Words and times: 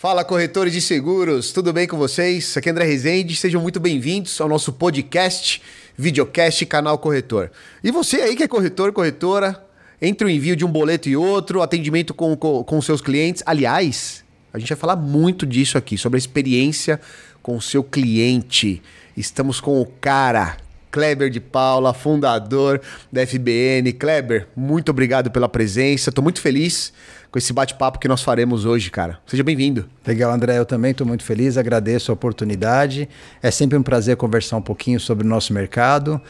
Fala, 0.00 0.24
corretores 0.24 0.72
de 0.72 0.80
seguros, 0.80 1.50
tudo 1.50 1.72
bem 1.72 1.84
com 1.84 1.96
vocês? 1.96 2.56
Aqui 2.56 2.68
é 2.68 2.72
André 2.72 2.84
Rezende, 2.84 3.34
sejam 3.34 3.60
muito 3.60 3.80
bem-vindos 3.80 4.40
ao 4.40 4.48
nosso 4.48 4.72
podcast, 4.72 5.60
videocast 5.96 6.64
Canal 6.66 6.96
Corretor. 6.98 7.50
E 7.82 7.90
você 7.90 8.18
aí 8.18 8.36
que 8.36 8.44
é 8.44 8.46
corretor, 8.46 8.92
corretora, 8.92 9.60
entre 10.00 10.24
o 10.24 10.30
envio 10.30 10.54
de 10.54 10.64
um 10.64 10.70
boleto 10.70 11.08
e 11.08 11.16
outro, 11.16 11.62
atendimento 11.62 12.14
com, 12.14 12.36
com, 12.36 12.62
com 12.62 12.80
seus 12.80 13.00
clientes. 13.00 13.42
Aliás, 13.44 14.24
a 14.52 14.60
gente 14.60 14.68
vai 14.68 14.78
falar 14.78 14.94
muito 14.94 15.44
disso 15.44 15.76
aqui, 15.76 15.98
sobre 15.98 16.16
a 16.16 16.20
experiência 16.20 17.00
com 17.42 17.56
o 17.56 17.60
seu 17.60 17.82
cliente. 17.82 18.80
Estamos 19.16 19.60
com 19.60 19.80
o 19.80 19.86
cara, 20.00 20.58
Kleber 20.92 21.28
de 21.28 21.40
Paula, 21.40 21.92
fundador 21.92 22.80
da 23.10 23.26
FBN. 23.26 23.92
Kleber, 23.94 24.46
muito 24.54 24.90
obrigado 24.90 25.28
pela 25.28 25.48
presença. 25.48 26.10
Estou 26.10 26.22
muito 26.22 26.40
feliz 26.40 26.92
com 27.30 27.38
esse 27.38 27.52
bate-papo 27.52 27.98
que 27.98 28.08
nós 28.08 28.22
faremos 28.22 28.64
hoje, 28.64 28.90
cara. 28.90 29.18
Seja 29.26 29.42
bem-vindo. 29.42 29.88
Legal, 30.06 30.32
André. 30.32 30.58
Eu 30.58 30.64
também 30.64 30.92
estou 30.92 31.06
muito 31.06 31.22
feliz, 31.22 31.56
agradeço 31.56 32.10
a 32.10 32.14
oportunidade. 32.14 33.08
É 33.42 33.50
sempre 33.50 33.76
um 33.76 33.82
prazer 33.82 34.16
conversar 34.16 34.56
um 34.56 34.62
pouquinho 34.62 34.98
sobre 34.98 35.26
o 35.26 35.28
nosso 35.28 35.52
mercado. 35.52 36.20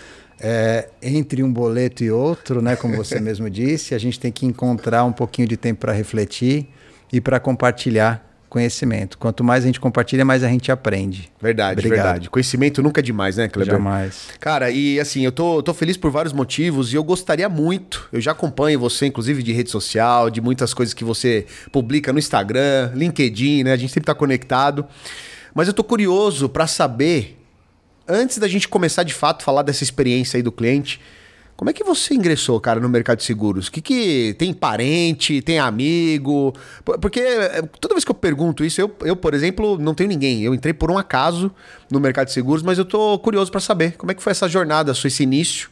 É, 0.41 0.89
entre 1.03 1.43
um 1.43 1.53
boleto 1.53 2.05
e 2.05 2.11
outro, 2.11 2.63
né, 2.63 2.77
como 2.77 2.97
você 2.97 3.19
mesmo 3.21 3.49
disse, 3.51 3.95
a 3.95 3.99
gente 3.99 4.21
tem 4.21 4.31
que 4.31 4.47
encontrar 4.47 5.05
um 5.05 5.13
pouquinho 5.13 5.49
de 5.49 5.57
tempo 5.57 5.81
para 5.81 5.93
refletir 5.93 6.69
e 7.13 7.21
para 7.21 7.41
compartilhar 7.41 8.28
conhecimento. 8.49 9.19
Quanto 9.19 9.45
mais 9.45 9.65
a 9.65 9.67
gente 9.67 9.79
compartilha, 9.79 10.25
mais 10.25 10.43
a 10.43 10.49
gente 10.49 10.73
aprende. 10.73 11.31
Verdade, 11.41 11.81
Obrigado. 11.81 12.05
verdade. 12.05 12.31
Conhecimento 12.31 12.83
nunca 12.83 13.01
é 13.01 13.03
demais, 13.03 13.37
né, 13.37 13.49
Kleber? 13.49 13.75
Jamais. 13.75 14.29
Cara, 14.41 14.71
e 14.71 14.99
assim, 14.99 15.25
eu 15.25 15.33
tô, 15.33 15.63
tô 15.63 15.75
feliz 15.75 15.97
por 15.97 16.11
vários 16.11 16.33
motivos 16.33 16.93
e 16.93 16.97
eu 16.97 17.05
gostaria 17.05 17.49
muito, 17.49 18.09
eu 18.13 18.21
já 18.21 18.33
acompanho 18.33 18.79
você, 18.81 19.07
inclusive, 19.07 19.43
de 19.43 19.53
rede 19.53 19.71
social, 19.71 20.31
de 20.31 20.41
muitas 20.41 20.73
coisas 20.73 20.95
que 20.95 21.05
você 21.05 21.47
publica 21.71 22.13
no 22.13 22.19
Instagram, 22.19 22.93
LinkedIn, 22.95 23.65
né? 23.65 23.73
A 23.73 23.77
gente 23.77 23.93
sempre 23.93 24.07
tá 24.07 24.15
conectado. 24.15 24.87
Mas 25.55 25.69
eu 25.69 25.75
tô 25.75 25.85
curioso 25.85 26.49
para 26.49 26.67
saber, 26.67 27.39
antes 28.07 28.39
da 28.39 28.49
gente 28.49 28.69
começar 28.69 29.03
de 29.03 29.13
fato 29.13 29.43
a 29.43 29.45
falar 29.45 29.63
dessa 29.63 29.83
experiência 29.83 30.37
aí 30.37 30.43
do 30.43 30.53
cliente, 30.53 31.01
como 31.59 31.71
é 31.71 31.73
que 31.73 31.83
você 31.83 32.15
ingressou, 32.15 32.61
cara, 32.61 32.79
no 32.79 32.89
mercado 32.89 33.19
de 33.19 33.25
seguros? 33.25 33.69
Que 33.69 33.81
que 33.83 34.33
tem 34.39 34.55
parente, 34.55 35.43
tem 35.43 35.59
amigo? 35.59 36.55
Porque 36.85 37.19
eh, 37.19 37.63
toda 37.81 37.97
vez 37.97 38.05
que 38.05 38.13
eu 38.13 38.15
pergunto 38.15 38.65
isso, 38.65 38.81
eu, 38.81 38.95
eu 39.01 39.17
por 39.17 39.35
exemplo, 39.35 39.77
não 39.77 39.93
tenho 39.93 40.09
ninguém. 40.09 40.41
Eu 40.45 40.55
entrei 40.55 40.73
por 40.73 40.89
um 40.89 40.97
acaso 40.97 41.51
no 41.91 41.99
mercado 41.99 42.29
de 42.29 42.33
seguros, 42.33 42.63
mas 42.63 42.79
eu 42.79 42.85
tô 42.85 43.19
curioso 43.19 43.51
para 43.51 43.59
saber 43.61 43.97
como 43.97 44.13
é 44.13 44.15
que 44.15 44.23
foi 44.23 44.31
essa 44.31 44.49
jornada, 44.49 44.93
esse 44.93 45.23
início 45.25 45.69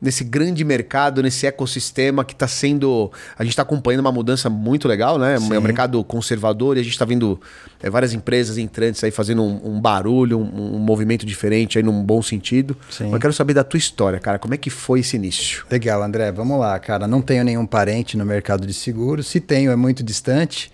nesse 0.00 0.24
grande 0.24 0.64
mercado, 0.64 1.22
nesse 1.22 1.46
ecossistema 1.46 2.24
que 2.24 2.32
está 2.32 2.48
sendo. 2.48 3.12
A 3.38 3.44
gente 3.44 3.52
está 3.52 3.62
acompanhando 3.62 4.00
uma 4.00 4.12
mudança 4.12 4.48
muito 4.48 4.88
legal, 4.88 5.18
né? 5.18 5.38
Sim. 5.38 5.54
É 5.54 5.58
um 5.58 5.62
mercado 5.62 6.02
conservador 6.02 6.76
e 6.76 6.80
a 6.80 6.82
gente 6.82 6.92
está 6.92 7.04
vendo 7.04 7.38
é, 7.82 7.90
várias 7.90 8.14
empresas 8.14 8.56
entrantes 8.56 9.04
aí 9.04 9.10
fazendo 9.10 9.42
um, 9.42 9.74
um 9.74 9.80
barulho, 9.80 10.38
um, 10.38 10.76
um, 10.76 10.78
movimento 10.78 11.26
diferente 11.26 11.76
aí 11.76 11.84
num 11.84 12.02
bom 12.02 12.22
sentido. 12.22 12.76
Sim. 12.88 13.04
Mas 13.04 13.14
eu 13.14 13.20
quero 13.20 13.32
saber 13.32 13.54
da 13.54 13.64
tua 13.64 13.78
história, 13.78 14.18
cara. 14.18 14.38
Como 14.38 14.54
é 14.54 14.56
que 14.56 14.70
foi 14.70 15.00
esse 15.00 15.16
início? 15.16 15.66
Legal, 15.70 16.02
André. 16.02 16.32
Vamos 16.32 16.58
lá, 16.58 16.78
cara. 16.78 17.06
Não 17.06 17.20
tenho 17.20 17.44
nenhum 17.44 17.66
parente 17.66 18.16
no 18.16 18.24
mercado 18.24 18.66
de 18.66 18.72
seguros. 18.72 19.26
Se 19.26 19.40
tenho, 19.40 19.70
é 19.70 19.76
muito 19.76 20.02
distante. 20.02 20.72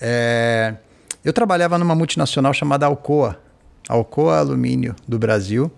É... 0.00 0.74
Eu 1.24 1.32
trabalhava 1.32 1.78
numa 1.78 1.94
multinacional 1.94 2.52
chamada 2.52 2.84
Alcoa. 2.84 3.38
Alcoa 3.88 4.38
Alumínio 4.38 4.94
do 5.06 5.18
Brasil. 5.18 5.70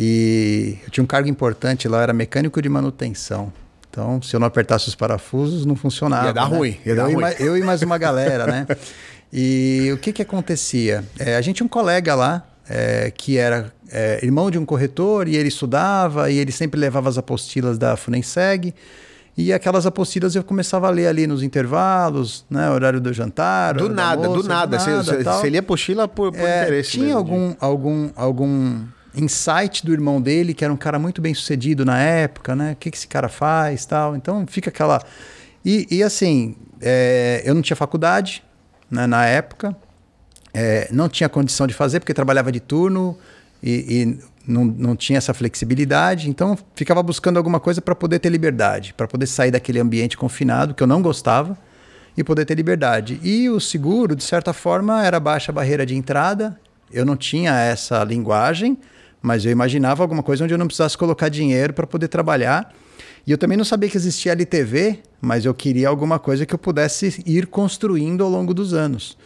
E 0.00 0.78
eu 0.84 0.90
tinha 0.90 1.02
um 1.02 1.06
cargo 1.08 1.28
importante 1.28 1.88
lá, 1.88 2.00
era 2.00 2.12
mecânico 2.12 2.62
de 2.62 2.68
manutenção. 2.68 3.52
Então, 3.90 4.22
se 4.22 4.36
eu 4.36 4.38
não 4.38 4.46
apertasse 4.46 4.86
os 4.86 4.94
parafusos, 4.94 5.66
não 5.66 5.74
funcionava. 5.74 6.26
Ia 6.26 6.32
dar 6.32 6.48
né? 6.48 6.56
ruim. 6.56 6.78
Ia 6.86 6.92
eu, 6.92 6.96
dar 6.96 7.10
e 7.10 7.12
ruim. 7.14 7.20
Mais, 7.20 7.40
eu 7.40 7.56
e 7.56 7.62
mais 7.62 7.82
uma 7.82 7.98
galera, 7.98 8.46
né? 8.46 8.66
E 9.32 9.90
o 9.92 9.98
que 9.98 10.12
que 10.12 10.22
acontecia? 10.22 11.04
É, 11.18 11.34
a 11.34 11.40
gente 11.40 11.56
tinha 11.56 11.66
um 11.66 11.68
colega 11.68 12.14
lá, 12.14 12.46
é, 12.68 13.10
que 13.10 13.36
era 13.36 13.72
é, 13.90 14.20
irmão 14.22 14.52
de 14.52 14.56
um 14.56 14.64
corretor, 14.64 15.26
e 15.26 15.34
ele 15.34 15.48
estudava, 15.48 16.30
e 16.30 16.38
ele 16.38 16.52
sempre 16.52 16.78
levava 16.78 17.08
as 17.08 17.18
apostilas 17.18 17.76
da 17.76 17.96
Funenseg. 17.96 18.72
E 19.36 19.52
aquelas 19.52 19.84
apostilas 19.84 20.34
eu 20.36 20.44
começava 20.44 20.86
a 20.86 20.90
ler 20.90 21.08
ali 21.08 21.26
nos 21.26 21.42
intervalos, 21.42 22.44
né? 22.48 22.70
Horário 22.70 23.00
do 23.00 23.12
jantar. 23.12 23.74
Do 23.74 23.88
nada, 23.88 24.28
moça, 24.28 24.42
do 24.42 24.48
nada. 24.48 24.78
Do 24.78 24.84
nada 24.86 25.02
você, 25.02 25.24
você 25.24 25.50
lia 25.50 25.60
apostila 25.60 26.06
por, 26.06 26.32
por 26.32 26.40
é, 26.40 26.62
interesse. 26.62 26.92
Tinha 26.92 27.04
mesmo, 27.06 27.18
algum, 27.18 27.54
algum, 27.60 28.10
algum 28.16 28.84
insight 29.14 29.84
do 29.84 29.92
irmão 29.92 30.20
dele, 30.20 30.54
que 30.54 30.64
era 30.64 30.72
um 30.72 30.76
cara 30.76 30.98
muito 30.98 31.20
bem 31.20 31.34
sucedido 31.34 31.84
na 31.84 31.98
época, 31.98 32.54
né? 32.54 32.72
O 32.72 32.76
que, 32.76 32.90
que 32.90 32.96
esse 32.96 33.08
cara 33.08 33.28
faz 33.28 33.84
tal. 33.86 34.16
Então 34.16 34.46
fica 34.46 34.70
aquela. 34.70 35.02
E, 35.64 35.86
e 35.90 36.02
assim, 36.02 36.56
é, 36.80 37.42
eu 37.44 37.54
não 37.54 37.62
tinha 37.62 37.76
faculdade 37.76 38.42
né, 38.90 39.06
na 39.06 39.26
época, 39.26 39.76
é, 40.54 40.88
não 40.90 41.08
tinha 41.08 41.28
condição 41.28 41.66
de 41.66 41.74
fazer, 41.74 42.00
porque 42.00 42.14
trabalhava 42.14 42.50
de 42.50 42.60
turno 42.60 43.16
e, 43.62 43.72
e 43.88 44.50
não, 44.50 44.64
não 44.64 44.96
tinha 44.96 45.18
essa 45.18 45.34
flexibilidade, 45.34 46.30
então 46.30 46.56
ficava 46.74 47.02
buscando 47.02 47.36
alguma 47.36 47.60
coisa 47.60 47.82
para 47.82 47.94
poder 47.94 48.18
ter 48.18 48.30
liberdade, 48.30 48.94
para 48.94 49.06
poder 49.06 49.26
sair 49.26 49.50
daquele 49.50 49.78
ambiente 49.78 50.16
confinado, 50.16 50.74
que 50.74 50.82
eu 50.82 50.86
não 50.86 51.02
gostava, 51.02 51.58
e 52.16 52.24
poder 52.24 52.44
ter 52.44 52.54
liberdade. 52.54 53.20
E 53.22 53.48
o 53.48 53.60
seguro, 53.60 54.16
de 54.16 54.24
certa 54.24 54.52
forma, 54.52 55.04
era 55.04 55.20
baixa 55.20 55.52
barreira 55.52 55.84
de 55.84 55.94
entrada, 55.94 56.58
eu 56.90 57.04
não 57.04 57.16
tinha 57.16 57.52
essa 57.52 58.02
linguagem 58.02 58.78
mas 59.20 59.44
eu 59.44 59.50
imaginava 59.50 60.02
alguma 60.02 60.22
coisa 60.22 60.44
onde 60.44 60.54
eu 60.54 60.58
não 60.58 60.66
precisasse 60.66 60.96
colocar 60.96 61.28
dinheiro 61.28 61.72
para 61.72 61.86
poder 61.86 62.08
trabalhar. 62.08 62.72
E 63.26 63.30
eu 63.30 63.38
também 63.38 63.58
não 63.58 63.64
sabia 63.64 63.88
que 63.90 63.96
existia 63.96 64.32
LTV, 64.32 65.00
mas 65.20 65.44
eu 65.44 65.52
queria 65.52 65.88
alguma 65.88 66.18
coisa 66.18 66.46
que 66.46 66.54
eu 66.54 66.58
pudesse 66.58 67.22
ir 67.26 67.46
construindo 67.46 68.24
ao 68.24 68.30
longo 68.30 68.54
dos 68.54 68.72
anos. 68.72 69.18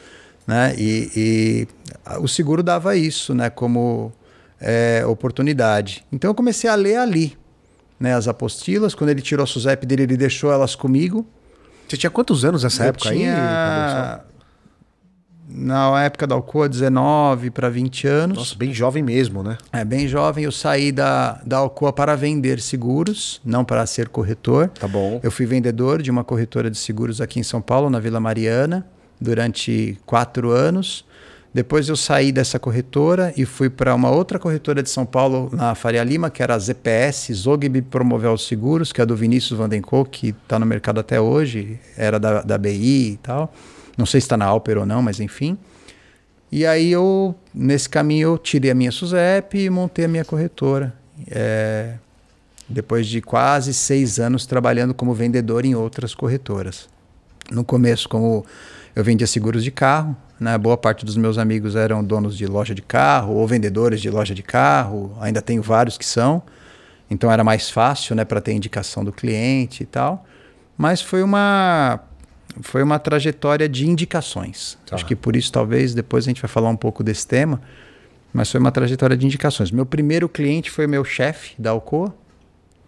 Né? 0.47 0.75
E, 0.76 1.10
e 1.14 1.69
o 2.19 2.26
seguro 2.26 2.62
dava 2.62 2.97
isso 2.97 3.34
né? 3.34 3.48
como 3.48 4.12
é, 4.60 5.04
oportunidade. 5.06 6.04
Então 6.10 6.30
eu 6.30 6.34
comecei 6.34 6.69
a 6.69 6.74
ler 6.74 6.97
ali 6.97 7.36
né? 8.00 8.14
as 8.14 8.26
apostilas. 8.26 8.94
Quando 8.94 9.10
ele 9.10 9.22
tirou 9.22 9.44
a 9.44 9.47
SUSEP 9.47 9.86
dele, 9.86 10.03
ele 10.03 10.16
deixou 10.16 10.53
elas 10.53 10.74
comigo. 10.74 11.24
Você 11.86 11.97
tinha 11.97 12.10
quantos 12.10 12.44
anos 12.44 12.64
nessa 12.64 12.84
eu 12.84 12.88
época 12.88 13.10
tinha... 13.10 14.14
aí? 14.16 14.31
Na 15.54 16.02
época 16.04 16.26
da 16.26 16.34
Alcoa, 16.34 16.68
19 16.68 17.50
para 17.50 17.68
20 17.68 18.06
anos. 18.06 18.38
Nossa, 18.38 18.54
bem 18.56 18.72
jovem 18.72 19.02
mesmo, 19.02 19.42
né? 19.42 19.58
É, 19.72 19.84
bem 19.84 20.08
jovem. 20.08 20.44
Eu 20.44 20.52
saí 20.52 20.90
da, 20.90 21.40
da 21.44 21.58
Alcoa 21.58 21.92
para 21.92 22.16
vender 22.16 22.60
seguros, 22.60 23.40
não 23.44 23.64
para 23.64 23.84
ser 23.86 24.08
corretor. 24.08 24.68
Tá 24.68 24.88
bom. 24.88 25.20
Eu 25.22 25.30
fui 25.30 25.46
vendedor 25.46 26.02
de 26.02 26.10
uma 26.10 26.24
corretora 26.24 26.70
de 26.70 26.78
seguros 26.78 27.20
aqui 27.20 27.38
em 27.38 27.42
São 27.42 27.60
Paulo, 27.60 27.91
na 27.91 28.00
Vila 28.00 28.20
Mariana, 28.20 28.86
durante 29.20 29.98
quatro 30.06 30.50
anos. 30.50 31.04
Depois 31.54 31.86
eu 31.88 31.96
saí 31.96 32.32
dessa 32.32 32.58
corretora 32.58 33.32
e 33.36 33.44
fui 33.44 33.68
para 33.68 33.94
uma 33.94 34.10
outra 34.10 34.38
corretora 34.38 34.82
de 34.82 34.88
São 34.88 35.04
Paulo, 35.04 35.50
na 35.52 35.74
Faria 35.74 36.02
Lima, 36.02 36.30
que 36.30 36.42
era 36.42 36.54
a 36.54 36.58
ZPS, 36.58 37.30
Zogby 37.34 37.82
Promovel 37.82 38.38
Seguros, 38.38 38.91
que 38.91 39.02
é 39.02 39.02
a 39.02 39.04
do 39.04 39.14
Vinícius 39.14 39.58
Vandencoe, 39.58 40.06
que 40.06 40.28
está 40.28 40.58
no 40.58 40.64
mercado 40.64 40.98
até 40.98 41.20
hoje, 41.20 41.78
era 41.94 42.18
da, 42.18 42.41
da 42.41 42.56
BI 42.56 43.12
e 43.12 43.18
tal. 43.22 43.52
Não 43.97 44.06
sei 44.06 44.20
se 44.20 44.25
está 44.25 44.36
na 44.36 44.47
Alper 44.47 44.78
ou 44.78 44.86
não, 44.86 45.03
mas 45.03 45.20
enfim. 45.20 45.58
E 46.50 46.66
aí 46.66 46.92
eu, 46.92 47.34
nesse 47.54 47.88
caminho, 47.88 48.28
eu 48.28 48.38
tirei 48.38 48.70
a 48.70 48.75
minha 48.75 48.92
SUSEP 48.92 49.58
e 49.58 49.70
montei 49.70 50.04
a 50.04 50.08
minha 50.08 50.25
corretora. 50.25 50.94
É, 51.30 51.94
depois 52.69 53.06
de 53.06 53.20
quase 53.20 53.72
seis 53.72 54.19
anos 54.19 54.47
trabalhando 54.47 54.94
como 54.94 55.14
vendedor 55.14 55.64
em 55.64 55.75
outras 55.75 56.14
corretoras. 56.14 56.88
No 57.50 57.64
começo, 57.64 58.08
como 58.08 58.44
eu 58.94 59.04
vendia 59.04 59.26
seguros 59.26 59.64
de 59.64 59.70
carro, 59.70 60.16
né? 60.38 60.56
boa 60.59 60.76
parte 60.76 61.04
dos 61.04 61.16
meus 61.16 61.38
amigos 61.38 61.76
eram 61.76 62.03
donos 62.03 62.36
de 62.36 62.47
loja 62.47 62.74
de 62.74 62.82
carro 62.82 63.34
ou 63.34 63.47
vendedores 63.47 64.00
de 64.00 64.10
loja 64.10 64.34
de 64.34 64.42
carro, 64.42 65.16
ainda 65.20 65.41
tenho 65.41 65.62
vários 65.62 65.97
que 65.97 66.04
são, 66.04 66.42
então 67.10 67.30
era 67.30 67.44
mais 67.44 67.70
fácil 67.70 68.14
né, 68.16 68.24
para 68.24 68.41
ter 68.41 68.53
indicação 68.53 69.04
do 69.04 69.12
cliente 69.12 69.82
e 69.82 69.86
tal. 69.86 70.26
Mas 70.76 71.00
foi 71.00 71.22
uma 71.22 72.00
foi 72.60 72.82
uma 72.82 72.98
trajetória 72.98 73.68
de 73.68 73.88
indicações. 73.88 74.78
Tá. 74.86 74.96
Acho 74.96 75.06
que 75.06 75.16
por 75.16 75.34
isso, 75.36 75.50
talvez, 75.50 75.94
depois 75.94 76.24
a 76.24 76.28
gente 76.28 76.42
vai 76.42 76.48
falar 76.48 76.68
um 76.68 76.77
pouco 76.77 77.03
desse 77.03 77.27
tema, 77.27 77.60
mas 78.32 78.50
foi 78.50 78.60
uma 78.60 78.71
trajetória 78.71 79.16
de 79.16 79.24
indicações. 79.24 79.71
Meu 79.71 79.86
primeiro 79.86 80.28
cliente 80.28 80.71
foi 80.71 80.86
meu 80.86 81.04
chefe 81.04 81.54
da 81.60 81.71
Alcoa, 81.71 82.15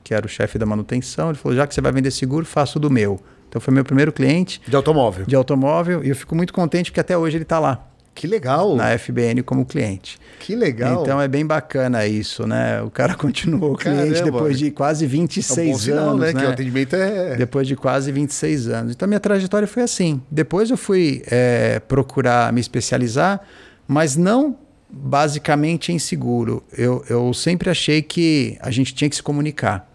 que 0.02 0.12
era 0.12 0.26
o 0.26 0.28
chefe 0.28 0.58
da 0.58 0.66
manutenção. 0.66 1.30
Ele 1.30 1.38
falou: 1.38 1.56
já 1.56 1.66
que 1.66 1.74
você 1.74 1.80
vai 1.80 1.92
vender 1.92 2.10
seguro, 2.10 2.44
faço 2.44 2.78
do 2.78 2.90
meu. 2.90 3.18
Então 3.48 3.60
foi 3.60 3.72
meu 3.72 3.84
primeiro 3.84 4.12
cliente. 4.12 4.60
De 4.66 4.74
automóvel. 4.74 5.24
De 5.26 5.34
automóvel. 5.34 6.04
E 6.04 6.08
eu 6.08 6.16
fico 6.16 6.34
muito 6.34 6.52
contente 6.52 6.90
porque 6.90 7.00
até 7.00 7.16
hoje 7.16 7.36
ele 7.36 7.44
está 7.44 7.58
lá. 7.58 7.86
Que 8.14 8.26
legal. 8.26 8.76
Na 8.76 8.96
FBN 8.96 9.42
como 9.42 9.66
cliente. 9.66 10.18
Que 10.38 10.54
legal. 10.54 11.02
Então 11.02 11.20
é 11.20 11.26
bem 11.26 11.44
bacana 11.44 12.06
isso, 12.06 12.46
né? 12.46 12.80
O 12.82 12.90
cara 12.90 13.14
continuou 13.16 13.76
cliente 13.76 14.14
Caramba. 14.14 14.30
depois 14.30 14.58
de 14.58 14.70
quase 14.70 15.06
26 15.06 15.58
é 15.58 15.62
um 15.62 15.72
bom 15.72 15.78
sinal, 15.78 16.08
anos. 16.10 16.20
Né? 16.20 16.32
né? 16.32 16.40
Que 16.40 16.46
o 16.46 16.50
atendimento 16.50 16.96
é. 16.96 17.36
Depois 17.36 17.66
de 17.66 17.74
quase 17.74 18.12
26 18.12 18.68
anos. 18.68 18.92
Então 18.92 19.08
minha 19.08 19.20
trajetória 19.20 19.66
foi 19.66 19.82
assim. 19.82 20.22
Depois 20.30 20.70
eu 20.70 20.76
fui 20.76 21.22
é, 21.26 21.80
procurar 21.80 22.52
me 22.52 22.60
especializar, 22.60 23.40
mas 23.88 24.16
não 24.16 24.56
basicamente 24.88 25.92
em 25.92 25.98
seguro. 25.98 26.62
Eu, 26.76 27.04
eu 27.08 27.34
sempre 27.34 27.68
achei 27.68 28.00
que 28.00 28.56
a 28.60 28.70
gente 28.70 28.94
tinha 28.94 29.10
que 29.10 29.16
se 29.16 29.22
comunicar. 29.22 29.90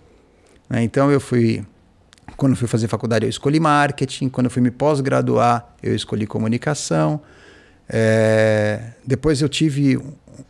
Né? 0.69 0.83
Então 0.83 1.09
eu 1.09 1.21
fui 1.21 1.63
Quando 2.35 2.55
fui 2.55 2.67
fazer 2.67 2.87
faculdade, 2.87 3.25
eu 3.25 3.29
escolhi 3.29 3.59
marketing. 3.59 4.29
Quando 4.29 4.49
fui 4.49 4.61
me 4.61 4.71
pós-graduar, 4.71 5.73
eu 5.81 5.95
escolhi 5.95 6.27
comunicação. 6.27 7.21
É, 7.89 8.79
depois 9.05 9.41
eu 9.41 9.49
tive 9.49 9.99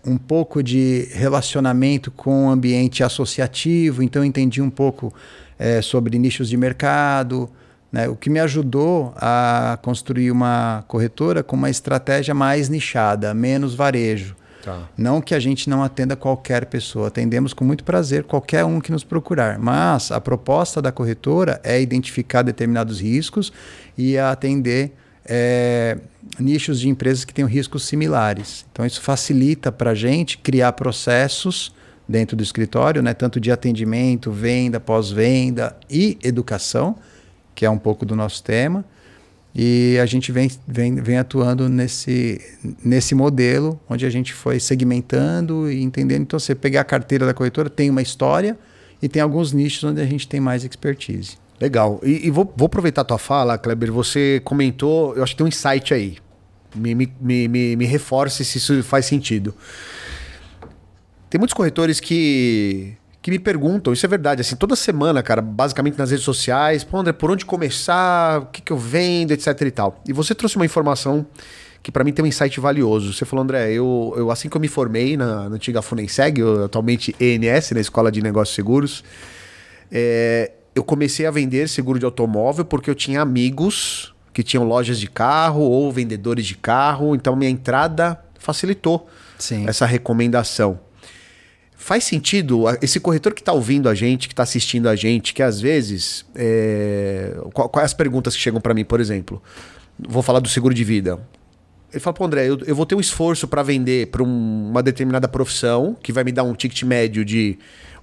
um 0.05 0.17
pouco 0.17 0.61
de 0.61 1.07
relacionamento 1.13 2.11
com 2.11 2.47
o 2.47 2.49
ambiente 2.49 3.03
associativo, 3.03 4.03
então 4.03 4.23
entendi 4.23 4.61
um 4.61 4.69
pouco 4.69 5.13
é, 5.57 5.81
sobre 5.81 6.17
nichos 6.17 6.49
de 6.49 6.57
mercado, 6.57 7.49
né, 7.91 8.07
o 8.07 8.15
que 8.15 8.29
me 8.29 8.39
ajudou 8.39 9.13
a 9.15 9.79
construir 9.81 10.31
uma 10.31 10.83
corretora 10.87 11.41
com 11.41 11.55
uma 11.55 11.69
estratégia 11.69 12.33
mais 12.33 12.69
nichada, 12.69 13.33
menos 13.33 13.73
varejo. 13.73 14.35
Tá. 14.63 14.89
Não 14.97 15.21
que 15.21 15.33
a 15.33 15.39
gente 15.39 15.69
não 15.69 15.83
atenda 15.83 16.15
qualquer 16.15 16.65
pessoa, 16.65 17.07
atendemos 17.07 17.53
com 17.53 17.63
muito 17.63 17.83
prazer 17.83 18.23
qualquer 18.25 18.65
um 18.65 18.79
que 18.81 18.91
nos 18.91 19.03
procurar. 19.03 19.57
Mas 19.57 20.11
a 20.11 20.19
proposta 20.19 20.81
da 20.81 20.91
corretora 20.91 21.59
é 21.63 21.81
identificar 21.81 22.41
determinados 22.41 22.99
riscos 22.99 23.51
e 23.97 24.17
atender 24.17 24.93
é, 25.25 25.97
nichos 26.39 26.79
de 26.79 26.89
empresas 26.89 27.25
que 27.25 27.33
tenham 27.33 27.49
riscos 27.49 27.83
similares. 27.83 28.65
Então 28.71 28.85
isso 28.85 29.01
facilita 29.01 29.71
para 29.71 29.91
a 29.91 29.95
gente 29.95 30.37
criar 30.37 30.73
processos 30.73 31.73
dentro 32.07 32.35
do 32.35 32.43
escritório, 32.43 33.01
né, 33.01 33.13
tanto 33.13 33.39
de 33.39 33.51
atendimento, 33.51 34.31
venda, 34.31 34.79
pós-venda 34.79 35.77
e 35.89 36.17
educação, 36.23 36.95
que 37.53 37.65
é 37.65 37.69
um 37.69 37.77
pouco 37.77 38.05
do 38.05 38.15
nosso 38.15 38.43
tema 38.43 38.83
e 39.53 39.97
a 40.01 40.05
gente 40.05 40.31
vem, 40.31 40.49
vem, 40.67 40.95
vem 40.95 41.17
atuando 41.17 41.67
nesse, 41.67 42.39
nesse 42.83 43.15
modelo, 43.15 43.79
onde 43.89 44.05
a 44.05 44.09
gente 44.09 44.33
foi 44.33 44.59
segmentando 44.59 45.71
e 45.71 45.81
entendendo. 45.81 46.21
Então, 46.21 46.39
você 46.39 46.53
pegar 46.53 46.81
a 46.81 46.85
carteira 46.85 47.25
da 47.25 47.33
corretora, 47.33 47.69
tem 47.69 47.89
uma 47.89 48.01
história 48.01 48.57
e 49.01 49.09
tem 49.09 49.21
alguns 49.21 49.51
nichos 49.51 49.83
onde 49.83 50.01
a 50.01 50.05
gente 50.05 50.27
tem 50.27 50.39
mais 50.39 50.63
expertise. 50.63 51.37
Legal. 51.59 51.99
E, 52.03 52.27
e 52.27 52.29
vou, 52.29 52.51
vou, 52.55 52.67
aproveitar 52.67 53.01
a 53.01 53.05
tua 53.05 53.17
fala, 53.17 53.57
Kleber. 53.57 53.91
Você 53.91 54.41
comentou, 54.43 55.15
eu 55.15 55.23
acho 55.23 55.33
que 55.33 55.37
tem 55.37 55.45
um 55.45 55.49
insight 55.49 55.93
aí. 55.93 56.17
Me, 56.75 56.93
me, 56.93 57.07
me, 57.19 57.75
me 57.75 57.85
reforce 57.85 58.45
se 58.45 58.57
isso 58.57 58.81
faz 58.83 59.05
sentido. 59.05 59.53
Tem 61.29 61.37
muitos 61.37 61.53
corretores 61.53 61.99
que 61.99 62.95
que 63.21 63.29
me 63.29 63.39
perguntam, 63.39 63.91
isso 63.91 64.05
é 64.05 64.09
verdade, 64.09 64.39
assim, 64.39 64.55
toda 64.55 64.77
semana, 64.77 65.21
cara, 65.21 65.41
basicamente 65.41 65.97
nas 65.97 66.09
redes 66.09 66.23
sociais, 66.23 66.85
pô, 66.85 66.97
André, 66.97 67.11
por 67.11 67.29
onde 67.29 67.45
começar, 67.45 68.39
o 68.39 68.45
que, 68.45 68.61
que 68.61 68.71
eu 68.71 68.77
vendo, 68.77 69.31
etc 69.31 69.61
e 69.61 69.71
tal. 69.71 70.01
E 70.07 70.13
você 70.13 70.33
trouxe 70.33 70.55
uma 70.55 70.65
informação 70.65 71.25
que 71.83 71.91
para 71.91 72.03
mim 72.03 72.13
tem 72.13 72.23
um 72.23 72.27
insight 72.27 72.59
valioso. 72.59 73.13
Você 73.13 73.25
falou, 73.25 73.43
André, 73.43 73.71
eu, 73.71 74.13
eu 74.15 74.31
assim 74.31 74.47
que 74.47 74.55
eu 74.55 74.61
me 74.61 74.67
formei 74.67 75.17
na, 75.17 75.49
na 75.49 75.55
antiga 75.55 75.81
Funenseg, 75.81 76.41
atualmente 76.63 77.15
ENS, 77.19 77.71
na 77.71 77.81
Escola 77.81 78.11
de 78.11 78.21
Negócios 78.21 78.55
Seguros, 78.55 79.03
é, 79.91 80.51
eu 80.75 80.83
comecei 80.83 81.25
a 81.25 81.31
vender 81.31 81.67
seguro 81.67 81.99
de 81.99 82.05
automóvel 82.05 82.65
porque 82.65 82.89
eu 82.89 82.95
tinha 82.95 83.21
amigos 83.21 84.13
que 84.33 84.43
tinham 84.43 84.63
lojas 84.63 84.99
de 84.99 85.07
carro 85.07 85.61
ou 85.61 85.91
vendedores 85.91 86.45
de 86.45 86.55
carro, 86.55 87.15
então 87.15 87.35
minha 87.35 87.49
entrada 87.49 88.19
facilitou 88.37 89.07
Sim. 89.37 89.67
essa 89.67 89.85
recomendação. 89.85 90.79
Faz 91.75 92.03
sentido 92.03 92.65
esse 92.81 92.99
corretor 92.99 93.33
que 93.33 93.41
está 93.41 93.53
ouvindo 93.53 93.87
a 93.87 93.95
gente, 93.95 94.27
que 94.27 94.33
está 94.33 94.43
assistindo 94.43 94.89
a 94.89 94.95
gente, 94.95 95.33
que 95.33 95.41
às 95.41 95.61
vezes. 95.61 96.25
É... 96.35 97.37
Quais 97.53 97.85
as 97.85 97.93
perguntas 97.93 98.35
que 98.35 98.41
chegam 98.41 98.59
para 98.59 98.73
mim, 98.73 98.83
por 98.83 98.99
exemplo? 98.99 99.41
Vou 99.97 100.21
falar 100.21 100.39
do 100.39 100.49
seguro 100.49 100.73
de 100.73 100.83
vida. 100.83 101.19
Ele 101.91 101.99
fala, 101.99 102.13
pô, 102.13 102.25
André, 102.25 102.49
eu, 102.49 102.59
eu 102.65 102.75
vou 102.75 102.85
ter 102.85 102.95
um 102.95 102.99
esforço 102.99 103.47
para 103.47 103.63
vender 103.63 104.07
para 104.07 104.21
um, 104.21 104.69
uma 104.69 104.83
determinada 104.83 105.27
profissão, 105.27 105.95
que 106.03 106.11
vai 106.11 106.23
me 106.23 106.31
dar 106.31 106.43
um 106.43 106.53
ticket 106.53 106.83
médio 106.83 107.25
de 107.25 107.57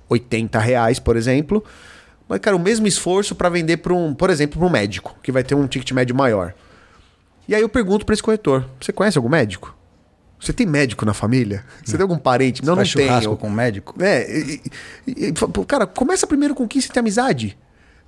80 0.08 0.58
reais, 0.58 0.98
por 0.98 1.16
exemplo. 1.16 1.62
Mas, 2.28 2.40
cara, 2.40 2.56
o 2.56 2.60
mesmo 2.60 2.86
esforço 2.86 3.34
para 3.34 3.48
vender 3.48 3.78
para 3.78 3.94
um, 3.94 4.14
por 4.14 4.30
exemplo, 4.30 4.58
para 4.58 4.66
um 4.66 4.70
médico, 4.70 5.16
que 5.22 5.30
vai 5.30 5.44
ter 5.44 5.54
um 5.54 5.66
ticket 5.66 5.92
médio 5.92 6.14
maior. 6.14 6.54
E 7.48 7.54
aí 7.54 7.62
eu 7.62 7.68
pergunto 7.68 8.04
para 8.04 8.12
esse 8.12 8.22
corretor: 8.22 8.68
você 8.80 8.92
conhece 8.92 9.16
algum 9.16 9.28
médico? 9.28 9.74
Você 10.38 10.52
tem 10.52 10.66
médico 10.66 11.06
na 11.06 11.14
família? 11.14 11.64
Você 11.82 11.92
não. 11.92 11.98
tem 11.98 12.02
algum 12.02 12.18
parente? 12.18 12.60
Você 12.60 12.66
não, 12.66 12.76
não 12.76 12.82
tem. 12.82 12.90
churrasco 12.90 13.36
com 13.36 13.48
médico? 13.48 13.94
É. 14.02 14.38
E, 14.38 14.62
e, 15.06 15.26
e, 15.28 15.32
cara, 15.66 15.86
começa 15.86 16.26
primeiro 16.26 16.54
com 16.54 16.68
quem 16.68 16.80
você 16.80 16.88
tem 16.88 17.00
amizade. 17.00 17.56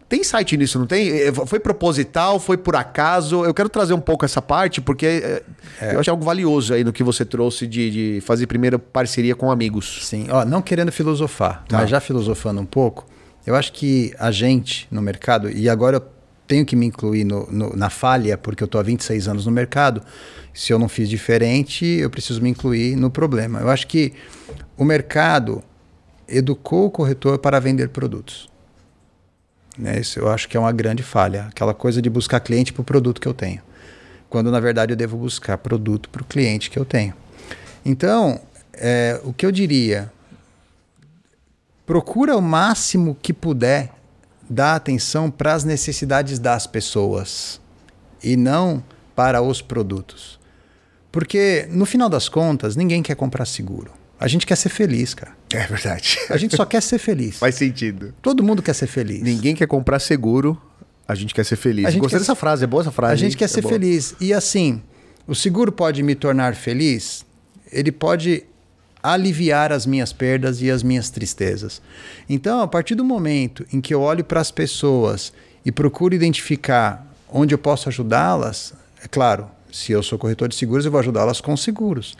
Tem 0.09 0.25
site 0.25 0.56
nisso, 0.56 0.79
não 0.79 0.87
tem? 0.87 1.11
É, 1.11 1.32
foi 1.32 1.61
proposital, 1.61 2.41
foi 2.41 2.56
por 2.56 2.75
acaso? 2.75 3.44
Eu 3.44 3.53
quero 3.53 3.69
trazer 3.69 3.93
um 3.93 4.00
pouco 4.00 4.25
essa 4.25 4.41
parte, 4.41 4.81
porque 4.81 5.05
é, 5.06 5.43
é. 5.82 5.94
eu 5.94 6.00
acho 6.00 6.11
algo 6.11 6.25
valioso 6.25 6.73
aí 6.73 6.82
no 6.82 6.94
que 6.94 7.03
você 7.03 7.26
trouxe 7.26 7.67
de, 7.67 7.91
de 7.91 8.21
fazer 8.23 8.47
primeira 8.47 8.79
parceria 8.79 9.35
com 9.35 9.50
amigos. 9.50 10.06
Sim, 10.06 10.26
ó, 10.31 10.47
não 10.47 10.62
querendo 10.62 10.91
filosofar, 10.91 11.62
tá. 11.69 11.79
mas 11.79 11.91
já 11.91 12.00
filosofando 12.00 12.59
um 12.59 12.64
pouco, 12.64 13.05
eu 13.49 13.55
acho 13.55 13.73
que 13.73 14.15
a 14.19 14.31
gente 14.31 14.87
no 14.91 15.00
mercado, 15.00 15.50
e 15.50 15.71
agora 15.71 15.97
eu 15.97 16.03
tenho 16.47 16.67
que 16.67 16.77
me 16.77 16.85
incluir 16.85 17.25
no, 17.25 17.47
no, 17.50 17.75
na 17.75 17.89
falha, 17.89 18.37
porque 18.37 18.62
eu 18.62 18.67
estou 18.67 18.79
há 18.79 18.85
26 18.85 19.27
anos 19.27 19.47
no 19.47 19.53
mercado, 19.53 20.03
se 20.53 20.71
eu 20.71 20.79
não 20.79 20.87
fiz 20.87 21.09
diferente, 21.09 21.87
eu 21.87 22.11
preciso 22.11 22.43
me 22.43 22.50
incluir 22.50 22.95
no 22.95 23.11
problema. 23.11 23.61
Eu 23.61 23.71
acho 23.71 23.87
que 23.87 24.12
o 24.77 24.85
mercado 24.85 25.65
educou 26.29 26.85
o 26.85 26.91
corretor 26.91 27.39
para 27.39 27.59
vender 27.59 27.89
produtos. 27.89 28.50
Né? 29.79 29.99
Isso 29.99 30.19
eu 30.19 30.29
acho 30.29 30.47
que 30.47 30.55
é 30.55 30.61
uma 30.61 30.73
grande 30.73 31.03
falha. 31.03 31.45
Aquela 31.45 31.73
coisa 31.73 32.03
de 32.03 32.11
buscar 32.11 32.41
cliente 32.41 32.71
para 32.71 32.83
o 32.83 32.85
produto 32.85 33.19
que 33.19 33.29
eu 33.29 33.33
tenho. 33.33 33.62
Quando, 34.29 34.50
na 34.50 34.61
verdade, 34.61 34.93
eu 34.93 34.97
devo 34.97 35.17
buscar 35.17 35.56
produto 35.56 36.11
para 36.11 36.21
o 36.21 36.25
cliente 36.27 36.69
que 36.69 36.79
eu 36.79 36.85
tenho. 36.85 37.15
Então, 37.83 38.39
é, 38.75 39.19
o 39.25 39.33
que 39.33 39.47
eu 39.47 39.50
diria, 39.50 40.12
procura 41.88 42.37
o 42.37 42.43
máximo 42.43 43.17
que 43.23 43.32
puder 43.32 43.90
dar 44.49 44.76
atenção 44.76 45.31
para 45.31 45.55
as 45.55 45.64
necessidades 45.64 46.38
das 46.38 46.67
pessoas 46.67 47.58
e 48.23 48.37
não 48.37 48.85
para 49.17 49.40
os 49.40 49.62
produtos. 49.62 50.38
Porque, 51.11 51.67
no 51.70 51.87
final 51.87 52.11
das 52.11 52.29
contas, 52.29 52.76
ninguém 52.76 53.02
quer 53.02 53.14
comprar 53.14 53.46
seguro. 53.46 53.90
A 54.20 54.29
gente 54.29 54.46
quer 54.46 54.56
ser 54.56 54.69
feliz, 54.69 55.14
cara. 55.14 55.32
É 55.50 55.67
verdade. 55.67 56.19
A 56.29 56.37
gente 56.37 56.55
só 56.55 56.67
quer 56.67 56.82
ser 56.82 56.99
feliz. 56.99 57.38
Faz 57.40 57.55
sentido. 57.55 58.14
Todo 58.20 58.43
mundo 58.44 58.62
quer 58.62 58.75
ser 58.75 58.87
feliz. 58.87 59.23
Ninguém 59.23 59.56
quer 59.56 59.67
comprar 59.67 59.99
seguro, 59.99 60.61
a 61.06 61.14
gente 61.14 61.32
quer 61.32 61.44
ser 61.44 61.56
feliz. 61.56 61.94
Gostei 61.96 62.19
dessa 62.19 62.35
frase, 62.35 62.64
é 62.64 62.67
boa 62.67 62.82
essa 62.82 62.93
frase. 62.93 63.14
A 63.14 63.17
gente 63.17 63.35
quer 63.35 63.46
é 63.46 63.49
ser 63.49 63.62
boa. 63.62 63.73
feliz. 63.73 64.14
E 64.20 64.35
assim, 64.35 64.82
o 65.26 65.35
seguro 65.35 65.73
pode 65.73 66.02
me 66.02 66.14
tornar 66.14 66.55
feliz, 66.55 67.25
ele 67.73 67.90
pode 67.90 68.44
aliviar 69.03 69.73
as 69.73 69.87
minhas 69.87 70.12
perdas 70.12 70.61
e 70.61 70.71
as 70.71 70.83
minhas 70.83 71.11
tristezas. 71.11 71.81
Então, 72.29 72.61
a 72.61 72.69
partir 72.69 72.95
do 72.95 73.05
momento 73.05 73.67
em 73.73 73.81
que 73.81 73.95
eu 73.95 74.00
olho 74.00 74.25
para 74.25 74.41
as 74.41 74.50
pessoas 74.50 75.33
e 75.65 75.73
procuro 75.73 76.15
identificar 76.15 77.06
onde 77.29 77.55
eu 77.55 77.59
posso 77.59 77.89
ajudá-las, 77.89 78.73
é 79.03 79.09
claro, 79.09 79.49
se 79.71 79.93
eu 79.93 80.03
sou 80.03 80.19
corretor 80.19 80.49
de 80.49 80.55
seguros, 80.55 80.85
eu 80.85 80.91
vou 80.91 81.00
ajudá-las 81.00 81.41
com 81.41 81.56
seguros. 81.56 82.17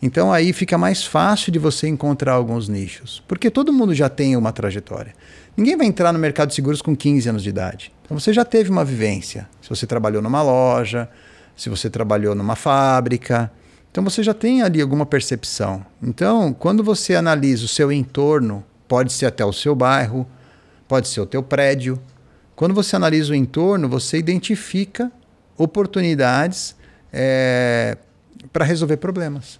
Então 0.00 0.32
aí 0.32 0.52
fica 0.52 0.78
mais 0.78 1.04
fácil 1.04 1.50
de 1.50 1.58
você 1.58 1.88
encontrar 1.88 2.32
alguns 2.32 2.68
nichos, 2.68 3.22
porque 3.26 3.50
todo 3.50 3.72
mundo 3.72 3.94
já 3.94 4.08
tem 4.08 4.36
uma 4.36 4.52
trajetória. 4.52 5.12
Ninguém 5.56 5.76
vai 5.76 5.86
entrar 5.86 6.12
no 6.12 6.18
mercado 6.18 6.50
de 6.50 6.54
seguros 6.54 6.80
com 6.80 6.94
15 6.94 7.28
anos 7.28 7.42
de 7.42 7.48
idade. 7.48 7.92
Então 8.04 8.18
você 8.18 8.32
já 8.32 8.44
teve 8.44 8.70
uma 8.70 8.84
vivência. 8.84 9.48
Se 9.60 9.68
você 9.68 9.86
trabalhou 9.86 10.22
numa 10.22 10.40
loja, 10.40 11.08
se 11.56 11.68
você 11.68 11.90
trabalhou 11.90 12.34
numa 12.34 12.54
fábrica, 12.54 13.50
então 13.98 14.08
você 14.08 14.22
já 14.22 14.32
tem 14.32 14.62
ali 14.62 14.80
alguma 14.80 15.04
percepção. 15.04 15.84
Então, 16.00 16.52
quando 16.52 16.84
você 16.84 17.16
analisa 17.16 17.64
o 17.64 17.68
seu 17.68 17.90
entorno, 17.90 18.64
pode 18.86 19.12
ser 19.12 19.26
até 19.26 19.44
o 19.44 19.52
seu 19.52 19.74
bairro, 19.74 20.24
pode 20.86 21.08
ser 21.08 21.20
o 21.20 21.26
teu 21.26 21.42
prédio. 21.42 22.00
Quando 22.54 22.72
você 22.72 22.94
analisa 22.94 23.32
o 23.32 23.34
entorno, 23.34 23.88
você 23.88 24.16
identifica 24.16 25.10
oportunidades 25.56 26.76
é, 27.12 27.98
para 28.52 28.64
resolver 28.64 28.98
problemas. 28.98 29.58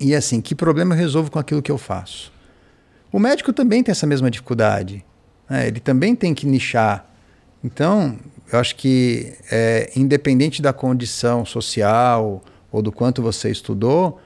E 0.00 0.14
assim, 0.14 0.40
que 0.40 0.54
problema 0.54 0.94
eu 0.94 0.98
resolvo 0.98 1.30
com 1.30 1.38
aquilo 1.38 1.60
que 1.60 1.70
eu 1.70 1.76
faço? 1.76 2.32
O 3.12 3.18
médico 3.18 3.52
também 3.52 3.82
tem 3.82 3.92
essa 3.92 4.06
mesma 4.06 4.30
dificuldade. 4.30 5.04
Né? 5.50 5.66
Ele 5.66 5.80
também 5.80 6.16
tem 6.16 6.32
que 6.32 6.46
nichar. 6.46 7.06
Então, 7.62 8.18
eu 8.50 8.58
acho 8.58 8.74
que, 8.76 9.34
é, 9.52 9.92
independente 9.94 10.62
da 10.62 10.72
condição 10.72 11.44
social 11.44 12.42
ou 12.72 12.82
do 12.82 12.92
quanto 12.92 13.22
você 13.22 13.50
estudou, 13.50 14.20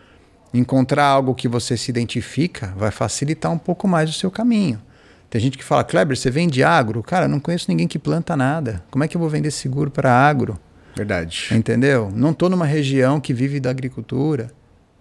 encontrar 0.53 1.07
algo 1.07 1.35
que 1.35 1.49
você 1.49 1.77
se 1.77 1.91
identifica 1.91 2.73
vai 2.77 2.91
facilitar 2.91 3.51
um 3.51 3.59
pouco 3.59 3.89
mais 3.89 4.11
o 4.11 4.13
seu 4.13 4.31
caminho. 4.31 4.81
Tem 5.29 5.41
gente 5.41 5.59
que 5.59 5.65
fala, 5.65 5.83
Kleber, 5.83 6.17
você 6.17 6.31
vende 6.31 6.63
agro? 6.63 7.03
Cara, 7.03 7.27
não 7.27 7.41
conheço 7.41 7.67
ninguém 7.69 7.89
que 7.89 7.99
planta 7.99 8.37
nada. 8.37 8.85
Como 8.91 9.03
é 9.03 9.09
que 9.09 9.17
eu 9.17 9.21
vou 9.21 9.29
vender 9.29 9.51
seguro 9.51 9.91
para 9.91 10.13
agro? 10.13 10.59
Verdade. 10.95 11.49
Entendeu? 11.51 12.13
Não 12.15 12.31
estou 12.31 12.49
numa 12.49 12.67
região 12.67 13.21
que 13.21 13.35
vive 13.35 13.59
da 13.59 13.71
agricultura. 13.71 14.53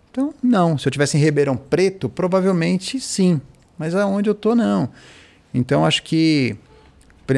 Então, 0.09 0.33
não. 0.41 0.75
Se 0.77 0.87
eu 0.87 0.91
tivesse 0.91 1.17
em 1.17 1.19
Ribeirão 1.19 1.55
Preto, 1.55 2.09
provavelmente 2.09 2.99
sim. 2.99 3.39
Mas 3.77 3.93
aonde 3.93 4.27
eu 4.27 4.33
estou, 4.33 4.55
não. 4.55 4.89
Então, 5.53 5.85
acho 5.85 6.01
que 6.01 6.57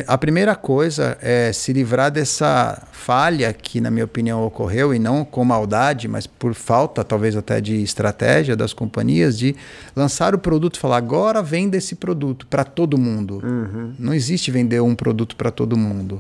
A 0.08 0.18
primeira 0.18 0.56
coisa 0.56 1.16
é 1.22 1.54
se 1.54 1.72
livrar 1.72 2.10
dessa 2.10 2.82
falha 2.92 3.54
que, 3.54 3.80
na 3.80 3.92
minha 3.92 4.06
opinião, 4.06 4.44
ocorreu, 4.44 4.96
e 4.96 4.98
não 4.98 5.24
com 5.24 5.46
maldade, 5.46 6.08
mas 6.08 6.26
por 6.26 6.56
falta, 6.56 7.04
talvez 7.04 7.36
até 7.36 7.62
de 7.62 7.84
estratégia 7.84 8.56
das 8.56 8.74
companhias, 8.74 9.38
de 9.38 9.56
lançar 9.96 10.34
o 10.34 10.40
produto 10.40 10.78
e 10.78 10.80
falar: 10.80 10.98
agora 10.98 11.44
venda 11.44 11.78
esse 11.78 11.96
produto 11.96 12.48
para 12.48 12.64
todo 12.64 12.98
mundo. 12.98 13.42
Uhum. 13.44 13.94
Não 14.00 14.14
existe 14.14 14.50
vender 14.50 14.82
um 14.82 14.96
produto 14.96 15.36
para 15.36 15.52
todo 15.52 15.78
mundo. 15.78 16.20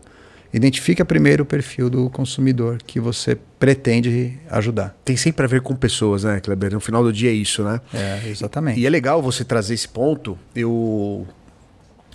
Identifica 0.53 1.03
primeiro 1.03 1.43
o 1.43 1.45
perfil 1.45 1.89
do 1.89 2.09
consumidor 2.09 2.77
que 2.85 2.99
você 2.99 3.37
pretende 3.59 4.39
ajudar. 4.49 4.95
Tem 5.03 5.17
sempre 5.17 5.43
a 5.43 5.49
ver 5.49 5.61
com 5.61 5.75
pessoas, 5.75 6.23
né, 6.23 6.39
Kleber? 6.39 6.71
No 6.71 6.79
final 6.79 7.03
do 7.03 7.11
dia 7.11 7.29
é 7.29 7.33
isso, 7.33 7.63
né? 7.63 7.81
É, 7.93 8.21
exatamente. 8.29 8.79
E 8.79 8.85
é 8.85 8.89
legal 8.89 9.21
você 9.21 9.43
trazer 9.43 9.73
esse 9.73 9.87
ponto. 9.89 10.37
Eu 10.55 11.27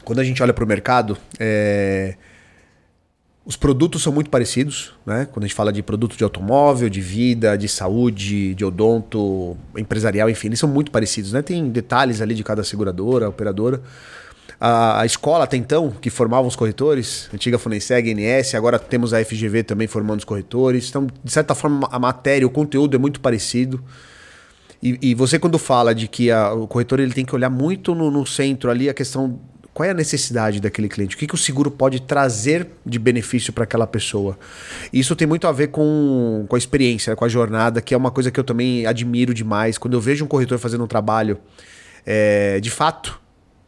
quando 0.04 0.18
a 0.18 0.24
gente 0.24 0.42
olha 0.42 0.52
para 0.52 0.64
o 0.64 0.66
mercado, 0.66 1.16
é... 1.38 2.14
os 3.44 3.56
produtos 3.56 4.02
são 4.02 4.12
muito 4.12 4.30
parecidos, 4.30 4.94
né? 5.04 5.28
Quando 5.30 5.44
a 5.44 5.46
gente 5.46 5.54
fala 5.54 5.72
de 5.72 5.82
produto 5.82 6.16
de 6.16 6.24
automóvel, 6.24 6.88
de 6.88 7.00
vida, 7.00 7.56
de 7.56 7.68
saúde, 7.68 8.54
de 8.54 8.64
odonto, 8.64 9.56
empresarial, 9.76 10.28
enfim, 10.30 10.48
eles 10.48 10.58
são 10.58 10.68
muito 10.68 10.90
parecidos, 10.90 11.32
né? 11.32 11.42
Tem 11.42 11.68
detalhes 11.68 12.20
ali 12.20 12.34
de 12.34 12.44
cada 12.44 12.64
seguradora, 12.64 13.28
operadora. 13.28 13.82
A, 14.60 15.00
a 15.00 15.06
escola 15.06 15.44
até 15.44 15.56
então, 15.56 15.90
que 15.90 16.10
formava 16.10 16.46
os 16.46 16.54
corretores, 16.54 17.30
antiga 17.32 17.58
Funenseg, 17.58 18.12
NS, 18.12 18.54
agora 18.54 18.78
temos 18.78 19.14
a 19.14 19.24
FGV 19.24 19.62
também 19.62 19.86
formando 19.86 20.18
os 20.18 20.24
corretores. 20.24 20.88
Então, 20.90 21.06
de 21.24 21.32
certa 21.32 21.54
forma, 21.54 21.88
a 21.90 21.98
matéria, 21.98 22.46
o 22.46 22.50
conteúdo 22.50 22.94
é 22.94 22.98
muito 22.98 23.20
parecido. 23.20 23.82
E, 24.82 24.98
e 25.00 25.14
você 25.14 25.38
quando 25.38 25.58
fala 25.58 25.94
de 25.94 26.08
que 26.08 26.30
a, 26.30 26.52
o 26.52 26.66
corretor 26.66 27.00
ele 27.00 27.12
tem 27.12 27.24
que 27.24 27.34
olhar 27.34 27.50
muito 27.50 27.94
no, 27.94 28.10
no 28.10 28.26
centro 28.26 28.70
ali 28.70 28.88
a 28.88 28.94
questão 28.94 29.40
qual 29.80 29.86
é 29.86 29.92
a 29.92 29.94
necessidade 29.94 30.60
daquele 30.60 30.90
cliente? 30.90 31.16
O 31.16 31.18
que, 31.18 31.26
que 31.26 31.34
o 31.34 31.38
seguro 31.38 31.70
pode 31.70 32.02
trazer 32.02 32.68
de 32.84 32.98
benefício 32.98 33.50
para 33.50 33.64
aquela 33.64 33.86
pessoa? 33.86 34.38
Isso 34.92 35.16
tem 35.16 35.26
muito 35.26 35.46
a 35.46 35.52
ver 35.52 35.68
com, 35.68 36.44
com 36.46 36.54
a 36.54 36.58
experiência, 36.58 37.16
com 37.16 37.24
a 37.24 37.28
jornada, 37.30 37.80
que 37.80 37.94
é 37.94 37.96
uma 37.96 38.10
coisa 38.10 38.30
que 38.30 38.38
eu 38.38 38.44
também 38.44 38.84
admiro 38.84 39.32
demais. 39.32 39.78
Quando 39.78 39.94
eu 39.94 40.00
vejo 40.00 40.22
um 40.22 40.28
corretor 40.28 40.58
fazendo 40.58 40.84
um 40.84 40.86
trabalho 40.86 41.38
é, 42.04 42.60
de 42.60 42.70
fato, 42.70 43.18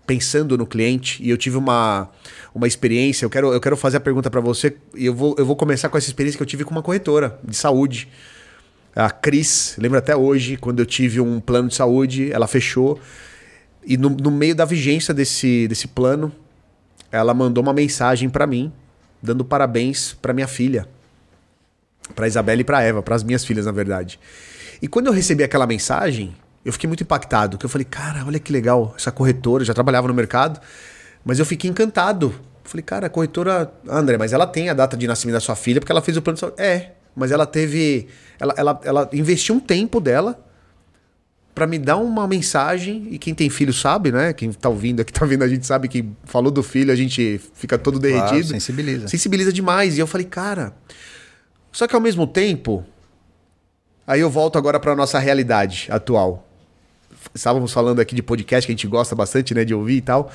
pensando 0.06 0.58
no 0.58 0.66
cliente, 0.66 1.22
e 1.22 1.30
eu 1.30 1.38
tive 1.38 1.56
uma, 1.56 2.10
uma 2.54 2.66
experiência, 2.66 3.24
eu 3.24 3.30
quero, 3.30 3.50
eu 3.50 3.60
quero 3.60 3.74
fazer 3.78 3.96
a 3.96 4.00
pergunta 4.00 4.30
para 4.30 4.42
você, 4.42 4.76
e 4.94 5.06
eu 5.06 5.14
vou, 5.14 5.34
eu 5.38 5.46
vou 5.46 5.56
começar 5.56 5.88
com 5.88 5.96
essa 5.96 6.08
experiência 6.08 6.36
que 6.36 6.42
eu 6.42 6.46
tive 6.46 6.62
com 6.62 6.72
uma 6.72 6.82
corretora 6.82 7.38
de 7.42 7.56
saúde. 7.56 8.06
A 8.94 9.08
Cris, 9.08 9.76
lembro 9.78 9.96
até 9.96 10.14
hoje, 10.14 10.58
quando 10.58 10.80
eu 10.80 10.84
tive 10.84 11.22
um 11.22 11.40
plano 11.40 11.68
de 11.68 11.74
saúde, 11.74 12.30
ela 12.30 12.46
fechou. 12.46 13.00
E 13.84 13.96
no, 13.96 14.10
no 14.10 14.30
meio 14.30 14.54
da 14.54 14.64
vigência 14.64 15.12
desse, 15.12 15.66
desse 15.68 15.88
plano, 15.88 16.32
ela 17.10 17.34
mandou 17.34 17.62
uma 17.62 17.72
mensagem 17.72 18.28
para 18.28 18.46
mim, 18.46 18.72
dando 19.20 19.44
parabéns 19.44 20.16
para 20.20 20.32
minha 20.32 20.48
filha. 20.48 20.88
Para 22.14 22.26
Isabela 22.26 22.60
e 22.60 22.64
para 22.64 22.82
Eva, 22.82 23.02
para 23.02 23.14
as 23.14 23.22
minhas 23.22 23.44
filhas, 23.44 23.66
na 23.66 23.72
verdade. 23.72 24.18
E 24.80 24.88
quando 24.88 25.06
eu 25.06 25.12
recebi 25.12 25.44
aquela 25.44 25.66
mensagem, 25.66 26.34
eu 26.64 26.72
fiquei 26.72 26.88
muito 26.88 27.02
impactado, 27.02 27.58
que 27.58 27.64
eu 27.64 27.70
falei, 27.70 27.84
cara, 27.84 28.24
olha 28.26 28.38
que 28.38 28.52
legal, 28.52 28.94
essa 28.96 29.10
corretora, 29.10 29.64
já 29.64 29.74
trabalhava 29.74 30.08
no 30.08 30.14
mercado, 30.14 30.60
mas 31.24 31.38
eu 31.38 31.46
fiquei 31.46 31.70
encantado. 31.70 32.34
Eu 32.64 32.70
falei, 32.70 32.82
cara, 32.82 33.06
a 33.06 33.10
corretora, 33.10 33.72
André, 33.88 34.16
mas 34.16 34.32
ela 34.32 34.46
tem 34.46 34.68
a 34.68 34.74
data 34.74 34.96
de 34.96 35.06
nascimento 35.06 35.34
da 35.34 35.40
sua 35.40 35.56
filha 35.56 35.80
porque 35.80 35.92
ela 35.92 36.02
fez 36.02 36.16
o 36.16 36.22
plano 36.22 36.34
de 36.34 36.40
saúde. 36.40 36.60
É, 36.60 36.92
mas 37.14 37.30
ela 37.30 37.46
teve, 37.46 38.08
ela, 38.38 38.54
ela, 38.56 38.80
ela 38.84 39.10
investiu 39.12 39.54
um 39.56 39.60
tempo 39.60 40.00
dela 40.00 40.38
para 41.54 41.66
me 41.66 41.78
dar 41.78 41.96
uma 41.98 42.26
mensagem, 42.26 43.08
e 43.10 43.18
quem 43.18 43.34
tem 43.34 43.50
filho 43.50 43.72
sabe, 43.72 44.10
né? 44.10 44.32
Quem 44.32 44.50
tá 44.52 44.68
ouvindo 44.68 45.00
aqui, 45.00 45.12
tá 45.12 45.26
vendo 45.26 45.42
a 45.42 45.48
gente 45.48 45.66
sabe 45.66 45.86
que 45.86 46.04
falou 46.24 46.50
do 46.50 46.62
filho, 46.62 46.90
a 46.90 46.96
gente 46.96 47.40
fica 47.54 47.76
todo 47.76 47.98
derretido. 47.98 48.28
Claro, 48.28 48.46
sensibiliza. 48.46 49.08
Sensibiliza 49.08 49.52
demais. 49.52 49.98
E 49.98 50.00
eu 50.00 50.06
falei, 50.06 50.26
cara. 50.26 50.74
Só 51.70 51.86
que 51.86 51.94
ao 51.94 52.00
mesmo 52.00 52.26
tempo. 52.26 52.84
Aí 54.06 54.20
eu 54.20 54.30
volto 54.30 54.58
agora 54.58 54.80
para 54.80 54.96
nossa 54.96 55.18
realidade 55.18 55.86
atual. 55.90 56.48
Estávamos 57.34 57.72
falando 57.72 58.00
aqui 58.00 58.14
de 58.14 58.22
podcast 58.22 58.66
que 58.66 58.72
a 58.72 58.74
gente 58.74 58.86
gosta 58.86 59.14
bastante, 59.14 59.54
né, 59.54 59.64
de 59.64 59.74
ouvir 59.74 59.96
e 59.96 60.00
tal. 60.00 60.30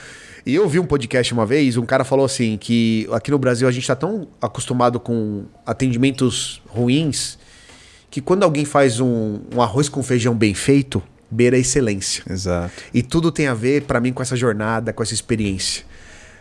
E 0.45 0.55
eu 0.55 0.63
ouvi 0.63 0.79
um 0.79 0.85
podcast 0.85 1.33
uma 1.33 1.45
vez, 1.45 1.75
um 1.75 1.85
cara 1.85 2.05
falou 2.05 2.25
assim 2.25 2.57
que 2.57 3.07
aqui 3.11 3.29
no 3.29 3.37
Brasil 3.37 3.67
a 3.67 3.71
gente 3.71 3.83
está 3.83 3.95
tão 3.95 4.27
acostumado 4.41 4.99
com 4.99 5.45
atendimentos 5.65 6.61
ruins 6.67 7.36
que 8.17 8.21
quando 8.21 8.41
alguém 8.41 8.65
faz 8.65 8.99
um, 8.99 9.41
um 9.53 9.61
arroz 9.61 9.87
com 9.87 10.01
feijão 10.01 10.33
bem 10.33 10.51
feito, 10.55 11.03
beira 11.29 11.55
a 11.55 11.59
excelência. 11.59 12.23
Exato. 12.27 12.73
E 12.91 13.03
tudo 13.03 13.31
tem 13.31 13.45
a 13.45 13.53
ver, 13.53 13.83
para 13.83 13.99
mim, 13.99 14.11
com 14.11 14.23
essa 14.23 14.35
jornada, 14.35 14.91
com 14.91 15.03
essa 15.03 15.13
experiência. 15.13 15.83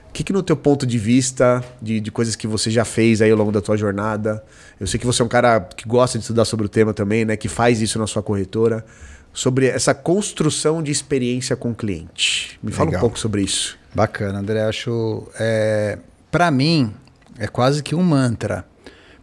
O 0.09 0.12
que, 0.14 0.25
que 0.25 0.33
no 0.33 0.42
teu 0.42 0.56
ponto 0.56 0.87
de 0.87 0.97
vista, 0.97 1.62
de, 1.83 2.00
de 2.00 2.11
coisas 2.11 2.35
que 2.35 2.47
você 2.47 2.71
já 2.71 2.83
fez 2.83 3.21
aí 3.21 3.30
ao 3.30 3.37
longo 3.37 3.52
da 3.52 3.61
tua 3.61 3.76
jornada, 3.76 4.42
eu 4.80 4.87
sei 4.87 4.99
que 4.99 5.04
você 5.04 5.21
é 5.21 5.25
um 5.26 5.28
cara 5.28 5.61
que 5.61 5.87
gosta 5.87 6.16
de 6.16 6.23
estudar 6.25 6.47
sobre 6.47 6.64
o 6.64 6.68
tema 6.71 6.95
também, 6.95 7.26
né? 7.26 7.37
Que 7.37 7.47
faz 7.47 7.83
isso 7.83 7.99
na 7.99 8.06
sua 8.06 8.23
corretora. 8.23 8.83
Sobre 9.30 9.66
essa 9.66 9.92
construção 9.92 10.83
de 10.83 10.90
experiência 10.90 11.56
com 11.56 11.73
o 11.73 11.75
cliente. 11.75 12.59
Me 12.62 12.73
fala 12.73 12.87
Legal. 12.87 13.00
um 13.00 13.02
pouco 13.02 13.18
sobre 13.18 13.42
isso. 13.42 13.78
Bacana, 13.95 14.38
André. 14.38 14.62
Acho. 14.62 15.28
É, 15.38 15.99
para 16.30 16.50
mim, 16.50 16.95
é 17.38 17.47
quase 17.47 17.83
que 17.83 17.95
um 17.95 18.02
mantra. 18.02 18.64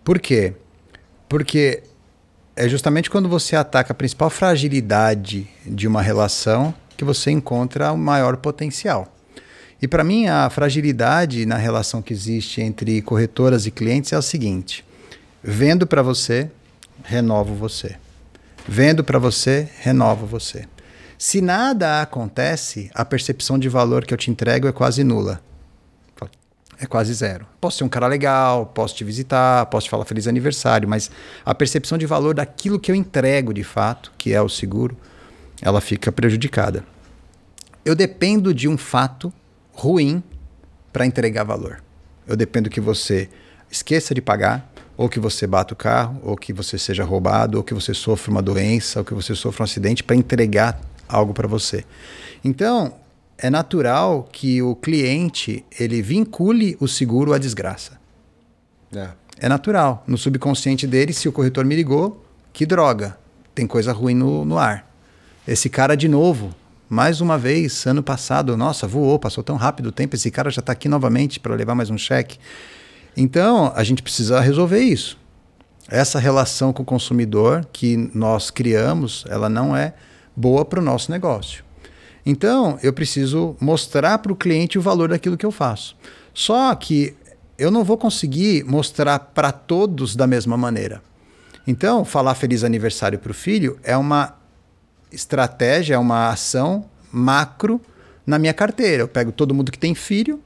Por 0.03 0.19
quê? 0.19 0.53
Porque 1.27 1.81
é 2.55 2.69
justamente 2.69 3.09
quando 3.09 3.27
você 3.27 3.55
ataca 3.55 3.93
a 3.93 3.95
principal 3.95 4.29
fragilidade 4.29 5.47
de 5.65 5.87
uma 5.87 6.01
relação 6.01 6.73
que 6.95 7.03
você 7.03 7.31
encontra 7.31 7.91
o 7.91 7.97
maior 7.97 8.37
potencial. 8.37 9.11
E 9.81 9.87
para 9.87 10.03
mim, 10.03 10.27
a 10.27 10.49
fragilidade 10.49 11.45
na 11.45 11.57
relação 11.57 12.01
que 12.01 12.13
existe 12.13 12.61
entre 12.61 13.01
corretoras 13.01 13.65
e 13.65 13.71
clientes 13.71 14.13
é 14.13 14.15
a 14.15 14.21
seguinte: 14.21 14.85
vendo 15.43 15.85
para 15.85 16.01
você, 16.01 16.49
renovo 17.03 17.53
você. 17.55 17.95
Vendo 18.67 19.03
para 19.03 19.19
você, 19.19 19.67
renovo 19.81 20.25
você. 20.25 20.65
Se 21.17 21.41
nada 21.41 22.01
acontece, 22.01 22.89
a 22.93 23.03
percepção 23.03 23.59
de 23.59 23.67
valor 23.67 24.05
que 24.05 24.13
eu 24.13 24.17
te 24.17 24.31
entrego 24.31 24.67
é 24.67 24.71
quase 24.71 25.03
nula 25.03 25.41
é 26.85 26.87
quase 26.87 27.13
zero. 27.13 27.45
Posso 27.59 27.77
ser 27.77 27.83
um 27.83 27.89
cara 27.89 28.07
legal, 28.07 28.65
posso 28.65 28.95
te 28.95 29.03
visitar, 29.03 29.65
posso 29.67 29.85
te 29.85 29.89
falar 29.89 30.05
feliz 30.05 30.27
aniversário, 30.27 30.87
mas 30.87 31.09
a 31.45 31.53
percepção 31.53 31.97
de 31.97 32.05
valor 32.05 32.35
daquilo 32.35 32.79
que 32.79 32.91
eu 32.91 32.95
entrego 32.95 33.53
de 33.53 33.63
fato, 33.63 34.11
que 34.17 34.33
é 34.33 34.41
o 34.41 34.49
seguro, 34.49 34.97
ela 35.61 35.81
fica 35.81 36.11
prejudicada. 36.11 36.83
Eu 37.85 37.95
dependo 37.95 38.53
de 38.53 38.67
um 38.67 38.77
fato 38.77 39.31
ruim 39.73 40.23
para 40.91 41.05
entregar 41.05 41.43
valor. 41.43 41.83
Eu 42.27 42.35
dependo 42.35 42.69
que 42.69 42.79
você 42.79 43.29
esqueça 43.69 44.13
de 44.13 44.21
pagar, 44.21 44.71
ou 44.95 45.09
que 45.09 45.19
você 45.19 45.47
bata 45.47 45.73
o 45.73 45.77
carro, 45.77 46.19
ou 46.23 46.37
que 46.37 46.53
você 46.53 46.77
seja 46.77 47.03
roubado, 47.03 47.57
ou 47.57 47.63
que 47.63 47.73
você 47.73 47.93
sofra 47.93 48.31
uma 48.31 48.41
doença, 48.41 48.99
ou 48.99 49.05
que 49.05 49.13
você 49.13 49.35
sofra 49.35 49.63
um 49.63 49.65
acidente 49.65 50.03
para 50.03 50.15
entregar 50.15 50.79
algo 51.09 51.33
para 51.33 51.47
você. 51.47 51.83
Então, 52.43 52.93
é 53.43 53.49
natural 53.49 54.25
que 54.31 54.61
o 54.61 54.73
cliente 54.73 55.65
ele 55.77 56.01
vincule 56.01 56.77
o 56.79 56.87
seguro 56.87 57.33
à 57.33 57.37
desgraça. 57.37 57.99
É. 58.95 59.09
é 59.37 59.49
natural. 59.49 60.01
No 60.07 60.17
subconsciente 60.17 60.87
dele, 60.87 61.11
se 61.11 61.27
o 61.27 61.31
corretor 61.33 61.65
me 61.65 61.75
ligou, 61.75 62.25
que 62.53 62.65
droga, 62.65 63.17
tem 63.53 63.67
coisa 63.67 63.91
ruim 63.91 64.13
no, 64.13 64.45
no 64.45 64.57
ar. 64.57 64.89
Esse 65.45 65.69
cara 65.69 65.97
de 65.97 66.07
novo, 66.07 66.55
mais 66.87 67.19
uma 67.19 67.37
vez, 67.37 67.85
ano 67.85 68.01
passado, 68.01 68.55
nossa, 68.55 68.87
voou, 68.87 69.19
passou 69.19 69.43
tão 69.43 69.57
rápido 69.57 69.87
o 69.87 69.91
tempo, 69.91 70.15
esse 70.15 70.31
cara 70.31 70.49
já 70.49 70.61
está 70.61 70.71
aqui 70.71 70.87
novamente 70.87 71.37
para 71.37 71.53
levar 71.53 71.75
mais 71.75 71.89
um 71.89 71.97
cheque. 71.97 72.39
Então, 73.17 73.73
a 73.75 73.83
gente 73.83 74.01
precisa 74.01 74.39
resolver 74.39 74.79
isso. 74.79 75.17
Essa 75.89 76.17
relação 76.17 76.71
com 76.71 76.81
o 76.81 76.85
consumidor 76.85 77.67
que 77.73 78.09
nós 78.13 78.49
criamos, 78.49 79.25
ela 79.27 79.49
não 79.49 79.75
é 79.75 79.93
boa 80.33 80.63
para 80.63 80.79
o 80.79 80.83
nosso 80.83 81.11
negócio. 81.11 81.61
Então, 82.25 82.79
eu 82.81 82.93
preciso 82.93 83.55
mostrar 83.59 84.17
para 84.19 84.31
o 84.31 84.35
cliente 84.35 84.77
o 84.77 84.81
valor 84.81 85.09
daquilo 85.09 85.37
que 85.37 85.45
eu 85.45 85.51
faço. 85.51 85.95
Só 86.33 86.73
que 86.75 87.15
eu 87.57 87.69
não 87.69 87.83
vou 87.83 87.97
conseguir 87.97 88.63
mostrar 88.63 89.19
para 89.19 89.51
todos 89.51 90.15
da 90.15 90.25
mesma 90.25 90.57
maneira. 90.57 91.01
Então, 91.67 92.03
falar 92.03 92.35
feliz 92.35 92.63
aniversário 92.63 93.19
para 93.19 93.31
o 93.31 93.33
filho 93.33 93.77
é 93.83 93.95
uma 93.95 94.35
estratégia, 95.11 95.95
é 95.95 95.97
uma 95.97 96.29
ação 96.29 96.85
macro 97.11 97.79
na 98.25 98.39
minha 98.39 98.53
carteira. 98.53 99.03
Eu 99.03 99.07
pego 99.07 99.31
todo 99.31 99.53
mundo 99.53 99.71
que 99.71 99.77
tem 99.77 99.93
filho, 99.93 100.39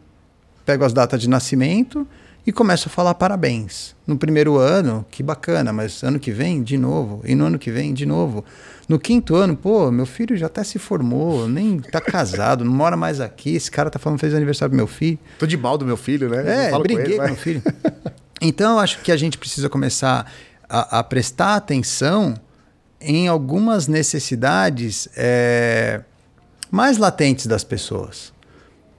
pego 0.66 0.84
as 0.84 0.94
datas 0.94 1.22
de 1.22 1.30
nascimento 1.30 2.08
e 2.48 2.52
começo 2.54 2.88
a 2.88 2.90
falar 2.90 3.14
parabéns. 3.14 3.94
No 4.08 4.18
primeiro 4.18 4.58
ano, 4.58 5.06
que 5.12 5.22
bacana, 5.22 5.74
mas 5.74 6.02
ano 6.02 6.18
que 6.18 6.32
vem, 6.32 6.64
de 6.64 6.78
novo. 6.78 7.22
E 7.26 7.36
no 7.36 7.48
ano 7.48 7.60
que 7.60 7.70
vem, 7.70 7.94
de 7.94 8.06
novo. 8.06 8.46
No 8.88 8.98
quinto 8.98 9.36
ano, 9.36 9.54
pô, 9.54 9.92
meu 9.92 10.06
filho 10.06 10.38
já 10.38 10.46
até 10.46 10.64
se 10.64 10.80
formou, 10.80 11.46
nem 11.50 11.78
tá 11.78 12.00
casado, 12.00 12.64
não 12.64 12.72
mora 12.72 12.96
mais 12.96 13.20
aqui. 13.20 13.54
Esse 13.54 13.70
cara 13.70 13.90
tá 13.90 14.00
falando 14.00 14.18
fez 14.18 14.34
aniversário 14.34 14.72
do 14.72 14.78
meu 14.78 14.88
filho. 14.88 15.20
Tô 15.38 15.46
de 15.46 15.58
mal 15.58 15.78
do 15.78 15.86
meu 15.86 15.98
filho, 15.98 16.30
né? 16.30 16.70
É, 16.70 16.80
briguei 16.80 17.04
com, 17.04 17.12
ele, 17.12 17.18
com 17.20 17.26
meu 17.26 17.36
filho. 17.36 17.62
Então, 18.40 18.74
eu 18.74 18.80
acho 18.80 19.02
que 19.02 19.12
a 19.12 19.18
gente 19.18 19.38
precisa 19.38 19.68
começar 19.68 20.32
a, 20.70 21.00
a 21.00 21.04
prestar 21.04 21.56
atenção 21.56 22.34
em 23.02 23.28
algumas 23.28 23.88
necessidades 23.88 25.10
é, 25.18 26.02
mais 26.72 26.98
latentes 26.98 27.46
das 27.46 27.64
pessoas. 27.66 28.32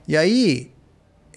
E 0.07 0.17
aí, 0.17 0.71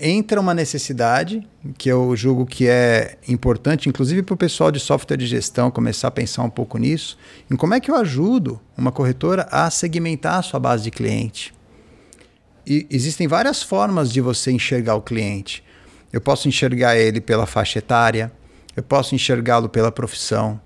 entra 0.02 0.42
uma 0.42 0.54
necessidade 0.54 1.48
que 1.78 1.88
eu 1.88 2.16
julgo 2.16 2.44
que 2.46 2.68
é 2.68 3.18
importante, 3.28 3.88
inclusive 3.88 4.24
para 4.24 4.34
o 4.34 4.38
pessoal 4.38 4.72
de 4.72 4.80
software 4.80 5.16
de 5.16 5.28
gestão 5.28 5.70
começar 5.70 6.08
a 6.08 6.12
pensar 6.12 6.42
um 6.42 6.50
pouco 6.50 6.80
nisso, 6.80 7.18
em 7.50 7.56
como 7.56 7.76
é 7.76 7.80
que 7.80 7.92
eu 7.92 7.96
ajudo 7.96 8.60
uma 8.76 8.92
corretora 8.92 9.48
a 9.52 9.70
segmentar 9.70 10.40
a 10.40 10.42
sua 10.42 10.60
base 10.60 10.84
de 10.84 10.92
cliente. 10.92 11.54
E 12.66 12.88
existem 12.90 13.28
várias 13.28 13.62
formas 13.62 14.12
de 14.12 14.20
você 14.20 14.52
enxergar 14.52 14.96
o 14.96 15.02
cliente. 15.02 15.64
Eu 16.12 16.20
posso 16.20 16.48
enxergar 16.48 16.98
ele 16.98 17.22
pela 17.22 17.46
faixa 17.46 17.78
etária, 17.78 18.32
eu 18.76 18.82
posso 18.82 19.14
enxergá-lo 19.14 19.70
pela 19.70 19.92
profissão, 19.92 20.60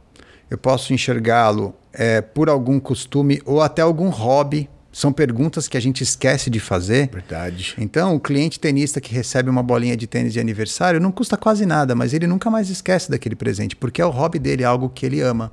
eu 0.49 0.57
posso 0.57 0.93
enxergá-lo 0.93 1.75
é, 1.91 2.21
por 2.21 2.49
algum 2.49 2.79
costume 2.79 3.41
ou 3.45 3.61
até 3.61 3.81
algum 3.81 4.09
hobby 4.09 4.69
são 4.95 5.11
perguntas 5.11 5.67
que 5.67 5.75
a 5.75 5.79
gente 5.81 6.01
esquece 6.01 6.49
de 6.49 6.57
fazer. 6.57 7.09
Verdade. 7.11 7.75
Então, 7.77 8.15
o 8.15 8.19
cliente 8.19 8.57
tenista 8.57 9.01
que 9.01 9.13
recebe 9.13 9.49
uma 9.49 9.61
bolinha 9.61 9.97
de 9.97 10.07
tênis 10.07 10.31
de 10.31 10.39
aniversário 10.39 11.01
não 11.01 11.11
custa 11.11 11.35
quase 11.35 11.65
nada, 11.65 11.93
mas 11.93 12.13
ele 12.13 12.25
nunca 12.25 12.49
mais 12.49 12.69
esquece 12.69 13.11
daquele 13.11 13.35
presente, 13.35 13.75
porque 13.75 14.01
é 14.01 14.05
o 14.05 14.09
hobby 14.09 14.39
dele, 14.39 14.63
é 14.63 14.65
algo 14.65 14.87
que 14.87 15.05
ele 15.05 15.19
ama. 15.19 15.51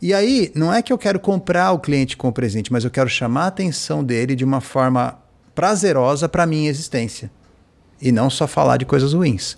E 0.00 0.12
aí, 0.12 0.50
não 0.52 0.74
é 0.74 0.82
que 0.82 0.92
eu 0.92 0.98
quero 0.98 1.20
comprar 1.20 1.70
o 1.70 1.78
cliente 1.78 2.16
com 2.16 2.26
o 2.26 2.32
presente, 2.32 2.72
mas 2.72 2.82
eu 2.82 2.90
quero 2.90 3.08
chamar 3.08 3.44
a 3.44 3.46
atenção 3.46 4.02
dele 4.02 4.34
de 4.34 4.44
uma 4.44 4.60
forma 4.60 5.16
prazerosa 5.54 6.28
para 6.28 6.42
a 6.42 6.46
minha 6.46 6.68
existência. 6.68 7.30
E 8.00 8.10
não 8.10 8.28
só 8.28 8.48
falar 8.48 8.78
de 8.78 8.84
coisas 8.84 9.12
ruins. 9.12 9.56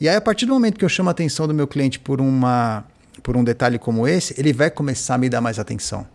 E 0.00 0.08
aí, 0.08 0.16
a 0.16 0.20
partir 0.20 0.46
do 0.46 0.52
momento 0.52 0.80
que 0.80 0.84
eu 0.84 0.88
chamo 0.88 1.10
a 1.10 1.12
atenção 1.12 1.46
do 1.46 1.54
meu 1.54 1.68
cliente 1.68 2.00
por, 2.00 2.20
uma, 2.20 2.84
por 3.22 3.36
um 3.36 3.44
detalhe 3.44 3.78
como 3.78 4.08
esse, 4.08 4.34
ele 4.36 4.52
vai 4.52 4.68
começar 4.68 5.14
a 5.14 5.18
me 5.18 5.28
dar 5.28 5.40
mais 5.40 5.60
atenção. 5.60 6.12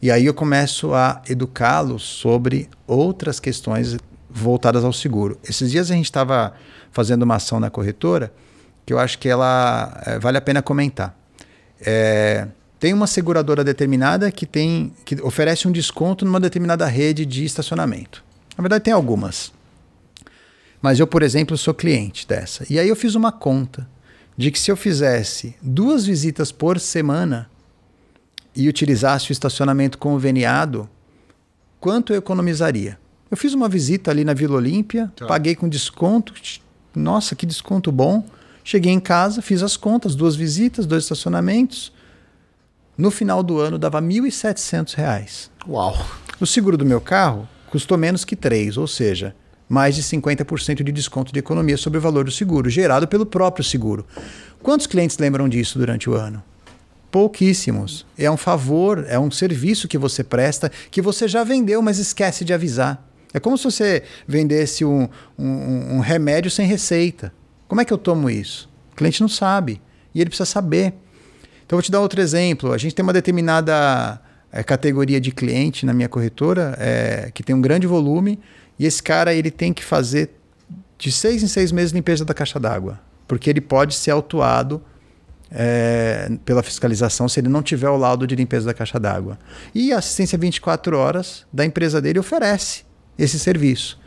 E 0.00 0.10
aí 0.10 0.26
eu 0.26 0.34
começo 0.34 0.94
a 0.94 1.22
educá-los 1.28 2.04
sobre 2.04 2.68
outras 2.86 3.40
questões 3.40 3.96
voltadas 4.30 4.84
ao 4.84 4.92
seguro. 4.92 5.38
Esses 5.42 5.70
dias 5.70 5.90
a 5.90 5.94
gente 5.94 6.04
estava 6.04 6.54
fazendo 6.92 7.22
uma 7.22 7.36
ação 7.36 7.58
na 7.58 7.68
corretora 7.68 8.32
que 8.86 8.92
eu 8.92 8.98
acho 8.98 9.18
que 9.18 9.28
ela 9.28 10.00
é, 10.06 10.18
vale 10.18 10.38
a 10.38 10.40
pena 10.40 10.62
comentar. 10.62 11.18
É, 11.80 12.46
tem 12.78 12.94
uma 12.94 13.06
seguradora 13.06 13.64
determinada 13.64 14.30
que 14.30 14.46
tem 14.46 14.92
que 15.04 15.20
oferece 15.20 15.66
um 15.66 15.72
desconto 15.72 16.24
numa 16.24 16.40
determinada 16.40 16.86
rede 16.86 17.26
de 17.26 17.44
estacionamento. 17.44 18.24
Na 18.56 18.62
verdade 18.62 18.84
tem 18.84 18.94
algumas. 18.94 19.52
Mas 20.80 21.00
eu, 21.00 21.06
por 21.06 21.22
exemplo, 21.22 21.58
sou 21.58 21.74
cliente 21.74 22.26
dessa. 22.26 22.64
E 22.70 22.78
aí 22.78 22.88
eu 22.88 22.94
fiz 22.94 23.16
uma 23.16 23.32
conta 23.32 23.88
de 24.36 24.50
que 24.52 24.58
se 24.58 24.70
eu 24.70 24.76
fizesse 24.76 25.56
duas 25.60 26.06
visitas 26.06 26.52
por 26.52 26.78
semana, 26.78 27.50
e 28.58 28.68
utilizasse 28.68 29.30
o 29.30 29.32
estacionamento 29.32 29.96
conveniado, 29.96 30.90
quanto 31.78 32.12
eu 32.12 32.18
economizaria? 32.18 32.98
Eu 33.30 33.36
fiz 33.36 33.54
uma 33.54 33.68
visita 33.68 34.10
ali 34.10 34.24
na 34.24 34.34
Vila 34.34 34.56
Olímpia, 34.56 35.12
tá. 35.14 35.26
paguei 35.26 35.54
com 35.54 35.68
desconto. 35.68 36.34
Nossa, 36.94 37.36
que 37.36 37.46
desconto 37.46 37.92
bom. 37.92 38.24
Cheguei 38.64 38.92
em 38.92 38.98
casa, 38.98 39.40
fiz 39.40 39.62
as 39.62 39.76
contas, 39.76 40.16
duas 40.16 40.34
visitas, 40.34 40.86
dois 40.86 41.04
estacionamentos. 41.04 41.92
No 42.96 43.12
final 43.12 43.44
do 43.44 43.60
ano 43.60 43.78
dava 43.78 44.00
R$ 44.00 44.06
1.700. 44.06 45.50
Uau! 45.68 45.96
O 46.40 46.46
seguro 46.46 46.76
do 46.76 46.84
meu 46.84 47.00
carro 47.00 47.48
custou 47.70 47.96
menos 47.96 48.24
que 48.24 48.34
3, 48.34 48.76
ou 48.76 48.88
seja, 48.88 49.36
mais 49.68 49.94
de 49.94 50.02
50% 50.02 50.82
de 50.82 50.90
desconto 50.90 51.32
de 51.32 51.38
economia 51.38 51.76
sobre 51.76 51.98
o 51.98 52.02
valor 52.02 52.24
do 52.24 52.30
seguro, 52.32 52.68
gerado 52.68 53.06
pelo 53.06 53.24
próprio 53.24 53.64
seguro. 53.64 54.04
Quantos 54.60 54.88
clientes 54.88 55.16
lembram 55.16 55.48
disso 55.48 55.78
durante 55.78 56.10
o 56.10 56.14
ano? 56.14 56.42
Pouquíssimos. 57.10 58.06
É 58.16 58.30
um 58.30 58.36
favor, 58.36 59.04
é 59.08 59.18
um 59.18 59.30
serviço 59.30 59.88
que 59.88 59.96
você 59.96 60.22
presta, 60.22 60.70
que 60.90 61.00
você 61.00 61.26
já 61.26 61.42
vendeu, 61.44 61.80
mas 61.80 61.98
esquece 61.98 62.44
de 62.44 62.52
avisar. 62.52 63.06
É 63.32 63.40
como 63.40 63.56
se 63.56 63.64
você 63.64 64.02
vendesse 64.26 64.84
um, 64.84 65.08
um, 65.38 65.96
um 65.96 66.00
remédio 66.00 66.50
sem 66.50 66.66
receita. 66.66 67.32
Como 67.66 67.80
é 67.80 67.84
que 67.84 67.92
eu 67.92 67.98
tomo 67.98 68.30
isso? 68.30 68.68
O 68.92 68.96
cliente 68.96 69.20
não 69.20 69.28
sabe. 69.28 69.80
E 70.14 70.20
ele 70.20 70.30
precisa 70.30 70.46
saber. 70.46 70.94
Então, 71.64 71.76
vou 71.76 71.82
te 71.82 71.90
dar 71.90 72.00
outro 72.00 72.20
exemplo. 72.20 72.72
A 72.72 72.78
gente 72.78 72.94
tem 72.94 73.02
uma 73.02 73.12
determinada 73.12 74.20
é, 74.50 74.62
categoria 74.62 75.20
de 75.20 75.30
cliente 75.30 75.84
na 75.84 75.92
minha 75.92 76.08
corretora 76.08 76.74
é, 76.78 77.30
que 77.32 77.42
tem 77.42 77.54
um 77.54 77.60
grande 77.60 77.86
volume 77.86 78.38
e 78.78 78.86
esse 78.86 79.02
cara 79.02 79.34
ele 79.34 79.50
tem 79.50 79.72
que 79.72 79.84
fazer 79.84 80.30
de 80.96 81.12
seis 81.12 81.42
em 81.42 81.46
seis 81.46 81.70
meses 81.70 81.92
limpeza 81.92 82.24
da 82.24 82.34
caixa 82.34 82.58
d'água, 82.58 83.00
porque 83.26 83.50
ele 83.50 83.60
pode 83.60 83.94
ser 83.94 84.10
autuado 84.10 84.82
é, 85.50 86.30
pela 86.44 86.62
fiscalização 86.62 87.28
se 87.28 87.40
ele 87.40 87.48
não 87.48 87.62
tiver 87.62 87.88
o 87.88 87.96
laudo 87.96 88.26
de 88.26 88.34
limpeza 88.34 88.66
da 88.66 88.74
caixa 88.74 88.98
d'água. 88.98 89.38
E 89.74 89.92
a 89.92 89.98
assistência 89.98 90.38
24 90.38 90.96
horas 90.96 91.46
da 91.52 91.64
empresa 91.64 92.00
dele 92.00 92.18
oferece 92.18 92.82
esse 93.18 93.38
serviço. 93.38 93.98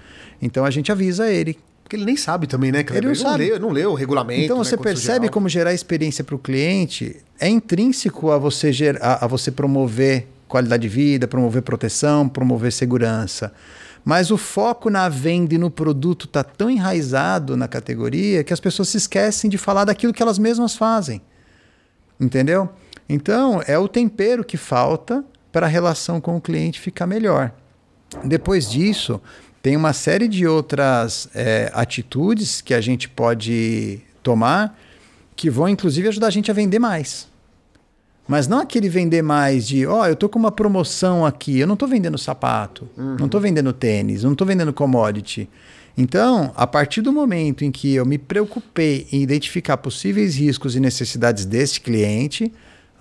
Então 0.42 0.66
a 0.66 0.72
gente 0.72 0.92
avisa 0.92 1.30
ele. 1.30 1.58
Porque 1.84 1.96
ele 1.96 2.06
nem 2.06 2.16
sabe 2.16 2.48
também, 2.48 2.72
né? 2.72 2.80
Ele 2.80 3.02
não, 3.02 3.12
ele 3.12 3.24
não 3.24 3.36
Lê, 3.36 3.60
não 3.60 3.70
lê 3.70 3.86
o 3.86 3.94
regulamento. 3.94 4.42
Então 4.42 4.58
né, 4.58 4.64
você 4.64 4.78
percebe 4.78 5.30
como 5.30 5.50
gerar 5.50 5.74
experiência 5.74 6.24
para 6.24 6.36
o 6.36 6.40
cliente 6.40 7.18
é 7.40 7.50
intrínseco 7.50 8.32
a 8.32 8.38
você, 8.38 8.72
gerar, 8.72 9.00
a, 9.02 9.26
a 9.26 9.28
você 9.28 9.52
promover 9.52 10.28
qualidade 10.48 10.84
de 10.84 10.90
vida, 10.90 11.28
promover 11.28 11.62
proteção, 11.62 12.30
promover 12.30 12.72
segurança. 12.72 13.52
Mas 14.04 14.32
o 14.32 14.38
foco 14.38 14.90
na 14.90 15.08
venda 15.10 15.54
e 15.54 15.58
no 15.58 15.70
produto 15.70 16.26
está 16.26 16.44
tão 16.44 16.70
enraizado 16.70 17.56
na 17.56 17.68
categoria 17.68 18.44
que 18.44 18.54
as 18.54 18.60
pessoas 18.60 18.90
se 18.90 18.98
esquecem 18.98 19.50
de 19.50 19.58
falar 19.58 19.86
daquilo 19.86 20.14
que 20.14 20.22
elas 20.22 20.40
mesmas 20.40 20.76
fazem. 20.76 21.22
Entendeu? 22.22 22.70
Então, 23.10 23.62
é 23.66 23.78
o 23.78 23.88
tempero 23.88 24.44
que 24.44 24.56
falta 24.56 25.26
para 25.52 25.66
a 25.66 25.70
relação 25.70 26.22
com 26.22 26.38
o 26.38 26.42
cliente 26.42 26.80
ficar 26.80 27.08
melhor. 27.08 27.52
Depois 28.24 28.70
disso, 28.70 29.20
tem 29.62 29.76
uma 29.76 29.92
série 29.92 30.28
de 30.28 30.46
outras 30.48 31.28
é, 31.34 31.72
atitudes 31.74 32.62
que 32.62 32.74
a 32.74 32.80
gente 32.80 33.10
pode 33.10 34.00
tomar 34.22 34.78
que 35.36 35.50
vão, 35.50 35.68
inclusive, 35.68 36.08
ajudar 36.08 36.28
a 36.28 36.32
gente 36.32 36.52
a 36.52 36.54
vender 36.54 36.78
mais. 36.78 37.28
Mas 38.28 38.48
não 38.48 38.60
aquele 38.60 38.88
vender 38.88 39.24
mais 39.24 39.68
de, 39.68 39.88
ó, 39.88 40.02
oh, 40.02 40.06
eu 40.06 40.16
tô 40.16 40.30
com 40.30 40.38
uma 40.38 40.52
promoção 40.52 41.26
aqui, 41.26 41.60
eu 41.60 41.66
não 41.66 41.76
tô 41.76 41.88
vendendo 41.88 42.18
sapato, 42.18 42.88
uhum. 42.96 43.18
não 43.20 43.28
tô 43.28 43.40
vendendo 43.40 43.74
tênis, 43.74 44.24
não 44.24 44.36
tô 44.36 44.46
vendendo 44.46 44.72
commodity. 44.72 45.50
Então, 45.98 46.54
a 46.56 46.66
partir 46.66 47.02
do 47.02 47.12
momento 47.12 47.66
em 47.66 47.72
que 47.72 47.94
eu 47.94 48.06
me 48.06 48.18
preocupei 48.18 49.08
em 49.12 49.22
identificar 49.22 49.78
possíveis 49.78 50.36
riscos 50.36 50.76
e 50.76 50.80
necessidades 50.80 51.46
desse 51.46 51.82
cliente, 51.82 52.52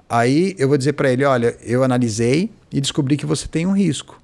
aí 0.08 0.54
eu 0.58 0.68
vou 0.68 0.76
dizer 0.76 0.94
para 0.94 1.10
ele: 1.10 1.24
olha, 1.24 1.56
eu 1.62 1.84
analisei 1.84 2.50
e 2.72 2.80
descobri 2.80 3.16
que 3.16 3.26
você 3.26 3.46
tem 3.46 3.66
um 3.66 3.72
risco. 3.72 4.20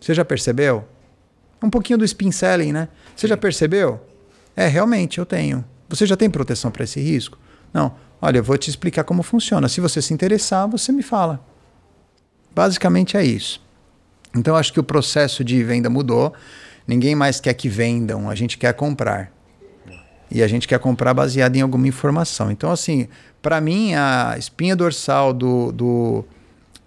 Você 0.00 0.14
já 0.14 0.24
percebeu? 0.24 0.84
Um 1.62 1.68
pouquinho 1.68 1.98
do 1.98 2.04
spin 2.04 2.32
selling, 2.32 2.72
né? 2.72 2.88
Você 3.14 3.26
já 3.26 3.36
percebeu? 3.36 4.00
É, 4.56 4.66
realmente 4.66 5.18
eu 5.18 5.26
tenho. 5.26 5.64
Você 5.88 6.06
já 6.06 6.16
tem 6.16 6.30
proteção 6.30 6.70
para 6.70 6.84
esse 6.84 7.00
risco? 7.00 7.38
Não. 7.72 7.94
Olha, 8.22 8.38
eu 8.38 8.44
vou 8.44 8.56
te 8.56 8.68
explicar 8.68 9.04
como 9.04 9.22
funciona. 9.22 9.68
Se 9.68 9.80
você 9.80 10.00
se 10.02 10.12
interessar, 10.12 10.68
você 10.68 10.92
me 10.92 11.02
fala. 11.02 11.40
Basicamente 12.54 13.16
é 13.16 13.24
isso. 13.24 13.62
Então, 14.34 14.56
acho 14.56 14.72
que 14.72 14.80
o 14.80 14.84
processo 14.84 15.42
de 15.42 15.62
venda 15.64 15.90
mudou. 15.90 16.32
Ninguém 16.90 17.14
mais 17.14 17.38
quer 17.38 17.54
que 17.54 17.68
vendam, 17.68 18.28
a 18.28 18.34
gente 18.34 18.58
quer 18.58 18.74
comprar. 18.74 19.30
E 20.28 20.42
a 20.42 20.48
gente 20.48 20.66
quer 20.66 20.80
comprar 20.80 21.14
baseado 21.14 21.54
em 21.54 21.60
alguma 21.60 21.86
informação. 21.86 22.50
Então, 22.50 22.72
assim, 22.72 23.06
para 23.40 23.60
mim, 23.60 23.94
a 23.94 24.34
espinha 24.36 24.74
dorsal 24.74 25.32
do, 25.32 25.70
do, 25.70 26.24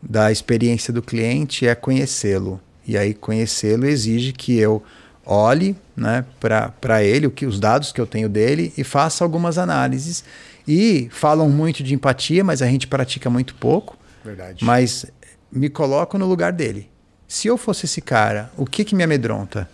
da 0.01 0.29
experiência 0.29 0.91
do 0.91 1.01
cliente 1.01 1.65
é 1.65 1.73
conhecê-lo. 1.73 2.59
E 2.85 2.97
aí, 2.97 3.13
conhecê-lo 3.13 3.85
exige 3.85 4.33
que 4.33 4.57
eu 4.57 4.83
olhe 5.25 5.73
né, 5.95 6.25
para 6.37 7.01
ele, 7.01 7.27
o 7.27 7.31
que, 7.31 7.45
os 7.45 7.57
dados 7.57 7.93
que 7.93 8.01
eu 8.01 8.05
tenho 8.05 8.27
dele 8.27 8.73
e 8.77 8.83
faça 8.83 9.23
algumas 9.23 9.57
análises. 9.57 10.25
E 10.67 11.07
falam 11.11 11.49
muito 11.49 11.81
de 11.81 11.93
empatia, 11.93 12.43
mas 12.43 12.61
a 12.61 12.67
gente 12.67 12.87
pratica 12.87 13.29
muito 13.29 13.55
pouco. 13.55 13.97
Verdade. 14.21 14.65
Mas 14.65 15.05
me 15.49 15.69
coloco 15.69 16.17
no 16.17 16.25
lugar 16.25 16.51
dele. 16.51 16.91
Se 17.25 17.47
eu 17.47 17.57
fosse 17.57 17.85
esse 17.85 18.01
cara, 18.01 18.51
o 18.57 18.65
que, 18.65 18.83
que 18.83 18.93
me 18.93 19.01
amedronta? 19.01 19.69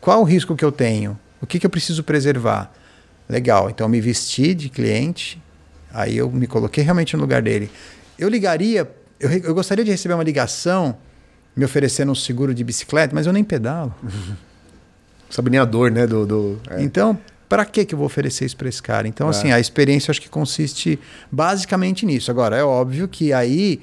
Qual 0.00 0.20
o 0.20 0.24
risco 0.24 0.54
que 0.54 0.64
eu 0.64 0.72
tenho? 0.72 1.18
O 1.40 1.46
que, 1.46 1.58
que 1.58 1.66
eu 1.66 1.70
preciso 1.70 2.04
preservar? 2.04 2.72
Legal, 3.28 3.70
então 3.70 3.86
eu 3.86 3.88
me 3.88 4.00
vesti 4.00 4.54
de 4.54 4.68
cliente, 4.68 5.42
aí 5.92 6.16
eu 6.16 6.30
me 6.30 6.46
coloquei 6.46 6.84
realmente 6.84 7.16
no 7.16 7.22
lugar 7.22 7.42
dele. 7.42 7.70
Eu 8.18 8.28
ligaria, 8.28 8.88
eu, 9.18 9.30
eu 9.30 9.54
gostaria 9.54 9.84
de 9.84 9.90
receber 9.90 10.14
uma 10.14 10.22
ligação 10.22 10.96
me 11.54 11.64
oferecendo 11.64 12.12
um 12.12 12.14
seguro 12.14 12.54
de 12.54 12.64
bicicleta, 12.64 13.14
mas 13.14 13.26
eu 13.26 13.32
nem 13.32 13.44
pedalo. 13.44 13.94
Sabe 15.28 15.50
nem 15.50 15.60
a 15.60 15.64
dor, 15.64 15.90
né? 15.90 16.06
Do, 16.06 16.26
do 16.26 16.60
é. 16.70 16.82
Então, 16.82 17.18
para 17.48 17.64
que 17.64 17.84
que 17.84 17.94
eu 17.94 17.98
vou 17.98 18.06
oferecer 18.06 18.44
isso 18.44 18.56
para 18.56 18.68
esse 18.68 18.82
cara? 18.82 19.08
Então, 19.08 19.26
é. 19.26 19.30
assim, 19.30 19.50
a 19.50 19.58
experiência 19.58 20.10
acho 20.10 20.20
que 20.20 20.28
consiste 20.28 20.98
basicamente 21.30 22.04
nisso. 22.04 22.30
Agora, 22.30 22.56
é 22.56 22.62
óbvio 22.62 23.08
que 23.08 23.32
aí, 23.32 23.80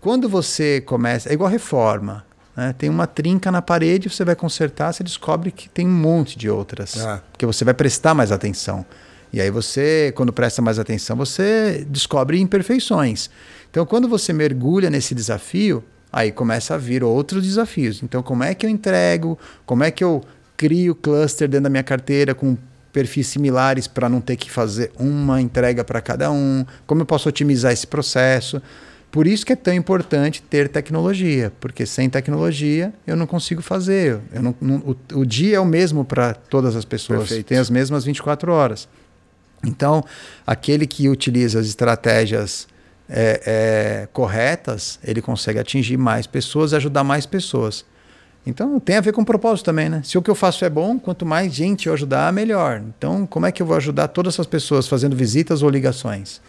quando 0.00 0.28
você 0.28 0.80
começa, 0.80 1.28
é 1.28 1.32
igual 1.32 1.50
reforma. 1.50 2.24
Né? 2.56 2.74
Tem 2.76 2.90
uma 2.90 3.06
trinca 3.06 3.50
na 3.50 3.62
parede, 3.62 4.08
você 4.08 4.24
vai 4.24 4.36
consertar, 4.36 4.92
você 4.92 5.02
descobre 5.02 5.50
que 5.50 5.68
tem 5.68 5.86
um 5.86 5.90
monte 5.90 6.38
de 6.38 6.48
outras. 6.50 6.98
Ah. 6.98 7.22
Porque 7.32 7.46
você 7.46 7.64
vai 7.64 7.74
prestar 7.74 8.14
mais 8.14 8.30
atenção. 8.32 8.84
E 9.32 9.40
aí 9.40 9.50
você, 9.50 10.12
quando 10.14 10.32
presta 10.32 10.60
mais 10.60 10.78
atenção, 10.78 11.16
você 11.16 11.86
descobre 11.88 12.38
imperfeições. 12.38 13.30
Então, 13.70 13.86
quando 13.86 14.06
você 14.06 14.32
mergulha 14.32 14.90
nesse 14.90 15.14
desafio, 15.14 15.82
aí 16.12 16.30
começa 16.30 16.74
a 16.74 16.78
vir 16.78 17.02
outros 17.02 17.42
desafios. 17.42 18.02
Então, 18.02 18.22
como 18.22 18.44
é 18.44 18.54
que 18.54 18.66
eu 18.66 18.70
entrego? 18.70 19.38
Como 19.64 19.82
é 19.82 19.90
que 19.90 20.04
eu 20.04 20.22
crio 20.54 20.94
cluster 20.94 21.48
dentro 21.48 21.64
da 21.64 21.70
minha 21.70 21.82
carteira 21.82 22.34
com 22.34 22.56
perfis 22.92 23.26
similares 23.28 23.86
para 23.86 24.08
não 24.08 24.20
ter 24.20 24.36
que 24.36 24.50
fazer 24.50 24.92
uma 24.98 25.40
entrega 25.40 25.82
para 25.82 26.00
cada 26.00 26.30
um, 26.30 26.64
como 26.86 27.00
eu 27.00 27.06
posso 27.06 27.28
otimizar 27.28 27.72
esse 27.72 27.86
processo. 27.86 28.60
Por 29.12 29.26
isso 29.26 29.44
que 29.44 29.52
é 29.52 29.56
tão 29.56 29.74
importante 29.74 30.40
ter 30.40 30.70
tecnologia, 30.70 31.52
porque 31.60 31.84
sem 31.84 32.08
tecnologia 32.08 32.94
eu 33.06 33.14
não 33.14 33.26
consigo 33.26 33.60
fazer. 33.60 34.18
Eu 34.32 34.42
não, 34.42 34.54
não, 34.58 34.76
o, 34.78 35.20
o, 35.20 35.26
dia 35.26 35.56
é 35.56 35.60
o 35.60 35.66
mesmo 35.66 36.02
para 36.02 36.32
todas 36.32 36.74
as 36.74 36.86
pessoas, 36.86 37.28
Perfeito. 37.28 37.46
tem 37.46 37.58
as 37.58 37.68
mesmas 37.68 38.06
24 38.06 38.50
horas. 38.50 38.88
Então, 39.62 40.02
aquele 40.46 40.86
que 40.86 41.10
utiliza 41.10 41.60
as 41.60 41.66
estratégias 41.66 42.66
é, 43.06 43.42
é, 43.44 44.08
corretas, 44.14 44.98
ele 45.04 45.20
consegue 45.20 45.58
atingir 45.58 45.98
mais 45.98 46.26
pessoas 46.26 46.72
e 46.72 46.76
ajudar 46.76 47.04
mais 47.04 47.26
pessoas. 47.26 47.84
Então 48.46 48.80
tem 48.80 48.96
a 48.96 49.00
ver 49.02 49.12
com 49.12 49.22
propósito 49.22 49.66
também, 49.66 49.90
né? 49.90 50.00
Se 50.02 50.16
o 50.16 50.22
que 50.22 50.30
eu 50.30 50.34
faço 50.34 50.64
é 50.64 50.70
bom, 50.70 50.98
quanto 50.98 51.26
mais 51.26 51.52
gente 51.52 51.86
eu 51.86 51.92
ajudar, 51.92 52.32
melhor. 52.32 52.82
Então, 52.96 53.26
como 53.26 53.44
é 53.44 53.52
que 53.52 53.62
eu 53.62 53.66
vou 53.66 53.76
ajudar 53.76 54.08
todas 54.08 54.34
essas 54.34 54.46
pessoas 54.46 54.88
fazendo 54.88 55.14
visitas 55.14 55.62
ou 55.62 55.68
ligações? 55.68 56.40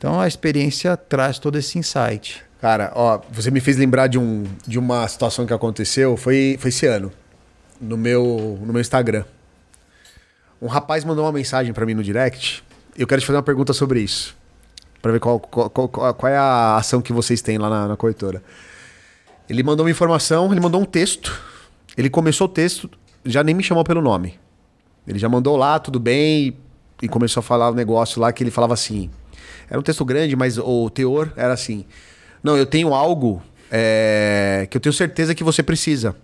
Então 0.00 0.18
a 0.18 0.26
experiência 0.26 0.96
traz 0.96 1.38
todo 1.38 1.58
esse 1.58 1.78
insight. 1.78 2.42
Cara, 2.58 2.90
ó, 2.94 3.20
você 3.30 3.50
me 3.50 3.60
fez 3.60 3.76
lembrar 3.76 4.06
de, 4.06 4.18
um, 4.18 4.44
de 4.66 4.78
uma 4.78 5.06
situação 5.06 5.44
que 5.44 5.52
aconteceu, 5.52 6.16
foi, 6.16 6.56
foi 6.58 6.70
esse 6.70 6.86
ano, 6.86 7.12
no 7.78 7.98
meu, 7.98 8.58
no 8.62 8.72
meu 8.72 8.80
Instagram. 8.80 9.24
Um 10.60 10.68
rapaz 10.68 11.04
mandou 11.04 11.26
uma 11.26 11.32
mensagem 11.32 11.74
para 11.74 11.84
mim 11.84 11.92
no 11.92 12.02
direct. 12.02 12.64
Eu 12.96 13.06
quero 13.06 13.20
te 13.20 13.26
fazer 13.26 13.36
uma 13.36 13.42
pergunta 13.42 13.74
sobre 13.74 14.00
isso. 14.00 14.34
para 15.02 15.12
ver 15.12 15.20
qual, 15.20 15.38
qual, 15.38 15.68
qual, 15.68 16.14
qual, 16.14 16.32
é 16.32 16.38
a 16.38 16.76
ação 16.76 17.02
que 17.02 17.12
vocês 17.12 17.42
têm 17.42 17.58
lá 17.58 17.68
na, 17.68 17.88
na 17.88 17.96
corretora. 17.96 18.42
Ele 19.50 19.62
mandou 19.62 19.84
uma 19.84 19.90
informação, 19.90 20.50
ele 20.50 20.62
mandou 20.62 20.80
um 20.80 20.86
texto. 20.86 21.38
Ele 21.94 22.08
começou 22.08 22.46
o 22.46 22.50
texto, 22.50 22.90
já 23.22 23.44
nem 23.44 23.54
me 23.54 23.62
chamou 23.62 23.84
pelo 23.84 24.00
nome. 24.00 24.40
Ele 25.06 25.18
já 25.18 25.28
mandou 25.28 25.58
lá, 25.58 25.78
tudo 25.78 26.00
bem, 26.00 26.56
e, 27.02 27.08
começou 27.08 27.40
a 27.40 27.42
falar 27.42 27.70
um 27.70 27.74
negócio 27.74 28.18
lá 28.18 28.32
que 28.32 28.42
ele 28.42 28.50
falava 28.50 28.72
assim. 28.72 29.10
Era 29.70 29.78
um 29.78 29.82
texto 29.82 30.04
grande, 30.04 30.34
mas 30.34 30.58
o 30.58 30.90
teor 30.90 31.32
era 31.36 31.54
assim: 31.54 31.84
Não, 32.42 32.56
eu 32.56 32.66
tenho 32.66 32.92
algo 32.92 33.40
é, 33.70 34.66
que 34.68 34.76
eu 34.76 34.80
tenho 34.80 34.92
certeza 34.92 35.34
que 35.34 35.44
você 35.44 35.62
precisa. 35.62 36.16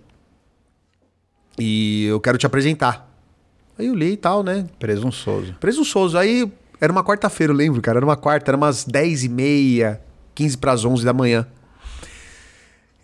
E 1.58 2.04
eu 2.06 2.20
quero 2.20 2.36
te 2.36 2.44
apresentar. 2.44 3.08
Aí 3.78 3.86
eu 3.86 3.94
li 3.94 4.12
e 4.12 4.16
tal, 4.16 4.42
né? 4.42 4.66
Presunçoso. 4.78 5.54
Presunçoso. 5.60 6.18
Aí 6.18 6.50
era 6.80 6.92
uma 6.92 7.04
quarta-feira, 7.04 7.52
eu 7.52 7.56
lembro, 7.56 7.80
cara. 7.80 7.98
Era 7.98 8.04
uma 8.04 8.16
quarta, 8.16 8.50
era 8.50 8.56
umas 8.56 8.84
10 8.84 9.24
e 9.24 9.28
meia, 9.28 10.00
15 10.34 10.58
para 10.58 10.72
as 10.72 10.84
11 10.84 11.04
da 11.04 11.12
manhã. 11.12 11.46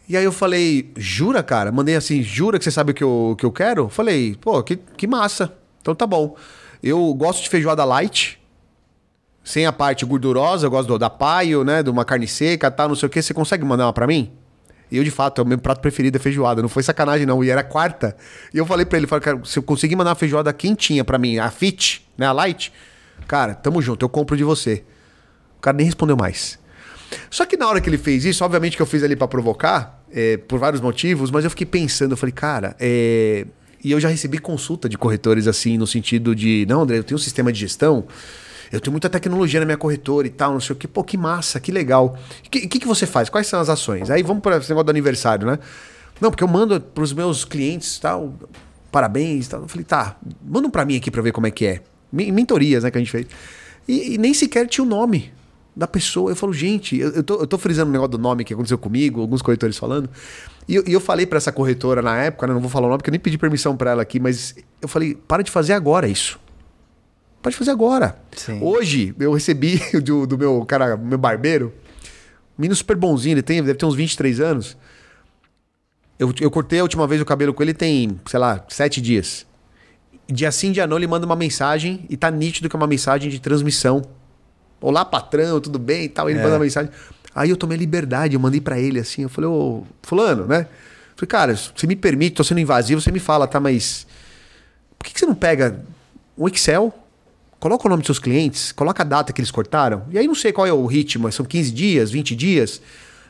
E 0.09 0.17
aí 0.17 0.25
eu 0.25 0.33
falei, 0.33 0.93
jura, 0.97 1.43
cara? 1.43 1.71
Mandei 1.71 1.95
assim, 1.95 2.23
jura 2.23 2.59
que 2.59 2.65
você 2.65 2.71
sabe 2.71 2.91
o 2.91 2.95
que 2.95 3.05
eu, 3.05 3.37
que 3.39 3.47
eu 3.47 3.53
quero? 3.53 3.89
Falei, 3.89 4.37
pô, 4.41 4.63
que, 4.63 4.77
que 4.77 5.07
massa. 5.07 5.57
Então 5.81 5.95
tá 5.95 6.07
bom. 6.07 6.37
Eu 6.83 7.15
gosto 7.15 7.43
de 7.43 7.49
feijoada 7.49 7.85
light, 7.85 8.42
sem 9.45 9.67
a 9.67 9.73
parte 9.73 10.05
gordurosa, 10.05 10.67
eu 10.67 10.71
gosto 10.71 10.89
do, 10.89 10.99
da 10.99 11.11
paio, 11.11 11.65
né? 11.65 11.83
De 11.83 11.91
uma 11.91 12.05
carne 12.05 12.27
seca, 12.27 12.71
tal, 12.71 12.89
não 12.89 12.95
sei 12.95 13.07
o 13.07 13.11
que. 13.11 13.21
Você 13.21 13.35
consegue 13.35 13.65
mandar 13.65 13.87
uma 13.87 13.93
pra 13.93 14.07
mim? 14.07 14.33
E 14.91 14.97
eu, 14.99 15.05
de 15.05 15.11
fato, 15.11 15.41
é 15.41 15.45
o 15.45 15.47
meu 15.47 15.59
prato 15.59 15.81
preferido 15.81 16.17
é 16.17 16.21
feijoada. 16.21 16.61
Não 16.61 16.69
foi 16.69 16.83
sacanagem, 16.83 17.27
não. 17.27 17.43
E 17.43 17.51
era 17.51 17.65
quarta. 17.65 18.17
E 18.53 18.59
eu 18.59 18.67
falei 18.67 18.85
pra 18.85 18.99
ele, 18.99 19.07
falei, 19.07 19.23
cara, 19.23 19.41
se 19.45 19.59
eu 19.59 19.63
conseguir 19.63 19.97
mandar 19.97 20.11
uma 20.11 20.17
feijoada 20.17 20.53
quentinha 20.53 21.03
pra 21.05 21.19
mim, 21.19 21.39
a 21.39 21.51
fit, 21.51 22.07
né? 22.17 22.27
A 22.27 22.33
light, 22.33 22.73
cara, 23.27 23.55
tamo 23.55 23.81
junto, 23.81 24.05
eu 24.05 24.09
compro 24.09 24.37
de 24.37 24.45
você. 24.45 24.85
O 25.59 25.61
cara 25.63 25.77
nem 25.77 25.87
respondeu 25.87 26.17
mais. 26.17 26.59
Só 27.31 27.47
que 27.47 27.57
na 27.57 27.69
hora 27.69 27.81
que 27.81 27.89
ele 27.89 27.99
fez 27.99 28.25
isso, 28.25 28.45
obviamente 28.45 28.77
que 28.77 28.83
eu 28.83 28.87
fiz 28.87 29.03
ali 29.03 29.17
para 29.17 29.29
provocar, 29.29 30.03
é, 30.13 30.37
por 30.37 30.59
vários 30.59 30.81
motivos, 30.81 31.31
mas 31.31 31.45
eu 31.45 31.51
fiquei 31.51 31.67
pensando, 31.67 32.13
eu 32.13 32.17
falei, 32.17 32.33
cara, 32.33 32.77
é... 32.79 33.47
e 33.83 33.91
eu 33.91 34.01
já 34.01 34.09
recebi 34.09 34.39
consulta 34.39 34.89
de 34.89 34.97
corretores 34.97 35.47
assim, 35.47 35.79
no 35.79 35.87
sentido 35.87 36.35
de, 36.35 36.67
não, 36.69 36.83
André, 36.83 36.99
eu 36.99 37.05
tenho 37.05 37.17
um 37.17 37.23
sistema 37.23 37.53
de 37.53 37.61
gestão, 37.61 38.07
eu 38.73 38.81
tenho 38.81 38.93
muita 38.93 39.11
tecnologia 39.11 39.61
na 39.61 39.67
minha 39.67 39.77
corretora 39.77 40.27
e 40.27 40.31
tal, 40.31 40.55
não 40.55 40.61
sei 40.61 40.75
o 40.75 40.79
que, 40.79 40.89
pô, 40.89 41.05
que 41.05 41.19
massa, 41.19 41.61
que 41.61 41.71
legal. 41.71 42.19
O 42.45 42.51
que, 42.51 42.67
que, 42.67 42.79
que, 42.81 42.87
você 42.87 43.07
faz? 43.07 43.29
Quais 43.29 43.47
são 43.47 43.61
as 43.61 43.69
ações? 43.69 44.11
Aí 44.11 44.23
vamos 44.23 44.43
para 44.43 44.57
esse 44.57 44.71
negócio 44.71 44.87
do 44.87 44.91
aniversário, 44.91 45.47
né? 45.47 45.59
Não, 46.19 46.31
porque 46.31 46.43
eu 46.43 46.49
mando 46.49 46.81
para 46.81 47.05
os 47.05 47.13
meus 47.13 47.45
clientes 47.45 47.99
tal, 47.99 48.35
parabéns 48.91 49.47
tal. 49.47 49.61
Eu 49.61 49.69
falei, 49.69 49.85
tá, 49.85 50.17
manda 50.43 50.67
um 50.67 50.71
para 50.71 50.87
mim 50.87 50.97
aqui 50.97 51.11
para 51.11 51.21
ver 51.21 51.33
como 51.33 51.47
é 51.47 51.51
que 51.51 51.67
é. 51.67 51.83
Mentorias, 52.11 52.85
né, 52.85 52.91
que 52.91 52.97
a 52.97 53.01
gente 53.01 53.11
fez. 53.11 53.27
E, 53.87 54.15
e 54.15 54.19
nem 54.19 54.33
sequer 54.33 54.67
tinha 54.67 54.85
o 54.85 54.87
um 54.87 54.91
nome 54.91 55.33
da 55.77 55.87
pessoa. 55.87 56.31
Eu 56.31 56.37
falo, 56.37 56.53
gente, 56.53 56.99
eu, 56.99 57.11
eu, 57.11 57.23
tô, 57.23 57.41
eu 57.41 57.47
tô 57.47 57.59
frisando 57.59 57.91
o 57.91 57.93
negócio 57.93 58.13
do 58.13 58.19
nome 58.19 58.45
que 58.45 58.55
aconteceu 58.55 58.79
comigo, 58.79 59.21
alguns 59.21 59.43
corretores 59.43 59.77
falando. 59.77 60.09
E 60.69 60.77
eu, 60.77 60.85
e 60.87 60.93
eu 60.93 61.01
falei 61.01 61.27
para 61.27 61.39
essa 61.39 61.51
corretora 61.51 62.01
na 62.01 62.17
época, 62.17 62.47
né, 62.47 62.55
não 62.55 62.61
vou 62.61 62.71
falar 62.71 62.87
o 62.87 62.91
nome 62.91 62.99
porque 62.99 63.11
eu 63.11 63.13
nem 63.13 63.21
pedi 63.21 63.37
permissão 63.37 63.77
para 63.77 63.91
ela 63.91 64.03
aqui, 64.03 64.21
mas 64.21 64.55
eu 64.81 64.89
falei, 64.89 65.15
para 65.15 65.43
de 65.43 65.51
fazer 65.51 65.73
agora 65.73 66.07
isso. 66.07 66.39
Pode 67.43 67.57
fazer 67.57 67.71
agora. 67.71 68.17
Sim. 68.37 68.61
Hoje, 68.63 69.15
eu 69.19 69.33
recebi 69.33 69.81
do, 70.01 70.27
do 70.27 70.39
meu 70.39 70.65
cara, 70.65 70.97
meu 70.97 71.19
barbeiro, 71.19 71.73
um 72.59 72.63
menino 72.63 72.77
super 72.77 72.97
bonzinho, 72.97 73.35
ele 73.35 73.43
tem, 73.43 73.63
deve 73.63 73.75
ter 73.75 73.85
uns 73.85 73.95
23 73.95 74.41
anos. 74.41 74.77
Eu, 76.19 76.33
eu 76.41 76.51
cortei 76.51 76.79
a 76.79 76.83
última 76.83 77.07
vez 77.07 77.21
o 77.21 77.25
cabelo 77.25 77.53
com 77.53 77.63
ele 77.63 77.75
tem, 77.75 78.21
sei 78.27 78.39
lá, 78.39 78.65
sete 78.69 79.01
dias. 79.01 79.45
Dia 80.29 80.53
sim, 80.53 80.71
dia 80.71 80.87
não, 80.87 80.97
ele 80.97 81.07
manda 81.07 81.27
uma 81.27 81.35
mensagem 81.35 82.07
e 82.09 82.17
tá 82.17 82.31
nítido 82.31 82.69
que 82.69 82.77
é 82.77 82.79
uma 82.79 82.87
mensagem 82.87 83.29
de 83.29 83.41
transmissão 83.41 84.03
Olá, 84.83 85.05
patrão, 85.05 85.61
tudo 85.61 85.79
bem 85.79 86.05
e 86.05 86.09
tal. 86.09 86.29
Ele 86.29 86.41
é. 86.41 86.43
manda 86.43 86.59
mensagem. 86.59 86.91
Aí 87.33 87.49
eu 87.49 87.57
tomei 87.57 87.77
a 87.77 87.81
liberdade, 87.81 88.35
eu 88.35 88.41
mandei 88.41 88.61
para 88.61 88.79
ele 88.79 88.99
assim. 88.99 89.23
Eu 89.23 89.29
falei, 89.29 89.49
ô, 89.49 89.85
Fulano, 90.03 90.45
né? 90.47 90.67
falei, 91.15 91.29
cara, 91.29 91.57
você 91.57 91.87
me 91.87 91.95
permite, 91.95 92.35
tô 92.35 92.43
sendo 92.43 92.59
invasivo, 92.59 93.01
você 93.01 93.13
me 93.13 93.21
fala, 93.21 93.47
tá, 93.47 93.61
mas. 93.61 94.07
Por 94.99 95.07
que, 95.07 95.15
que 95.15 95.21
você 95.21 95.27
não 95.27 95.37
pega 95.37 95.81
um 96.37 96.49
Excel, 96.49 96.93
coloca 97.63 97.87
o 97.87 97.89
nome 97.89 98.01
dos 98.01 98.09
seus 98.09 98.19
clientes, 98.19 98.73
coloca 98.73 99.05
a 99.05 99.07
data 99.07 99.33
que 99.33 99.41
eles 99.41 99.53
cortaram, 99.53 100.03
e 100.11 100.19
aí 100.19 100.27
não 100.27 100.35
sei 100.35 100.53
qual 100.53 100.67
é 100.67 100.73
o 100.73 100.85
ritmo, 100.85 101.31
são 101.31 101.47
15 101.47 101.71
dias, 101.71 102.11
20 102.11 102.35
dias. 102.35 102.83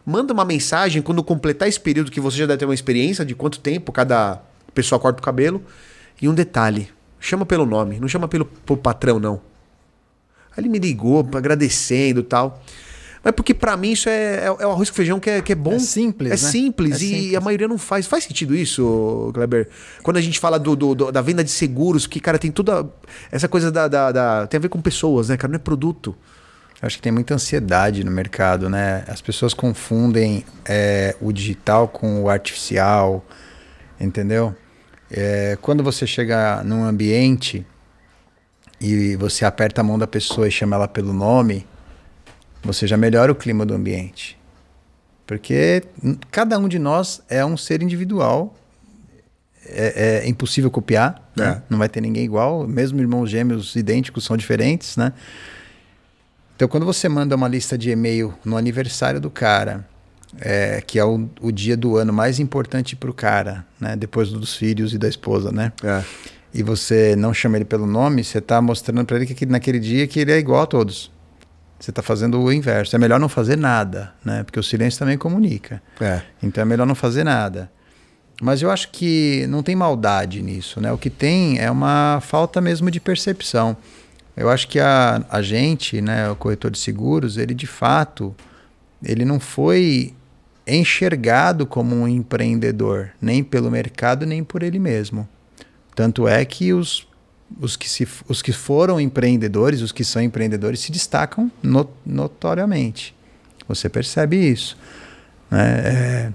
Manda 0.06 0.32
uma 0.32 0.42
mensagem 0.42 1.02
quando 1.02 1.22
completar 1.22 1.68
esse 1.68 1.78
período 1.78 2.10
que 2.10 2.18
você 2.18 2.38
já 2.38 2.46
deve 2.46 2.60
ter 2.60 2.64
uma 2.64 2.72
experiência 2.72 3.26
de 3.26 3.34
quanto 3.34 3.60
tempo 3.60 3.92
cada 3.92 4.40
pessoa 4.72 4.98
corta 4.98 5.20
o 5.20 5.22
cabelo. 5.22 5.62
E 6.20 6.30
um 6.30 6.34
detalhe, 6.34 6.88
chama 7.20 7.44
pelo 7.44 7.66
nome, 7.66 8.00
não 8.00 8.08
chama 8.08 8.26
pelo, 8.26 8.46
patrão, 8.82 9.20
não. 9.20 9.34
Aí 10.56 10.62
ele 10.62 10.70
me 10.70 10.78
ligou 10.78 11.28
agradecendo 11.34 12.22
tal. 12.22 12.64
Mas 13.22 13.32
porque 13.35 13.54
para 13.54 13.76
mim 13.76 13.92
isso 13.92 14.08
é, 14.08 14.35
é, 14.35 14.44
é, 14.46 14.66
o 14.66 14.70
arroz 14.70 14.90
com 14.90 14.96
feijão 14.96 15.20
que 15.20 15.30
é, 15.30 15.40
que 15.40 15.52
é 15.52 15.54
bom. 15.54 15.74
É 15.74 15.78
simples. 15.78 16.28
É 16.28 16.32
né? 16.32 16.37
simples. 16.37 16.92
É 16.92 16.96
e 16.96 16.98
simples. 16.98 17.35
a 17.37 17.40
maioria 17.40 17.68
não 17.68 17.78
faz. 17.78 18.06
Faz 18.06 18.24
sentido 18.24 18.54
isso, 18.54 19.30
Kleber? 19.32 19.68
Quando 20.02 20.16
a 20.16 20.20
gente 20.20 20.40
fala 20.40 20.58
do, 20.58 20.74
do, 20.74 20.94
do, 20.94 21.12
da 21.12 21.22
venda 21.22 21.44
de 21.44 21.50
seguros, 21.50 22.06
que, 22.06 22.18
cara, 22.18 22.38
tem 22.38 22.50
toda. 22.50 22.88
Essa 23.30 23.48
coisa 23.48 23.70
da, 23.70 23.87
da, 23.87 24.11
da, 24.11 24.46
Tem 24.46 24.58
a 24.58 24.61
ver 24.61 24.68
com 24.68 24.80
pessoas, 24.80 25.28
né, 25.28 25.37
cara? 25.37 25.50
Não 25.50 25.56
é 25.56 25.61
produto. 25.61 26.16
Eu 26.80 26.87
acho 26.87 26.96
que 26.96 27.02
tem 27.02 27.12
muita 27.12 27.35
ansiedade 27.35 28.02
no 28.02 28.11
mercado, 28.11 28.68
né? 28.68 29.04
As 29.06 29.20
pessoas 29.20 29.54
confundem 29.54 30.44
é, 30.64 31.14
o 31.20 31.32
digital 31.32 31.87
com 31.87 32.24
o 32.24 32.28
artificial, 32.28 33.24
entendeu? 34.00 34.52
É, 35.08 35.56
quando 35.62 35.85
você 35.85 36.08
chega 36.08 36.61
num 36.64 36.82
ambiente 36.82 37.64
e 38.80 39.14
você 39.14 39.44
aperta 39.44 39.80
a 39.80 39.85
mão 39.85 39.96
da 39.96 40.08
pessoa 40.08 40.48
e 40.48 40.50
chama 40.50 40.74
ela 40.74 40.88
pelo 40.88 41.12
nome, 41.12 41.64
você 42.62 42.87
já 42.87 42.96
melhora 42.96 43.33
o 43.33 43.35
clima 43.35 43.64
do 43.66 43.75
ambiente. 43.75 44.38
Porque 45.27 45.83
cada 46.31 46.59
um 46.59 46.68
de 46.68 46.79
nós 46.79 47.22
é 47.29 47.44
um 47.44 47.57
ser 47.57 47.83
individual. 47.83 48.57
É, 49.64 50.22
é 50.25 50.29
impossível 50.29 50.70
copiar, 50.70 51.31
né? 51.37 51.44
é. 51.44 51.48
Né? 51.48 51.62
não 51.70 51.79
vai 51.79 51.88
ter 51.88 52.01
ninguém 52.01 52.25
igual, 52.25 52.66
mesmo 52.66 53.01
irmãos 53.01 53.31
gêmeos 53.31 53.77
idênticos 53.77 54.25
são 54.25 54.37
diferentes, 54.37 54.96
né? 54.96 55.12
Então, 56.57 56.66
quando 56.66 56.85
você 56.85 57.09
manda 57.09 57.37
uma 57.37 57.46
lista 57.46 57.79
de 57.79 57.90
e-mail 57.90 58.35
no 58.44 58.57
aniversário 58.57 59.20
do 59.20 59.31
cara, 59.31 59.87
é, 60.40 60.83
que 60.85 60.98
é 60.98 61.05
o, 61.05 61.29
o, 61.40 61.53
dia 61.53 61.77
do 61.77 61.96
ano 61.96 62.12
mais 62.12 62.40
importante 62.40 62.96
para 62.96 63.09
o 63.09 63.14
cara, 63.14 63.64
né? 63.81 63.94
Depois 63.94 64.31
dos 64.31 64.57
filhos 64.57 64.92
e 64.92 64.98
da 64.98 65.09
esposa, 65.09 65.53
né? 65.53 65.72
É 65.85 66.03
e 66.55 66.62
você 66.62 67.16
não 67.16 67.33
chama 67.33 67.57
ele 67.57 67.64
pelo 67.64 67.87
nome, 67.87 68.22
você 68.22 68.38
está 68.38 68.61
mostrando 68.61 69.05
para 69.07 69.16
ele 69.16 69.27
que 69.27 69.46
naquele 69.46 69.79
dia 69.79 70.07
que 70.07 70.20
ele 70.20 70.33
é 70.33 70.38
igual 70.38 70.62
a 70.62 70.66
todos. 70.66 71.11
Você 71.82 71.90
está 71.90 72.00
fazendo 72.00 72.40
o 72.40 72.52
inverso. 72.52 72.94
É 72.94 72.98
melhor 72.98 73.18
não 73.18 73.28
fazer 73.28 73.58
nada, 73.58 74.12
né? 74.24 74.44
Porque 74.44 74.60
o 74.60 74.62
silêncio 74.62 75.00
também 75.00 75.18
comunica. 75.18 75.82
É. 76.00 76.22
Então 76.40 76.62
é 76.62 76.64
melhor 76.64 76.86
não 76.86 76.94
fazer 76.94 77.24
nada. 77.24 77.68
Mas 78.40 78.62
eu 78.62 78.70
acho 78.70 78.88
que 78.92 79.44
não 79.48 79.64
tem 79.64 79.74
maldade 79.74 80.40
nisso, 80.42 80.80
né? 80.80 80.92
O 80.92 80.96
que 80.96 81.10
tem 81.10 81.58
é 81.58 81.68
uma 81.68 82.20
falta 82.22 82.60
mesmo 82.60 82.88
de 82.88 83.00
percepção. 83.00 83.76
Eu 84.36 84.48
acho 84.48 84.68
que 84.68 84.78
a, 84.78 85.24
a 85.28 85.42
gente, 85.42 86.00
né, 86.00 86.30
o 86.30 86.36
corretor 86.36 86.70
de 86.70 86.78
seguros, 86.78 87.36
ele 87.36 87.52
de 87.52 87.66
fato, 87.66 88.32
ele 89.02 89.24
não 89.24 89.40
foi 89.40 90.14
enxergado 90.64 91.66
como 91.66 91.96
um 91.96 92.06
empreendedor, 92.06 93.10
nem 93.20 93.42
pelo 93.42 93.72
mercado, 93.72 94.24
nem 94.24 94.44
por 94.44 94.62
ele 94.62 94.78
mesmo. 94.78 95.28
Tanto 95.96 96.28
é 96.28 96.44
que 96.44 96.72
os, 96.72 97.08
os, 97.60 97.76
que, 97.76 97.88
se, 97.88 98.06
os 98.28 98.42
que 98.42 98.52
foram 98.52 99.00
empreendedores, 99.00 99.80
os 99.80 99.92
que 99.92 100.04
são 100.04 100.22
empreendedores, 100.22 100.80
se 100.80 100.92
destacam 100.92 101.50
not, 101.62 101.90
notoriamente. 102.04 103.14
Você 103.68 103.88
percebe 103.88 104.36
isso. 104.36 104.76
Né? 105.50 105.80
É, 105.84 106.32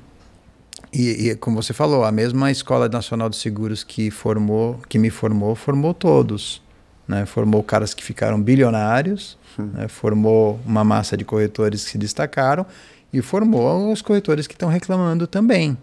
E, 0.93 1.29
e, 1.29 1.35
como 1.35 1.61
você 1.61 1.73
falou, 1.73 2.03
a 2.03 2.11
mesma 2.11 2.49
Escola 2.49 2.87
Nacional 2.87 3.29
de 3.29 3.35
Seguros 3.35 3.83
que 3.83 4.09
formou, 4.09 4.79
que 4.87 4.97
me 4.97 5.09
formou, 5.09 5.53
formou 5.53 5.93
todos. 5.93 6.61
Né? 7.07 7.25
Formou 7.25 7.61
caras 7.61 7.93
que 7.93 8.03
ficaram 8.03 8.41
bilionários, 8.41 9.37
hum. 9.59 9.69
né? 9.73 9.87
formou 9.87 10.59
uma 10.65 10.83
massa 10.83 11.15
de 11.17 11.25
corretores 11.25 11.85
que 11.85 11.91
se 11.91 11.97
destacaram 11.97 12.65
e 13.11 13.21
formou 13.21 13.91
os 13.91 14.01
corretores 14.01 14.47
que 14.47 14.53
estão 14.53 14.69
reclamando 14.69 15.27
também. 15.27 15.77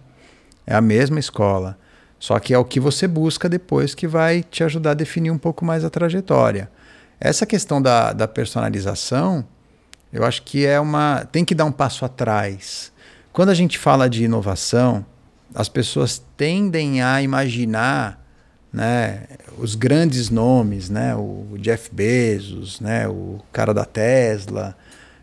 É 0.66 0.75
a 0.75 0.81
mesma 0.81 1.20
escola. 1.20 1.79
Só 2.25 2.39
que 2.39 2.55
é 2.55 2.59
o 2.59 2.65
que 2.65 2.81
você 2.81 3.07
busca 3.07 3.51
depois 3.51 3.95
que 3.95 4.07
vai 4.07 4.43
te 4.43 4.65
ajudar 4.65 4.93
a 4.93 4.95
definir 4.95 5.31
um 5.31 5.37
pouco 5.37 5.63
mais 5.63 5.85
a 5.85 5.91
trajetória. 5.91 6.71
Essa 7.21 7.45
questão 7.45 7.83
da, 7.83 8.15
da 8.15 8.27
personalização, 8.27 9.45
eu 10.11 10.25
acho 10.25 10.43
que 10.43 10.65
é 10.65 10.81
uma. 10.81 11.29
tem 11.31 11.45
que 11.45 11.55
dar 11.55 11.67
um 11.67 11.71
passo 11.71 12.03
atrás. 12.03 12.91
Quando 13.31 13.51
a 13.51 13.55
gente 13.55 13.79
fala 13.79 14.09
de 14.09 14.25
inovação, 14.25 15.05
as 15.55 15.69
pessoas 15.69 16.25
tendem 16.35 17.03
a 17.03 17.21
imaginar 17.21 18.27
né, 18.73 19.25
os 19.59 19.75
grandes 19.75 20.31
nomes, 20.31 20.89
né, 20.89 21.15
o 21.15 21.59
Jeff 21.59 21.91
Bezos, 21.93 22.81
né, 22.81 23.07
o 23.07 23.39
cara 23.53 23.75
da 23.75 23.85
Tesla. 23.85 24.75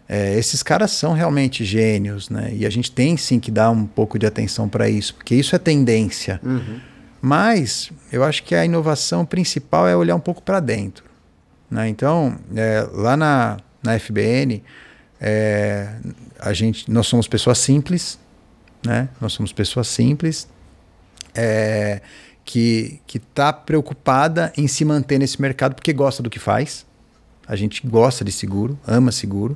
É, 0.08 0.38
esses 0.38 0.62
caras 0.62 0.92
são 0.92 1.14
realmente 1.14 1.66
gênios, 1.66 2.30
né? 2.30 2.52
E 2.54 2.64
a 2.64 2.70
gente 2.70 2.92
tem 2.92 3.18
sim 3.18 3.40
que 3.40 3.50
dar 3.50 3.72
um 3.72 3.88
pouco 3.88 4.20
de 4.20 4.28
atenção 4.28 4.70
para 4.70 4.88
isso, 4.88 5.16
porque 5.16 5.34
isso 5.34 5.56
é 5.56 5.58
tendência. 5.58 6.40
Uhum. 6.44 6.90
Mas 7.22 7.92
eu 8.12 8.24
acho 8.24 8.44
que 8.44 8.56
a 8.56 8.66
inovação 8.66 9.26
principal 9.26 9.88
é 9.88 9.96
olhar 9.96 10.16
um 10.16 10.20
pouco 10.20 10.42
para 10.42 10.60
dentro. 10.60 11.06
Né? 11.70 11.88
Então, 11.88 12.38
é, 12.56 12.88
lá 12.92 13.16
na, 13.16 13.58
na 13.84 14.00
FBN, 14.00 14.64
é, 15.20 15.94
a 16.40 16.52
gente, 16.52 16.90
nós 16.90 17.06
somos 17.06 17.28
pessoas 17.28 17.60
simples, 17.60 18.20
né? 18.84 19.08
Nós 19.22 19.34
somos 19.34 19.54
pessoas 19.54 19.88
simples 19.88 20.48
é, 21.36 22.02
que 22.44 23.00
está 23.14 23.54
preocupada 23.54 24.52
em 24.58 24.68
se 24.68 24.84
manter 24.84 25.20
nesse 25.20 25.40
mercado 25.40 25.76
porque 25.76 25.94
gosta 25.94 26.24
do 26.24 26.30
que 26.30 26.40
faz. 26.40 26.86
A 27.48 27.56
gente 27.56 27.86
gosta 27.86 28.26
de 28.26 28.32
seguro, 28.32 28.80
ama 28.88 29.12
seguro 29.12 29.56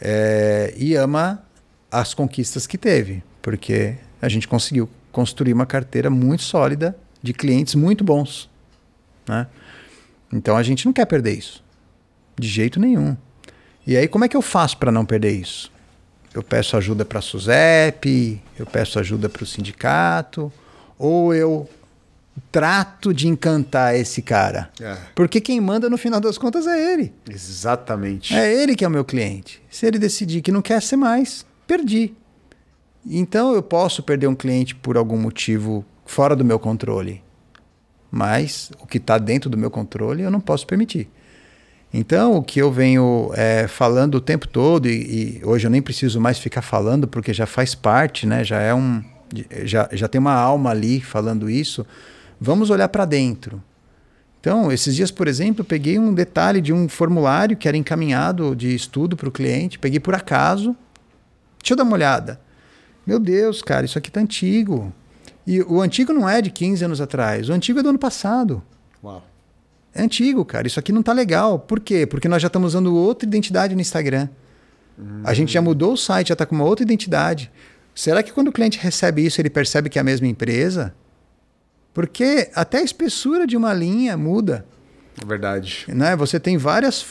é, 0.00 0.72
e 0.76 0.94
ama 0.94 1.42
as 1.90 2.14
conquistas 2.14 2.66
que 2.66 2.78
teve, 2.78 3.22
porque 3.42 3.96
a 4.20 4.28
gente 4.28 4.46
conseguiu 4.46 4.88
construir 5.12 5.52
uma 5.52 5.66
carteira 5.66 6.10
muito 6.10 6.42
sólida 6.42 6.96
de 7.22 7.32
clientes 7.32 7.74
muito 7.74 8.04
bons, 8.04 8.48
né? 9.26 9.46
Então 10.32 10.56
a 10.56 10.62
gente 10.62 10.84
não 10.86 10.92
quer 10.92 11.06
perder 11.06 11.36
isso, 11.36 11.64
de 12.38 12.46
jeito 12.46 12.78
nenhum. 12.78 13.16
E 13.86 13.96
aí 13.96 14.06
como 14.06 14.24
é 14.24 14.28
que 14.28 14.36
eu 14.36 14.42
faço 14.42 14.76
para 14.76 14.92
não 14.92 15.04
perder 15.04 15.32
isso? 15.32 15.72
Eu 16.34 16.42
peço 16.42 16.76
ajuda 16.76 17.04
para 17.04 17.18
a 17.18 17.22
SUSEP, 17.22 18.40
eu 18.58 18.66
peço 18.66 18.98
ajuda 18.98 19.28
para 19.28 19.42
o 19.42 19.46
sindicato, 19.46 20.52
ou 20.98 21.34
eu 21.34 21.68
trato 22.52 23.12
de 23.12 23.28
encantar 23.28 23.94
esse 23.94 24.22
cara. 24.22 24.70
É. 24.80 24.96
Porque 25.14 25.40
quem 25.40 25.60
manda 25.60 25.88
no 25.90 25.98
final 25.98 26.20
das 26.20 26.38
contas 26.38 26.66
é 26.66 26.92
ele. 26.92 27.12
Exatamente. 27.28 28.34
É 28.34 28.52
ele 28.52 28.76
que 28.76 28.84
é 28.84 28.88
o 28.88 28.90
meu 28.90 29.04
cliente. 29.04 29.62
Se 29.70 29.86
ele 29.86 29.98
decidir 29.98 30.42
que 30.42 30.52
não 30.52 30.62
quer 30.62 30.80
ser 30.82 30.96
mais, 30.96 31.44
perdi. 31.66 32.14
Então 33.08 33.54
eu 33.54 33.62
posso 33.62 34.02
perder 34.02 34.26
um 34.26 34.34
cliente 34.34 34.74
por 34.74 34.96
algum 34.96 35.16
motivo 35.16 35.84
fora 36.04 36.36
do 36.36 36.44
meu 36.44 36.58
controle. 36.58 37.22
Mas 38.10 38.70
o 38.80 38.86
que 38.86 38.98
está 38.98 39.18
dentro 39.18 39.48
do 39.48 39.56
meu 39.56 39.70
controle 39.70 40.22
eu 40.22 40.30
não 40.30 40.40
posso 40.40 40.66
permitir. 40.66 41.08
Então, 41.92 42.36
o 42.36 42.42
que 42.42 42.60
eu 42.60 42.70
venho 42.70 43.30
é, 43.34 43.66
falando 43.66 44.16
o 44.16 44.20
tempo 44.20 44.46
todo, 44.46 44.86
e, 44.86 45.38
e, 45.40 45.44
hoje 45.44 45.66
eu 45.66 45.70
nem 45.70 45.80
preciso 45.80 46.20
mais 46.20 46.38
ficar 46.38 46.60
falando, 46.60 47.08
porque 47.08 47.32
já 47.32 47.46
faz 47.46 47.74
parte, 47.74 48.26
né? 48.26 48.44
já 48.44 48.60
é 48.60 48.74
um. 48.74 49.02
Já, 49.64 49.88
já 49.92 50.06
tem 50.06 50.18
uma 50.18 50.34
alma 50.34 50.70
ali 50.70 51.00
falando 51.00 51.48
isso. 51.48 51.86
Vamos 52.40 52.70
olhar 52.70 52.88
para 52.88 53.04
dentro. 53.04 53.62
Então, 54.40 54.70
esses 54.70 54.94
dias, 54.94 55.10
por 55.10 55.26
exemplo, 55.26 55.62
eu 55.62 55.64
peguei 55.64 55.98
um 55.98 56.14
detalhe 56.14 56.60
de 56.60 56.72
um 56.72 56.88
formulário 56.88 57.56
que 57.56 57.66
era 57.66 57.76
encaminhado 57.76 58.54
de 58.54 58.74
estudo 58.74 59.16
para 59.16 59.28
o 59.28 59.32
cliente, 59.32 59.78
peguei 59.78 59.98
por 59.98 60.14
acaso. 60.14 60.76
Deixa 61.58 61.72
eu 61.72 61.76
dar 61.76 61.82
uma 61.82 61.94
olhada. 61.94 62.40
Meu 63.08 63.18
Deus, 63.18 63.62
cara, 63.62 63.86
isso 63.86 63.96
aqui 63.96 64.10
tá 64.10 64.20
antigo. 64.20 64.92
E 65.46 65.62
o 65.62 65.80
antigo 65.80 66.12
não 66.12 66.28
é 66.28 66.42
de 66.42 66.50
15 66.50 66.84
anos 66.84 67.00
atrás, 67.00 67.48
o 67.48 67.54
antigo 67.54 67.78
é 67.78 67.82
do 67.82 67.88
ano 67.88 67.98
passado. 67.98 68.62
Uau. 69.02 69.24
É 69.94 70.02
antigo, 70.02 70.44
cara. 70.44 70.66
Isso 70.66 70.78
aqui 70.78 70.92
não 70.92 71.02
tá 71.02 71.14
legal. 71.14 71.58
Por 71.58 71.80
quê? 71.80 72.04
Porque 72.04 72.28
nós 72.28 72.42
já 72.42 72.48
estamos 72.48 72.74
usando 72.74 72.94
outra 72.94 73.26
identidade 73.26 73.74
no 73.74 73.80
Instagram. 73.80 74.28
Hum. 74.98 75.22
A 75.24 75.32
gente 75.32 75.50
já 75.50 75.62
mudou 75.62 75.94
o 75.94 75.96
site, 75.96 76.28
já 76.28 76.34
está 76.34 76.44
com 76.44 76.54
uma 76.54 76.66
outra 76.66 76.84
identidade. 76.84 77.50
Será 77.94 78.22
que 78.22 78.30
quando 78.30 78.48
o 78.48 78.52
cliente 78.52 78.78
recebe 78.78 79.24
isso, 79.24 79.40
ele 79.40 79.48
percebe 79.48 79.88
que 79.88 79.98
é 79.98 80.02
a 80.02 80.04
mesma 80.04 80.26
empresa? 80.26 80.94
Porque 81.94 82.50
até 82.54 82.76
a 82.76 82.82
espessura 82.82 83.46
de 83.46 83.56
uma 83.56 83.72
linha 83.72 84.18
muda. 84.18 84.66
Verdade. 85.26 85.86
Né? 85.88 86.14
Você 86.14 86.38
tem 86.38 86.58
várias 86.58 87.06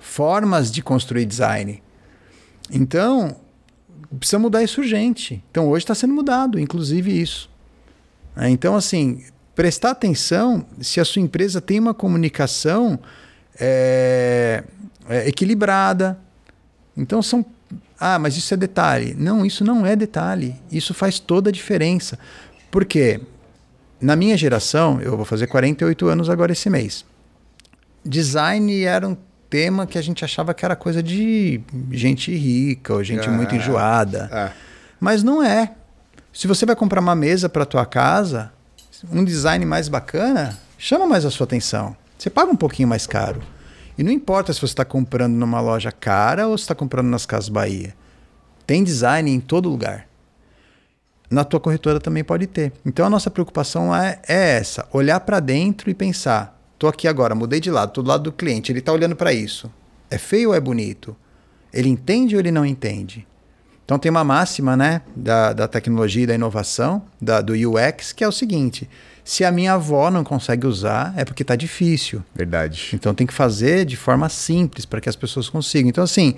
formas 0.00 0.70
de 0.70 0.82
construir 0.82 1.26
design. 1.26 1.82
Então, 2.70 3.41
precisa 4.18 4.38
mudar 4.38 4.62
isso 4.62 4.80
urgente. 4.80 5.42
Então, 5.50 5.68
hoje 5.68 5.84
está 5.84 5.94
sendo 5.94 6.14
mudado, 6.14 6.58
inclusive 6.58 7.10
isso. 7.20 7.50
Né? 8.36 8.50
Então, 8.50 8.76
assim, 8.76 9.24
prestar 9.54 9.90
atenção 9.90 10.66
se 10.80 11.00
a 11.00 11.04
sua 11.04 11.22
empresa 11.22 11.60
tem 11.60 11.78
uma 11.78 11.94
comunicação 11.94 12.98
é, 13.58 14.64
é, 15.08 15.28
equilibrada. 15.28 16.18
Então, 16.96 17.22
são. 17.22 17.44
Ah, 17.98 18.18
mas 18.18 18.36
isso 18.36 18.52
é 18.52 18.56
detalhe. 18.56 19.14
Não, 19.16 19.46
isso 19.46 19.64
não 19.64 19.86
é 19.86 19.94
detalhe. 19.94 20.56
Isso 20.70 20.92
faz 20.92 21.18
toda 21.18 21.50
a 21.50 21.52
diferença. 21.52 22.18
Por 22.70 22.84
quê? 22.84 23.20
na 24.02 24.16
minha 24.16 24.36
geração, 24.36 25.00
eu 25.00 25.16
vou 25.16 25.24
fazer 25.24 25.46
48 25.46 26.08
anos 26.08 26.28
agora 26.28 26.50
esse 26.50 26.68
mês. 26.68 27.04
Design 28.04 28.82
era 28.82 29.08
um 29.08 29.16
tema 29.52 29.86
que 29.86 29.98
a 29.98 30.02
gente 30.02 30.24
achava 30.24 30.54
que 30.54 30.64
era 30.64 30.74
coisa 30.74 31.02
de 31.02 31.60
gente 31.90 32.34
rica 32.34 32.94
ou 32.94 33.04
gente 33.04 33.28
é, 33.28 33.30
muito 33.30 33.54
enjoada. 33.54 34.30
É. 34.32 34.50
Mas 34.98 35.22
não 35.22 35.42
é. 35.42 35.74
Se 36.32 36.46
você 36.46 36.64
vai 36.64 36.74
comprar 36.74 37.02
uma 37.02 37.14
mesa 37.14 37.50
para 37.50 37.66
tua 37.66 37.84
casa, 37.84 38.50
um 39.12 39.22
design 39.22 39.66
mais 39.66 39.88
bacana, 39.88 40.58
chama 40.78 41.06
mais 41.06 41.26
a 41.26 41.30
sua 41.30 41.44
atenção. 41.44 41.94
Você 42.16 42.30
paga 42.30 42.50
um 42.50 42.56
pouquinho 42.56 42.88
mais 42.88 43.06
caro. 43.06 43.42
E 43.98 44.02
não 44.02 44.10
importa 44.10 44.54
se 44.54 44.58
você 44.58 44.72
está 44.72 44.86
comprando 44.86 45.34
numa 45.34 45.60
loja 45.60 45.92
cara 45.92 46.48
ou 46.48 46.56
se 46.56 46.64
está 46.64 46.74
comprando 46.74 47.08
nas 47.08 47.26
Casas 47.26 47.50
Bahia. 47.50 47.94
Tem 48.66 48.82
design 48.82 49.30
em 49.30 49.38
todo 49.38 49.68
lugar 49.68 50.06
na 51.32 51.44
tua 51.44 51.58
corretora 51.58 51.98
também 51.98 52.22
pode 52.22 52.46
ter. 52.46 52.72
Então 52.84 53.06
a 53.06 53.10
nossa 53.10 53.30
preocupação 53.30 53.94
é, 53.94 54.20
é 54.28 54.58
essa: 54.58 54.86
olhar 54.92 55.18
para 55.20 55.40
dentro 55.40 55.90
e 55.90 55.94
pensar. 55.94 56.51
Estou 56.82 56.90
aqui 56.90 57.06
agora, 57.06 57.32
mudei 57.32 57.60
de 57.60 57.70
lado, 57.70 57.90
estou 57.90 58.02
do 58.02 58.08
lado 58.08 58.24
do 58.24 58.32
cliente, 58.32 58.72
ele 58.72 58.80
está 58.80 58.92
olhando 58.92 59.14
para 59.14 59.32
isso. 59.32 59.70
É 60.10 60.18
feio 60.18 60.48
ou 60.48 60.54
é 60.56 60.58
bonito? 60.58 61.14
Ele 61.72 61.88
entende 61.88 62.34
ou 62.34 62.40
ele 62.40 62.50
não 62.50 62.66
entende? 62.66 63.24
Então 63.84 64.00
tem 64.00 64.10
uma 64.10 64.24
máxima 64.24 64.76
né, 64.76 65.00
da, 65.14 65.52
da 65.52 65.68
tecnologia 65.68 66.24
e 66.24 66.26
da 66.26 66.34
inovação, 66.34 67.00
da, 67.20 67.40
do 67.40 67.52
UX, 67.52 68.10
que 68.10 68.24
é 68.24 68.26
o 68.26 68.32
seguinte: 68.32 68.90
se 69.22 69.44
a 69.44 69.52
minha 69.52 69.74
avó 69.74 70.10
não 70.10 70.24
consegue 70.24 70.66
usar, 70.66 71.14
é 71.16 71.24
porque 71.24 71.44
está 71.44 71.54
difícil. 71.54 72.20
Verdade. 72.34 72.90
Então 72.94 73.14
tem 73.14 73.28
que 73.28 73.32
fazer 73.32 73.84
de 73.84 73.96
forma 73.96 74.28
simples 74.28 74.84
para 74.84 75.00
que 75.00 75.08
as 75.08 75.14
pessoas 75.14 75.48
consigam. 75.48 75.88
Então, 75.88 76.02
assim, 76.02 76.34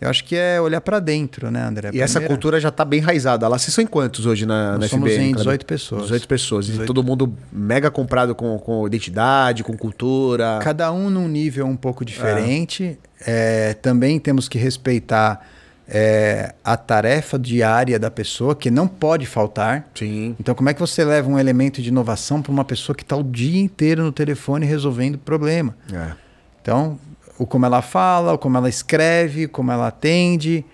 eu 0.00 0.10
acho 0.10 0.24
que 0.24 0.36
é 0.36 0.60
olhar 0.60 0.80
para 0.80 1.00
dentro, 1.00 1.50
né, 1.50 1.62
André? 1.62 1.90
E 1.92 2.00
essa 2.00 2.20
cultura 2.20 2.60
já 2.60 2.68
está 2.68 2.84
bem 2.84 3.00
enraizada. 3.00 3.48
Lá 3.48 3.58
vocês 3.58 3.72
são 3.72 3.82
em 3.82 3.86
quantos 3.86 4.26
hoje 4.26 4.44
na, 4.44 4.72
Nós 4.72 4.80
na 4.80 4.88
somos 4.88 5.10
FBN? 5.10 5.30
em 5.30 5.34
18 5.34 5.66
pessoas. 5.66 6.02
18 6.02 6.28
pessoas. 6.28 6.66
18. 6.66 6.84
E 6.84 6.86
todo 6.86 7.02
mundo 7.02 7.32
mega 7.50 7.90
comprado 7.90 8.34
com, 8.34 8.58
com 8.58 8.86
identidade, 8.86 9.64
com 9.64 9.76
cultura. 9.76 10.58
Cada 10.62 10.92
um 10.92 11.08
num 11.08 11.28
nível 11.28 11.66
um 11.66 11.76
pouco 11.76 12.04
diferente. 12.04 12.98
É. 13.26 13.70
É, 13.70 13.74
também 13.74 14.18
temos 14.18 14.48
que 14.48 14.58
respeitar 14.58 15.46
é, 15.88 16.54
a 16.64 16.76
tarefa 16.76 17.38
diária 17.38 17.98
da 17.98 18.10
pessoa, 18.10 18.54
que 18.54 18.70
não 18.70 18.86
pode 18.86 19.24
faltar. 19.24 19.88
Sim. 19.94 20.36
Então, 20.38 20.54
como 20.54 20.68
é 20.68 20.74
que 20.74 20.80
você 20.80 21.04
leva 21.04 21.28
um 21.28 21.38
elemento 21.38 21.80
de 21.80 21.88
inovação 21.88 22.42
para 22.42 22.52
uma 22.52 22.64
pessoa 22.64 22.94
que 22.94 23.02
está 23.02 23.16
o 23.16 23.22
dia 23.22 23.60
inteiro 23.60 24.02
no 24.02 24.12
telefone 24.12 24.66
resolvendo 24.66 25.16
problema? 25.16 25.74
É. 25.92 26.12
Então, 26.60 26.98
o 27.38 27.46
como 27.46 27.66
ela 27.66 27.82
fala, 27.82 28.32
o 28.32 28.38
como 28.38 28.56
ela 28.56 28.68
escreve, 28.68 29.46
como 29.46 29.70
ela 29.70 29.88
atende, 29.88 30.64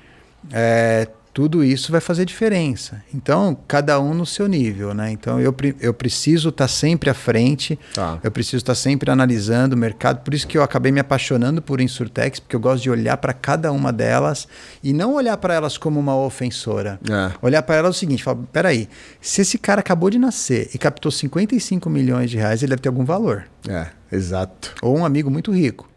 é, 0.52 1.08
tudo 1.32 1.64
isso 1.64 1.90
vai 1.90 2.00
fazer 2.00 2.26
diferença. 2.26 3.02
Então, 3.14 3.56
cada 3.66 3.98
um 3.98 4.12
no 4.12 4.26
seu 4.26 4.46
nível, 4.46 4.92
né? 4.92 5.10
Então, 5.10 5.40
eu, 5.40 5.54
eu 5.80 5.94
preciso 5.94 6.50
estar 6.50 6.64
tá 6.64 6.68
sempre 6.68 7.08
à 7.08 7.14
frente, 7.14 7.78
tá. 7.94 8.18
eu 8.22 8.30
preciso 8.30 8.58
estar 8.58 8.72
tá 8.72 8.76
sempre 8.78 9.10
analisando 9.10 9.74
o 9.74 9.78
mercado. 9.78 10.22
Por 10.22 10.34
isso 10.34 10.46
que 10.46 10.58
eu 10.58 10.62
acabei 10.62 10.92
me 10.92 11.00
apaixonando 11.00 11.62
por 11.62 11.80
Insurtex, 11.80 12.38
porque 12.38 12.54
eu 12.54 12.60
gosto 12.60 12.82
de 12.82 12.90
olhar 12.90 13.16
para 13.16 13.32
cada 13.32 13.72
uma 13.72 13.92
delas 13.92 14.46
e 14.82 14.92
não 14.92 15.14
olhar 15.14 15.36
para 15.38 15.54
elas 15.54 15.78
como 15.78 15.98
uma 15.98 16.14
ofensora. 16.14 17.00
É. 17.10 17.32
Olhar 17.40 17.62
para 17.62 17.76
elas 17.76 17.94
é 17.94 17.96
o 17.96 17.98
seguinte, 17.98 18.22
falar, 18.22 18.42
peraí, 18.52 18.88
se 19.20 19.40
esse 19.40 19.56
cara 19.56 19.80
acabou 19.80 20.10
de 20.10 20.18
nascer 20.18 20.68
e 20.74 20.78
captou 20.78 21.10
55 21.10 21.88
milhões 21.88 22.30
de 22.30 22.36
reais, 22.36 22.62
ele 22.62 22.70
deve 22.70 22.82
ter 22.82 22.90
algum 22.90 23.04
valor. 23.04 23.44
É, 23.66 23.86
exato. 24.10 24.74
Ou 24.82 24.98
um 24.98 25.04
amigo 25.04 25.30
muito 25.30 25.50
rico 25.50 25.91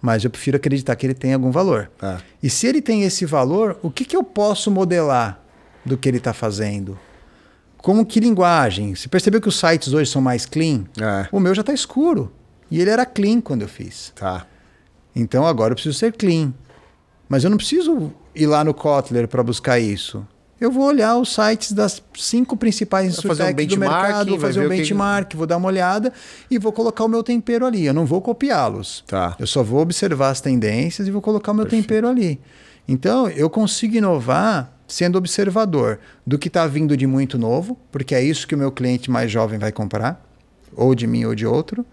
mas 0.00 0.24
eu 0.24 0.30
prefiro 0.30 0.56
acreditar 0.56 0.96
que 0.96 1.06
ele 1.06 1.14
tem 1.14 1.34
algum 1.34 1.50
valor. 1.50 1.90
É. 2.00 2.18
E 2.42 2.48
se 2.48 2.66
ele 2.66 2.80
tem 2.80 3.02
esse 3.02 3.26
valor, 3.26 3.78
o 3.82 3.90
que, 3.90 4.04
que 4.04 4.16
eu 4.16 4.24
posso 4.24 4.70
modelar 4.70 5.40
do 5.84 5.96
que 5.96 6.08
ele 6.08 6.18
está 6.18 6.32
fazendo? 6.32 6.98
Como 7.76 8.04
que 8.04 8.20
linguagem? 8.20 8.94
Você 8.94 9.08
percebeu 9.08 9.40
que 9.40 9.48
os 9.48 9.58
sites 9.58 9.92
hoje 9.92 10.10
são 10.10 10.20
mais 10.20 10.46
clean? 10.46 10.84
É. 11.00 11.28
O 11.32 11.40
meu 11.40 11.54
já 11.54 11.60
está 11.60 11.72
escuro. 11.72 12.32
E 12.70 12.80
ele 12.80 12.90
era 12.90 13.04
clean 13.04 13.40
quando 13.40 13.62
eu 13.62 13.68
fiz. 13.68 14.12
Tá. 14.14 14.46
Então 15.14 15.46
agora 15.46 15.72
eu 15.72 15.74
preciso 15.74 15.98
ser 15.98 16.12
clean. 16.12 16.52
Mas 17.28 17.44
eu 17.44 17.50
não 17.50 17.56
preciso 17.56 18.12
ir 18.34 18.46
lá 18.46 18.62
no 18.64 18.74
Kotler 18.74 19.28
para 19.28 19.42
buscar 19.42 19.78
isso. 19.78 20.26
Eu 20.60 20.70
vou 20.70 20.84
olhar 20.84 21.16
os 21.16 21.32
sites 21.34 21.72
das 21.72 22.02
cinco 22.14 22.56
principais 22.56 23.06
fazer 23.16 23.28
um 23.28 23.32
insurtechs 23.46 23.66
do 23.74 23.80
mercado, 23.80 24.28
vou 24.30 24.38
fazer 24.38 24.60
um 24.60 24.66
o 24.66 24.68
que- 24.70 24.76
benchmark, 24.76 25.34
vou 25.34 25.46
dar 25.46 25.56
uma 25.56 25.68
olhada 25.68 26.12
e 26.50 26.58
vou 26.58 26.70
colocar 26.70 27.04
o 27.04 27.08
meu 27.08 27.22
tempero 27.22 27.64
ali. 27.64 27.86
Eu 27.86 27.94
não 27.94 28.04
vou 28.04 28.20
copiá-los. 28.20 29.02
Tá. 29.06 29.34
Eu 29.38 29.46
só 29.46 29.62
vou 29.62 29.80
observar 29.80 30.28
as 30.30 30.40
tendências 30.40 31.08
e 31.08 31.10
vou 31.10 31.22
colocar 31.22 31.52
o 31.52 31.54
meu 31.54 31.64
tempero 31.66 32.06
ali. 32.08 32.38
Então, 32.86 33.28
eu 33.28 33.48
consigo 33.48 33.96
inovar 33.96 34.70
sendo 34.86 35.16
observador 35.16 35.98
do 36.26 36.36
que 36.38 36.48
está 36.48 36.66
vindo 36.66 36.96
de 36.96 37.06
muito 37.06 37.38
novo, 37.38 37.78
porque 37.92 38.14
é 38.14 38.22
isso 38.22 38.46
que 38.46 38.54
o 38.54 38.58
meu 38.58 38.72
cliente 38.72 39.10
mais 39.10 39.30
jovem 39.30 39.58
vai 39.58 39.70
comprar, 39.72 40.20
ou 40.76 40.94
de 40.94 41.06
mim 41.06 41.24
ou 41.24 41.34
de 41.34 41.46
outro, 41.46 41.86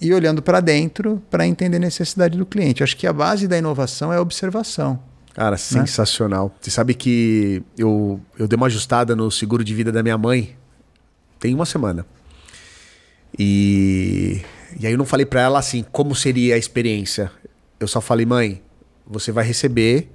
e 0.00 0.12
olhando 0.14 0.40
para 0.40 0.60
dentro 0.60 1.22
para 1.30 1.46
entender 1.46 1.76
a 1.76 1.80
necessidade 1.80 2.38
do 2.38 2.46
cliente. 2.46 2.80
Eu 2.80 2.84
acho 2.84 2.96
que 2.96 3.06
a 3.06 3.12
base 3.12 3.46
da 3.46 3.58
inovação 3.58 4.10
é 4.12 4.16
a 4.16 4.20
observação. 4.22 4.98
Cara, 5.34 5.56
sensacional. 5.56 6.54
Você 6.60 6.70
sabe 6.70 6.94
que 6.94 7.62
eu, 7.78 8.20
eu 8.38 8.48
dei 8.48 8.56
uma 8.56 8.66
ajustada 8.66 9.14
no 9.14 9.30
seguro 9.30 9.62
de 9.62 9.74
vida 9.74 9.92
da 9.92 10.02
minha 10.02 10.18
mãe 10.18 10.56
tem 11.40 11.54
uma 11.54 11.64
semana. 11.64 12.06
E, 13.36 14.42
e 14.78 14.86
aí 14.86 14.92
eu 14.92 14.98
não 14.98 15.06
falei 15.06 15.24
pra 15.24 15.40
ela 15.40 15.58
assim 15.58 15.82
como 15.90 16.14
seria 16.14 16.54
a 16.54 16.58
experiência. 16.58 17.32
Eu 17.80 17.88
só 17.88 18.00
falei, 18.00 18.26
mãe, 18.26 18.62
você 19.06 19.32
vai 19.32 19.44
receber 19.44 20.08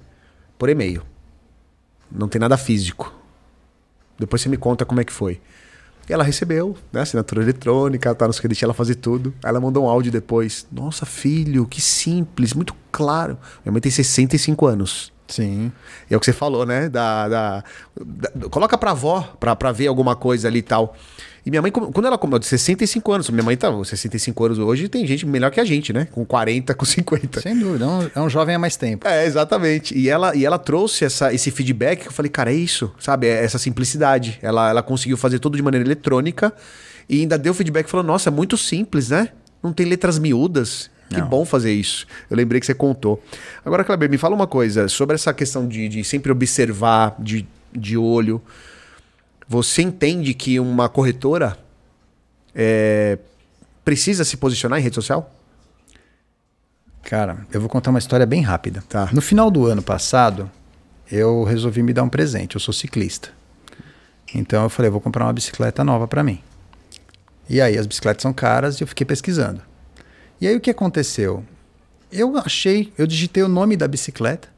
por 0.56 0.68
e-mail. 0.68 1.02
Não 2.10 2.28
tem 2.28 2.40
nada 2.40 2.56
físico. 2.56 3.12
Depois 4.18 4.40
você 4.40 4.48
me 4.48 4.56
conta 4.56 4.86
como 4.86 5.00
é 5.00 5.04
que 5.04 5.12
foi. 5.12 5.40
E 6.08 6.12
ela 6.12 6.22
recebeu, 6.22 6.76
né? 6.92 7.00
Assinatura 7.02 7.42
eletrônica, 7.42 8.14
tá 8.14 8.26
nos 8.26 8.38
créditos, 8.38 8.62
ela 8.62 8.74
fazer 8.74 8.94
tudo. 8.96 9.34
Aí 9.42 9.50
ela 9.50 9.60
mandou 9.60 9.84
um 9.84 9.88
áudio 9.88 10.12
depois. 10.12 10.66
Nossa, 10.70 11.04
filho, 11.04 11.66
que 11.66 11.80
simples, 11.80 12.52
muito 12.54 12.74
claro. 12.92 13.36
Minha 13.64 13.72
mãe 13.72 13.80
tem 13.80 13.90
65 13.90 14.66
anos. 14.66 15.12
Sim. 15.28 15.72
E 16.08 16.14
é 16.14 16.16
o 16.16 16.20
que 16.20 16.26
você 16.26 16.32
falou, 16.32 16.64
né? 16.64 16.88
Da, 16.88 17.28
da- 17.28 17.64
da- 18.00 18.48
coloca 18.48 18.78
pra 18.78 18.92
avó 18.92 19.22
pra, 19.40 19.56
pra 19.56 19.72
ver 19.72 19.88
alguma 19.88 20.14
coisa 20.14 20.46
ali 20.46 20.60
e 20.60 20.62
tal. 20.62 20.94
E 21.46 21.50
minha 21.50 21.62
mãe, 21.62 21.70
quando 21.70 22.04
ela 22.04 22.18
comeu 22.18 22.40
de 22.40 22.46
65 22.46 23.12
anos, 23.12 23.30
minha 23.30 23.44
mãe 23.44 23.56
tá 23.56 23.72
65 23.84 24.44
anos 24.44 24.58
hoje, 24.58 24.88
tem 24.88 25.06
gente 25.06 25.24
melhor 25.24 25.52
que 25.52 25.60
a 25.60 25.64
gente, 25.64 25.92
né? 25.92 26.08
Com 26.10 26.24
40, 26.24 26.74
com 26.74 26.84
50. 26.84 27.40
Sem 27.40 27.56
dúvida. 27.56 27.84
É 27.84 27.88
um, 27.88 28.10
é 28.16 28.20
um 28.20 28.28
jovem 28.28 28.56
há 28.56 28.58
mais 28.58 28.76
tempo. 28.76 29.06
É, 29.06 29.24
exatamente. 29.24 29.96
E 29.96 30.08
ela, 30.08 30.34
e 30.34 30.44
ela 30.44 30.58
trouxe 30.58 31.04
essa, 31.04 31.32
esse 31.32 31.52
feedback 31.52 32.00
que 32.00 32.08
eu 32.08 32.12
falei, 32.12 32.28
cara, 32.28 32.50
é 32.50 32.54
isso, 32.56 32.92
sabe? 32.98 33.28
É 33.28 33.44
essa 33.44 33.60
simplicidade. 33.60 34.40
Ela, 34.42 34.70
ela 34.70 34.82
conseguiu 34.82 35.16
fazer 35.16 35.38
tudo 35.38 35.56
de 35.56 35.62
maneira 35.62 35.86
eletrônica 35.86 36.52
e 37.08 37.20
ainda 37.20 37.38
deu 37.38 37.54
feedback 37.54 37.88
falando, 37.88 38.08
nossa, 38.08 38.28
é 38.28 38.32
muito 38.32 38.56
simples, 38.56 39.10
né? 39.10 39.28
Não 39.62 39.72
tem 39.72 39.86
letras 39.86 40.18
miúdas. 40.18 40.90
Que 41.08 41.20
Não. 41.20 41.28
bom 41.28 41.44
fazer 41.44 41.72
isso. 41.72 42.08
Eu 42.28 42.36
lembrei 42.36 42.58
que 42.58 42.66
você 42.66 42.74
contou. 42.74 43.22
Agora, 43.64 43.84
Kleber, 43.84 44.10
me 44.10 44.18
fala 44.18 44.34
uma 44.34 44.48
coisa 44.48 44.88
sobre 44.88 45.14
essa 45.14 45.32
questão 45.32 45.68
de, 45.68 45.88
de 45.88 46.02
sempre 46.02 46.32
observar 46.32 47.14
de, 47.20 47.46
de 47.72 47.96
olho. 47.96 48.42
Você 49.48 49.82
entende 49.82 50.34
que 50.34 50.58
uma 50.58 50.88
corretora 50.88 51.56
é, 52.54 53.18
precisa 53.84 54.24
se 54.24 54.36
posicionar 54.36 54.80
em 54.80 54.82
rede 54.82 54.94
social? 54.94 55.32
Cara, 57.02 57.46
eu 57.52 57.60
vou 57.60 57.68
contar 57.68 57.90
uma 57.90 58.00
história 58.00 58.26
bem 58.26 58.42
rápida. 58.42 58.82
Tá. 58.88 59.08
No 59.12 59.20
final 59.20 59.48
do 59.48 59.66
ano 59.66 59.82
passado, 59.82 60.50
eu 61.10 61.44
resolvi 61.44 61.82
me 61.82 61.92
dar 61.92 62.02
um 62.02 62.08
presente. 62.08 62.56
Eu 62.56 62.60
sou 62.60 62.74
ciclista. 62.74 63.30
Então 64.34 64.64
eu 64.64 64.68
falei, 64.68 64.90
vou 64.90 65.00
comprar 65.00 65.24
uma 65.24 65.32
bicicleta 65.32 65.84
nova 65.84 66.08
para 66.08 66.24
mim. 66.24 66.40
E 67.48 67.60
aí 67.60 67.78
as 67.78 67.86
bicicletas 67.86 68.22
são 68.22 68.32
caras 68.32 68.80
e 68.80 68.82
eu 68.82 68.88
fiquei 68.88 69.06
pesquisando. 69.06 69.62
E 70.40 70.48
aí 70.48 70.56
o 70.56 70.60
que 70.60 70.70
aconteceu? 70.70 71.44
Eu 72.10 72.36
achei, 72.36 72.92
eu 72.98 73.06
digitei 73.06 73.44
o 73.44 73.48
nome 73.48 73.76
da 73.76 73.86
bicicleta 73.86 74.48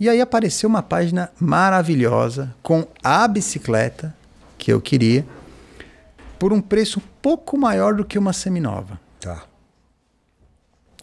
e 0.00 0.08
aí 0.08 0.20
apareceu 0.20 0.68
uma 0.68 0.82
página 0.82 1.30
maravilhosa 1.38 2.52
com 2.62 2.86
a 3.04 3.28
bicicleta 3.28 4.14
que 4.58 4.72
eu 4.72 4.80
queria 4.80 5.24
por 6.38 6.52
um 6.52 6.60
preço 6.60 6.98
um 6.98 7.02
pouco 7.20 7.56
maior 7.58 7.94
do 7.94 8.04
que 8.04 8.18
uma 8.18 8.32
seminova. 8.32 8.98
Tá. 9.20 9.44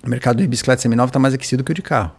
O 0.03 0.09
mercado 0.09 0.37
de 0.41 0.47
bicicleta 0.47 0.81
seminova 0.81 1.09
está 1.09 1.19
mais 1.19 1.33
aquecido 1.33 1.63
que 1.63 1.71
o 1.71 1.75
de 1.75 1.81
carro. 1.81 2.11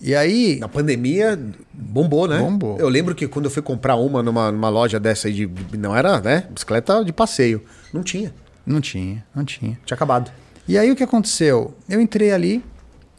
E 0.00 0.16
aí, 0.16 0.58
Na 0.58 0.68
pandemia, 0.68 1.38
bombou, 1.72 2.26
né? 2.26 2.38
Bombou. 2.40 2.76
Eu 2.76 2.88
lembro 2.88 3.14
que 3.14 3.28
quando 3.28 3.44
eu 3.44 3.50
fui 3.52 3.62
comprar 3.62 3.94
uma 3.94 4.20
numa, 4.20 4.50
numa 4.50 4.68
loja 4.68 4.98
dessa 4.98 5.28
aí 5.28 5.34
de. 5.34 5.46
de- 5.46 5.78
Não 5.78 5.94
era, 5.96 6.20
né? 6.20 6.44
Bicicleta 6.50 7.04
de 7.04 7.12
passeio. 7.12 7.62
Não 7.92 8.02
tinha. 8.02 8.34
não 8.66 8.80
tinha, 8.80 9.24
não 9.32 9.44
tinha. 9.44 9.78
Tinha 9.84 9.94
acabado. 9.94 10.32
E 10.66 10.76
aí 10.76 10.90
o 10.90 10.96
que 10.96 11.04
aconteceu? 11.04 11.72
Eu 11.88 12.00
entrei 12.00 12.32
ali 12.32 12.64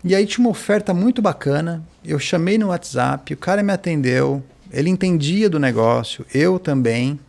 e 0.04 0.14
aí 0.14 0.26
tinha 0.26 0.46
uma 0.46 0.52
oferta 0.52 0.94
muito 0.94 1.22
bacana. 1.22 1.84
Eu 2.04 2.20
chamei 2.20 2.58
no 2.58 2.68
WhatsApp, 2.68 3.34
o 3.34 3.38
cara 3.38 3.64
me 3.64 3.72
atendeu, 3.72 4.44
ele 4.72 4.90
entendia 4.90 5.50
do 5.50 5.60
negócio, 5.60 6.26
eu 6.34 6.60
também. 6.60 7.20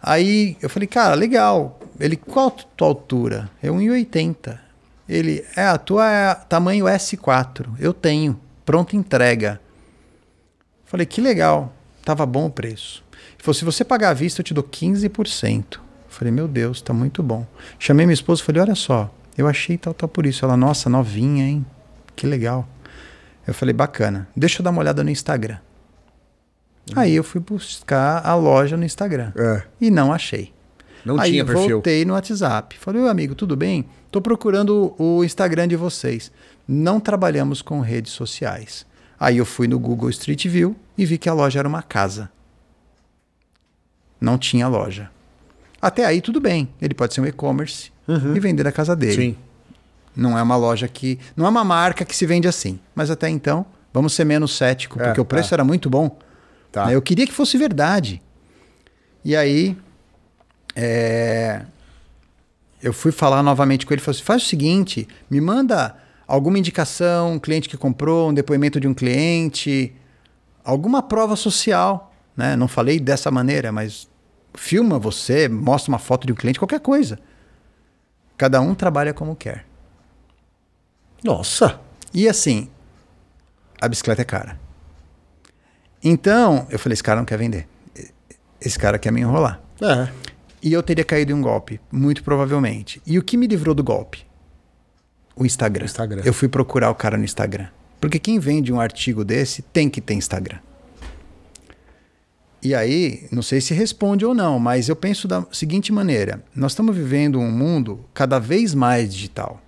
Aí 0.00 0.56
eu 0.60 0.70
falei, 0.70 0.86
cara, 0.86 1.14
legal. 1.14 1.80
Ele, 1.98 2.16
qual 2.16 2.48
a 2.48 2.50
tua 2.50 2.88
altura? 2.88 3.50
Eu 3.62 3.74
1,80. 3.74 4.58
Ele, 5.08 5.44
é, 5.56 5.64
a 5.64 5.78
tua 5.78 6.10
é 6.10 6.34
tamanho 6.34 6.86
S4. 6.86 7.66
Eu 7.78 7.92
tenho, 7.92 8.38
pronta 8.64 8.96
entrega. 8.96 9.60
Falei, 10.84 11.06
que 11.06 11.20
legal. 11.20 11.72
Tava 12.04 12.26
bom 12.26 12.46
o 12.46 12.50
preço. 12.50 13.02
Ele 13.12 13.42
falou, 13.42 13.54
se 13.54 13.64
você 13.64 13.84
pagar 13.84 14.10
à 14.10 14.14
vista, 14.14 14.40
eu 14.40 14.44
te 14.44 14.54
dou 14.54 14.64
15%. 14.64 15.78
Falei, 16.08 16.32
meu 16.32 16.46
Deus, 16.46 16.82
tá 16.82 16.92
muito 16.92 17.22
bom. 17.22 17.46
Chamei 17.78 18.04
minha 18.04 18.14
esposa 18.14 18.42
e 18.42 18.44
falei, 18.44 18.62
olha 18.62 18.74
só, 18.74 19.12
eu 19.36 19.46
achei 19.48 19.78
tal, 19.78 19.94
tal 19.94 20.08
por 20.08 20.26
isso. 20.26 20.44
Ela, 20.44 20.56
nossa, 20.56 20.90
novinha, 20.90 21.44
hein? 21.44 21.64
Que 22.14 22.26
legal. 22.26 22.68
Eu 23.46 23.54
falei, 23.54 23.72
bacana. 23.72 24.28
Deixa 24.36 24.60
eu 24.60 24.64
dar 24.64 24.70
uma 24.70 24.80
olhada 24.80 25.02
no 25.02 25.10
Instagram. 25.10 25.58
Aí 26.94 27.14
eu 27.14 27.24
fui 27.24 27.40
buscar 27.40 28.24
a 28.26 28.34
loja 28.34 28.76
no 28.76 28.84
Instagram. 28.84 29.32
É. 29.36 29.62
E 29.80 29.90
não 29.90 30.12
achei. 30.12 30.52
Não 31.04 31.18
Aí 31.18 31.32
tinha 31.32 31.44
perfil. 31.44 31.76
voltei 31.76 32.04
no 32.04 32.14
WhatsApp. 32.14 32.76
Falei, 32.78 33.06
amigo, 33.08 33.34
tudo 33.34 33.56
bem? 33.56 33.86
Tô 34.10 34.20
procurando 34.20 34.94
o 34.98 35.24
Instagram 35.24 35.68
de 35.68 35.76
vocês. 35.76 36.30
Não 36.66 37.00
trabalhamos 37.00 37.62
com 37.62 37.80
redes 37.80 38.12
sociais. 38.12 38.86
Aí 39.18 39.38
eu 39.38 39.46
fui 39.46 39.66
no 39.66 39.78
Google 39.78 40.10
Street 40.10 40.46
View 40.46 40.76
e 40.96 41.06
vi 41.06 41.18
que 41.18 41.28
a 41.28 41.32
loja 41.32 41.58
era 41.58 41.68
uma 41.68 41.82
casa. 41.82 42.30
Não 44.20 44.38
tinha 44.38 44.68
loja. 44.68 45.10
Até 45.80 46.04
aí 46.04 46.20
tudo 46.20 46.40
bem. 46.40 46.68
Ele 46.80 46.94
pode 46.94 47.14
ser 47.14 47.20
um 47.20 47.26
e-commerce 47.26 47.91
e 48.08 48.40
vender 48.40 48.64
na 48.64 48.72
casa 48.72 48.94
dele. 48.96 49.14
Sim. 49.14 49.36
Não 50.14 50.38
é 50.38 50.42
uma 50.42 50.56
loja 50.56 50.88
que. 50.88 51.18
Não 51.36 51.46
é 51.46 51.48
uma 51.48 51.64
marca 51.64 52.04
que 52.04 52.14
se 52.14 52.26
vende 52.26 52.46
assim. 52.46 52.78
Mas 52.94 53.10
até 53.10 53.28
então, 53.28 53.64
vamos 53.92 54.12
ser 54.12 54.24
menos 54.24 54.56
cético, 54.56 55.00
É, 55.00 55.06
porque 55.06 55.20
o 55.20 55.24
preço 55.24 55.50
tá. 55.50 55.56
era 55.56 55.64
muito 55.64 55.88
bom. 55.88 56.18
Tá. 56.70 56.86
né? 56.86 56.94
Eu 56.94 57.02
queria 57.02 57.26
que 57.26 57.32
fosse 57.32 57.56
verdade. 57.56 58.20
E 59.24 59.34
aí. 59.36 59.76
é, 60.76 61.62
Eu 62.82 62.92
fui 62.92 63.12
falar 63.12 63.42
novamente 63.42 63.86
com 63.86 63.94
ele. 63.94 64.02
Falei 64.02 64.16
assim: 64.16 64.24
faz 64.24 64.42
o 64.42 64.46
seguinte, 64.46 65.06
me 65.30 65.40
manda 65.40 65.96
alguma 66.26 66.58
indicação, 66.58 67.34
um 67.34 67.38
cliente 67.38 67.68
que 67.68 67.76
comprou, 67.76 68.30
um 68.30 68.34
depoimento 68.34 68.80
de 68.80 68.88
um 68.88 68.94
cliente, 68.94 69.94
alguma 70.64 71.02
prova 71.02 71.36
social. 71.36 72.12
Né? 72.36 72.56
Não 72.56 72.66
falei 72.68 72.98
dessa 72.98 73.30
maneira, 73.30 73.70
mas 73.70 74.08
filma 74.54 74.98
você, 74.98 75.48
mostra 75.48 75.90
uma 75.90 75.98
foto 75.98 76.26
de 76.26 76.32
um 76.32 76.36
cliente, 76.36 76.58
qualquer 76.58 76.80
coisa. 76.80 77.18
Cada 78.36 78.60
um 78.60 78.74
trabalha 78.74 79.14
como 79.14 79.36
quer. 79.36 79.64
Nossa. 81.22 81.80
E 82.12 82.28
assim, 82.28 82.68
a 83.80 83.88
bicicleta 83.88 84.22
é 84.22 84.24
cara. 84.24 84.60
Então, 86.02 86.66
eu 86.70 86.78
falei, 86.78 86.94
esse 86.94 87.02
cara 87.02 87.20
não 87.20 87.24
quer 87.24 87.38
vender. 87.38 87.68
Esse 88.60 88.78
cara 88.78 88.98
quer 88.98 89.12
me 89.12 89.20
enrolar. 89.20 89.60
É. 89.80 90.08
E 90.62 90.72
eu 90.72 90.82
teria 90.82 91.04
caído 91.04 91.32
em 91.32 91.34
um 91.34 91.42
golpe, 91.42 91.80
muito 91.90 92.22
provavelmente. 92.22 93.00
E 93.06 93.18
o 93.18 93.22
que 93.22 93.36
me 93.36 93.46
livrou 93.46 93.74
do 93.74 93.82
golpe? 93.82 94.24
O 95.34 95.44
Instagram. 95.44 95.84
O 95.84 95.86
Instagram. 95.86 96.22
Eu 96.24 96.32
fui 96.32 96.48
procurar 96.48 96.90
o 96.90 96.94
cara 96.94 97.16
no 97.16 97.24
Instagram. 97.24 97.68
Porque 98.00 98.18
quem 98.18 98.38
vende 98.38 98.72
um 98.72 98.80
artigo 98.80 99.24
desse 99.24 99.62
tem 99.62 99.88
que 99.88 100.00
ter 100.00 100.14
Instagram. 100.14 100.58
E 102.62 102.74
aí, 102.74 103.26
não 103.32 103.42
sei 103.42 103.60
se 103.60 103.74
responde 103.74 104.24
ou 104.24 104.32
não, 104.32 104.58
mas 104.58 104.88
eu 104.88 104.94
penso 104.94 105.26
da 105.26 105.44
seguinte 105.50 105.92
maneira: 105.92 106.44
nós 106.54 106.72
estamos 106.72 106.96
vivendo 106.96 107.38
um 107.38 107.50
mundo 107.50 108.04
cada 108.14 108.38
vez 108.38 108.72
mais 108.72 109.12
digital. 109.12 109.60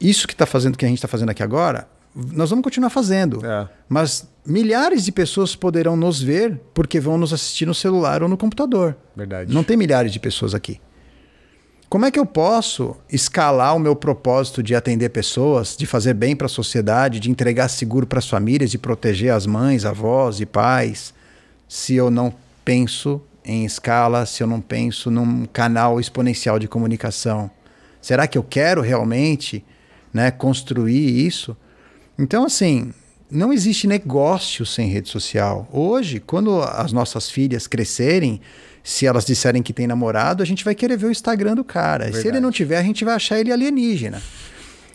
Isso 0.00 0.28
que 0.28 0.34
está 0.34 0.46
fazendo 0.46 0.74
o 0.74 0.78
que 0.78 0.84
a 0.84 0.88
gente 0.88 0.98
está 0.98 1.08
fazendo 1.08 1.30
aqui 1.30 1.42
agora, 1.42 1.88
nós 2.14 2.50
vamos 2.50 2.62
continuar 2.62 2.90
fazendo. 2.90 3.44
É. 3.44 3.68
Mas 3.88 4.28
milhares 4.44 5.04
de 5.04 5.10
pessoas 5.10 5.56
poderão 5.56 5.96
nos 5.96 6.22
ver 6.22 6.60
porque 6.72 7.00
vão 7.00 7.18
nos 7.18 7.32
assistir 7.32 7.66
no 7.66 7.74
celular 7.74 8.22
ou 8.22 8.28
no 8.28 8.36
computador. 8.36 8.96
Verdade. 9.14 9.52
Não 9.52 9.64
tem 9.64 9.76
milhares 9.76 10.12
de 10.12 10.20
pessoas 10.20 10.54
aqui. 10.54 10.80
Como 11.88 12.04
é 12.04 12.10
que 12.10 12.18
eu 12.18 12.26
posso 12.26 12.96
escalar 13.10 13.76
o 13.76 13.78
meu 13.78 13.94
propósito 13.94 14.62
de 14.62 14.74
atender 14.74 15.08
pessoas, 15.10 15.76
de 15.76 15.86
fazer 15.86 16.14
bem 16.14 16.34
para 16.34 16.46
a 16.46 16.48
sociedade, 16.48 17.20
de 17.20 17.30
entregar 17.30 17.68
seguro 17.68 18.06
para 18.06 18.18
as 18.18 18.28
famílias, 18.28 18.70
de 18.70 18.78
proteger 18.78 19.32
as 19.32 19.46
mães, 19.46 19.84
avós 19.84 20.40
e 20.40 20.46
pais, 20.46 21.14
se 21.68 21.94
eu 21.94 22.10
não 22.10 22.34
penso 22.64 23.20
em 23.44 23.64
escala, 23.64 24.26
se 24.26 24.42
eu 24.42 24.46
não 24.46 24.60
penso 24.60 25.10
num 25.10 25.46
canal 25.46 26.00
exponencial 26.00 26.58
de 26.58 26.68
comunicação? 26.68 27.50
Será 28.00 28.26
que 28.26 28.36
eu 28.38 28.42
quero 28.42 28.80
realmente 28.80 29.64
né, 30.12 30.30
construir 30.30 31.26
isso? 31.26 31.56
Então, 32.18 32.44
assim, 32.44 32.92
não 33.30 33.52
existe 33.52 33.86
negócio 33.86 34.64
sem 34.64 34.88
rede 34.88 35.08
social. 35.08 35.68
Hoje, 35.72 36.20
quando 36.20 36.62
as 36.62 36.92
nossas 36.92 37.30
filhas 37.30 37.66
crescerem, 37.66 38.40
se 38.82 39.06
elas 39.06 39.24
disserem 39.24 39.62
que 39.62 39.72
tem 39.72 39.86
namorado, 39.86 40.42
a 40.42 40.46
gente 40.46 40.64
vai 40.64 40.74
querer 40.74 40.96
ver 40.96 41.06
o 41.06 41.10
Instagram 41.10 41.54
do 41.56 41.64
cara. 41.64 42.04
Verdade. 42.04 42.22
Se 42.22 42.28
ele 42.28 42.40
não 42.40 42.50
tiver, 42.50 42.78
a 42.78 42.82
gente 42.82 43.04
vai 43.04 43.14
achar 43.14 43.38
ele 43.38 43.52
alienígena. 43.52 44.22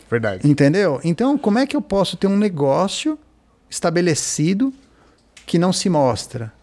Verdade. 0.10 0.50
Entendeu? 0.50 1.00
Então, 1.04 1.38
como 1.38 1.60
é 1.60 1.68
que 1.68 1.76
eu 1.76 1.82
posso 1.82 2.18
ter 2.18 2.28
um 2.28 2.38
negócio 2.38 3.18
estabelecido 3.70 4.74
que 5.46 5.58
não 5.58 5.72
se 5.72 5.90
mostra? 5.90 6.54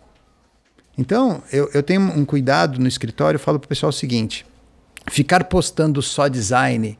Então, 0.98 1.40
eu, 1.52 1.70
eu 1.72 1.82
tenho 1.82 2.00
um 2.00 2.24
cuidado 2.24 2.80
no 2.80 2.88
escritório, 2.88 3.36
eu 3.36 3.40
falo 3.40 3.60
para 3.60 3.66
o 3.66 3.68
pessoal 3.68 3.90
o 3.90 3.92
seguinte: 3.92 4.44
ficar 5.08 5.44
postando 5.44 6.02
só 6.02 6.26
design 6.26 6.98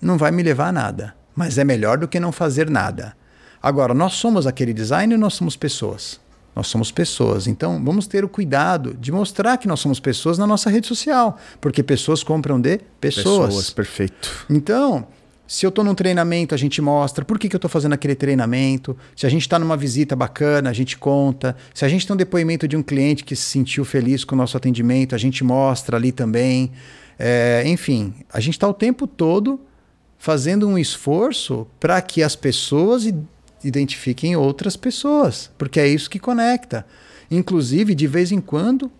não 0.00 0.16
vai 0.16 0.30
me 0.30 0.42
levar 0.42 0.68
a 0.68 0.72
nada, 0.72 1.14
mas 1.34 1.58
é 1.58 1.64
melhor 1.64 1.98
do 1.98 2.06
que 2.06 2.20
não 2.20 2.30
fazer 2.30 2.70
nada. 2.70 3.16
Agora, 3.60 3.92
nós 3.92 4.14
somos 4.14 4.46
aquele 4.46 4.72
design 4.72 5.12
ou 5.14 5.20
nós 5.20 5.34
somos 5.34 5.56
pessoas? 5.56 6.20
Nós 6.54 6.68
somos 6.68 6.90
pessoas. 6.92 7.46
Então, 7.46 7.82
vamos 7.84 8.06
ter 8.06 8.24
o 8.24 8.28
cuidado 8.28 8.94
de 8.94 9.10
mostrar 9.10 9.58
que 9.58 9.66
nós 9.68 9.80
somos 9.80 9.98
pessoas 9.98 10.38
na 10.38 10.46
nossa 10.46 10.70
rede 10.70 10.86
social, 10.86 11.36
porque 11.60 11.82
pessoas 11.82 12.22
compram 12.22 12.60
de 12.60 12.78
pessoas. 13.00 13.48
Pessoas, 13.48 13.70
perfeito. 13.70 14.46
Então, 14.48 15.06
se 15.46 15.64
eu 15.64 15.68
estou 15.68 15.84
num 15.84 15.94
treinamento, 15.94 16.54
a 16.54 16.58
gente 16.58 16.82
mostra 16.82 17.24
por 17.24 17.38
que, 17.38 17.48
que 17.48 17.54
eu 17.54 17.58
estou 17.58 17.70
fazendo 17.70 17.92
aquele 17.92 18.14
treinamento. 18.14 18.96
Se 19.14 19.26
a 19.26 19.28
gente 19.28 19.42
está 19.42 19.58
numa 19.58 19.76
visita 19.76 20.16
bacana, 20.16 20.70
a 20.70 20.72
gente 20.72 20.98
conta. 20.98 21.56
Se 21.72 21.84
a 21.84 21.88
gente 21.88 22.06
tem 22.06 22.14
um 22.14 22.16
depoimento 22.16 22.66
de 22.66 22.76
um 22.76 22.82
cliente 22.82 23.22
que 23.22 23.36
se 23.36 23.44
sentiu 23.44 23.84
feliz 23.84 24.24
com 24.24 24.34
o 24.34 24.38
nosso 24.38 24.56
atendimento, 24.56 25.14
a 25.14 25.18
gente 25.18 25.44
mostra 25.44 25.96
ali 25.96 26.10
também. 26.10 26.72
É, 27.18 27.62
enfim, 27.66 28.12
a 28.32 28.40
gente 28.40 28.54
está 28.54 28.68
o 28.68 28.74
tempo 28.74 29.06
todo 29.06 29.60
fazendo 30.18 30.66
um 30.66 30.76
esforço 30.76 31.66
para 31.78 32.00
que 32.02 32.22
as 32.22 32.34
pessoas 32.34 33.08
identifiquem 33.62 34.34
outras 34.34 34.76
pessoas, 34.76 35.50
porque 35.56 35.78
é 35.78 35.86
isso 35.86 36.10
que 36.10 36.18
conecta. 36.18 36.84
Inclusive, 37.30 37.94
de 37.94 38.06
vez 38.06 38.32
em 38.32 38.40
quando, 38.40 38.90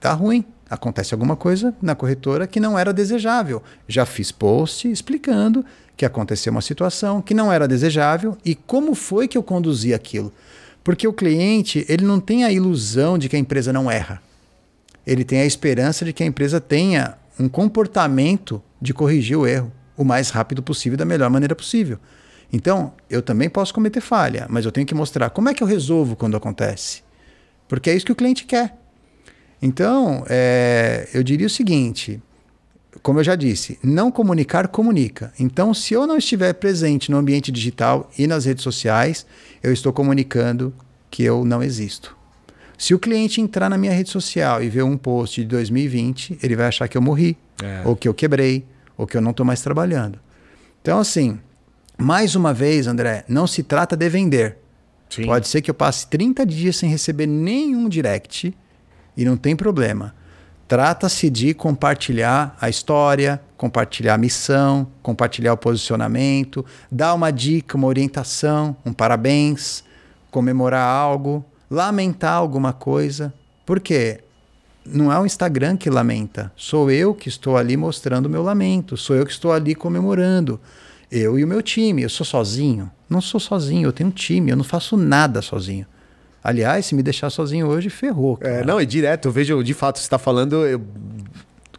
tá 0.00 0.12
ruim 0.12 0.44
acontece 0.68 1.14
alguma 1.14 1.36
coisa 1.36 1.74
na 1.80 1.94
corretora 1.94 2.46
que 2.46 2.60
não 2.60 2.78
era 2.78 2.92
desejável. 2.92 3.62
Já 3.86 4.04
fiz 4.04 4.32
post 4.32 4.90
explicando 4.90 5.64
que 5.96 6.04
aconteceu 6.04 6.50
uma 6.50 6.60
situação 6.60 7.22
que 7.22 7.34
não 7.34 7.52
era 7.52 7.66
desejável 7.66 8.36
e 8.44 8.54
como 8.54 8.94
foi 8.94 9.28
que 9.28 9.38
eu 9.38 9.42
conduzi 9.42 9.94
aquilo. 9.94 10.32
Porque 10.84 11.08
o 11.08 11.12
cliente, 11.12 11.84
ele 11.88 12.04
não 12.04 12.20
tem 12.20 12.44
a 12.44 12.52
ilusão 12.52 13.18
de 13.18 13.28
que 13.28 13.36
a 13.36 13.38
empresa 13.38 13.72
não 13.72 13.90
erra. 13.90 14.22
Ele 15.06 15.24
tem 15.24 15.40
a 15.40 15.46
esperança 15.46 16.04
de 16.04 16.12
que 16.12 16.22
a 16.22 16.26
empresa 16.26 16.60
tenha 16.60 17.16
um 17.38 17.48
comportamento 17.48 18.62
de 18.80 18.92
corrigir 18.92 19.36
o 19.36 19.46
erro 19.46 19.72
o 19.96 20.04
mais 20.04 20.30
rápido 20.30 20.62
possível, 20.62 20.98
da 20.98 21.04
melhor 21.04 21.30
maneira 21.30 21.54
possível. 21.54 21.98
Então, 22.52 22.92
eu 23.08 23.22
também 23.22 23.48
posso 23.48 23.72
cometer 23.72 24.00
falha, 24.00 24.46
mas 24.48 24.64
eu 24.64 24.72
tenho 24.72 24.86
que 24.86 24.94
mostrar 24.94 25.30
como 25.30 25.48
é 25.48 25.54
que 25.54 25.62
eu 25.62 25.66
resolvo 25.66 26.14
quando 26.14 26.36
acontece. 26.36 27.02
Porque 27.66 27.90
é 27.90 27.96
isso 27.96 28.06
que 28.06 28.12
o 28.12 28.16
cliente 28.16 28.44
quer. 28.44 28.76
Então, 29.60 30.24
é, 30.28 31.08
eu 31.14 31.22
diria 31.22 31.46
o 31.46 31.50
seguinte: 31.50 32.20
como 33.02 33.20
eu 33.20 33.24
já 33.24 33.34
disse, 33.34 33.78
não 33.82 34.10
comunicar 34.10 34.68
comunica. 34.68 35.32
Então, 35.38 35.72
se 35.72 35.94
eu 35.94 36.06
não 36.06 36.16
estiver 36.16 36.52
presente 36.54 37.10
no 37.10 37.16
ambiente 37.16 37.52
digital 37.52 38.10
e 38.18 38.26
nas 38.26 38.44
redes 38.44 38.62
sociais, 38.62 39.26
eu 39.62 39.72
estou 39.72 39.92
comunicando 39.92 40.74
que 41.10 41.22
eu 41.22 41.44
não 41.44 41.62
existo. 41.62 42.16
Se 42.78 42.94
o 42.94 42.98
cliente 42.98 43.40
entrar 43.40 43.70
na 43.70 43.78
minha 43.78 43.92
rede 43.92 44.10
social 44.10 44.62
e 44.62 44.68
ver 44.68 44.82
um 44.82 44.96
post 44.96 45.40
de 45.40 45.46
2020, 45.46 46.38
ele 46.42 46.56
vai 46.56 46.66
achar 46.66 46.88
que 46.88 46.96
eu 46.96 47.02
morri, 47.02 47.36
é. 47.62 47.82
ou 47.86 47.96
que 47.96 48.06
eu 48.06 48.12
quebrei, 48.12 48.64
ou 48.96 49.06
que 49.06 49.16
eu 49.16 49.22
não 49.22 49.30
estou 49.30 49.46
mais 49.46 49.62
trabalhando. 49.62 50.18
Então, 50.82 50.98
assim, 50.98 51.38
mais 51.96 52.34
uma 52.34 52.52
vez, 52.52 52.86
André, 52.86 53.24
não 53.28 53.46
se 53.46 53.62
trata 53.62 53.96
de 53.96 54.08
vender. 54.08 54.58
Sim. 55.08 55.24
Pode 55.24 55.48
ser 55.48 55.62
que 55.62 55.70
eu 55.70 55.74
passe 55.74 56.06
30 56.08 56.44
dias 56.44 56.76
sem 56.76 56.90
receber 56.90 57.26
nenhum 57.26 57.88
direct 57.88 58.54
e 59.16 59.24
não 59.24 59.36
tem 59.36 59.56
problema. 59.56 60.14
Trata-se 60.68 61.30
de 61.30 61.54
compartilhar 61.54 62.56
a 62.60 62.68
história, 62.68 63.40
compartilhar 63.56 64.14
a 64.14 64.18
missão, 64.18 64.88
compartilhar 65.00 65.52
o 65.52 65.56
posicionamento, 65.56 66.64
dar 66.90 67.14
uma 67.14 67.30
dica, 67.30 67.76
uma 67.76 67.86
orientação, 67.86 68.76
um 68.84 68.92
parabéns, 68.92 69.84
comemorar 70.30 70.86
algo, 70.86 71.44
lamentar 71.70 72.34
alguma 72.34 72.72
coisa. 72.72 73.32
Por 73.64 73.78
quê? 73.78 74.20
Não 74.84 75.12
é 75.12 75.18
o 75.18 75.26
Instagram 75.26 75.76
que 75.76 75.90
lamenta, 75.90 76.52
sou 76.56 76.90
eu 76.90 77.14
que 77.14 77.28
estou 77.28 77.56
ali 77.56 77.76
mostrando 77.76 78.26
o 78.26 78.30
meu 78.30 78.42
lamento, 78.42 78.96
sou 78.96 79.16
eu 79.16 79.24
que 79.24 79.32
estou 79.32 79.52
ali 79.52 79.74
comemorando. 79.74 80.60
Eu 81.10 81.38
e 81.38 81.44
o 81.44 81.46
meu 81.46 81.62
time, 81.62 82.02
eu 82.02 82.08
sou 82.08 82.26
sozinho? 82.26 82.90
Não 83.08 83.20
sou 83.20 83.38
sozinho, 83.38 83.86
eu 83.86 83.92
tenho 83.92 84.08
um 84.08 84.12
time, 84.12 84.50
eu 84.50 84.56
não 84.56 84.64
faço 84.64 84.96
nada 84.96 85.40
sozinho. 85.40 85.86
Aliás, 86.46 86.86
se 86.86 86.94
me 86.94 87.02
deixar 87.02 87.28
sozinho 87.28 87.66
hoje, 87.66 87.90
ferrou. 87.90 88.38
É, 88.40 88.64
não, 88.64 88.78
é 88.78 88.84
direto. 88.84 89.26
Eu 89.26 89.32
vejo, 89.32 89.64
de 89.64 89.74
fato, 89.74 89.98
você 89.98 90.04
está 90.04 90.16
falando. 90.16 90.64
Eu... 90.64 90.80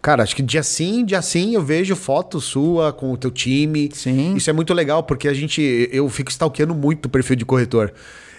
Cara, 0.02 0.24
acho 0.24 0.36
que 0.36 0.42
dia 0.42 0.62
sim, 0.62 1.06
dia 1.06 1.22
sim, 1.22 1.56
eu 1.56 1.64
vejo 1.64 1.96
foto 1.96 2.42
sua 2.42 2.92
com 2.92 3.14
o 3.14 3.18
teu 3.18 3.32
time. 3.32 3.90
Sim. 3.94 4.36
Isso 4.36 4.50
é 4.50 4.54
muito 4.54 4.74
legal, 4.74 5.04
porque 5.04 5.30
a 5.30 5.34
gente. 5.34 5.90
Eu 5.90 6.10
fico 6.10 6.30
stalkeando 6.30 6.76
muito 6.76 7.06
o 7.06 7.10
perfil 7.10 7.38
de 7.38 7.46
corretor. 7.46 7.94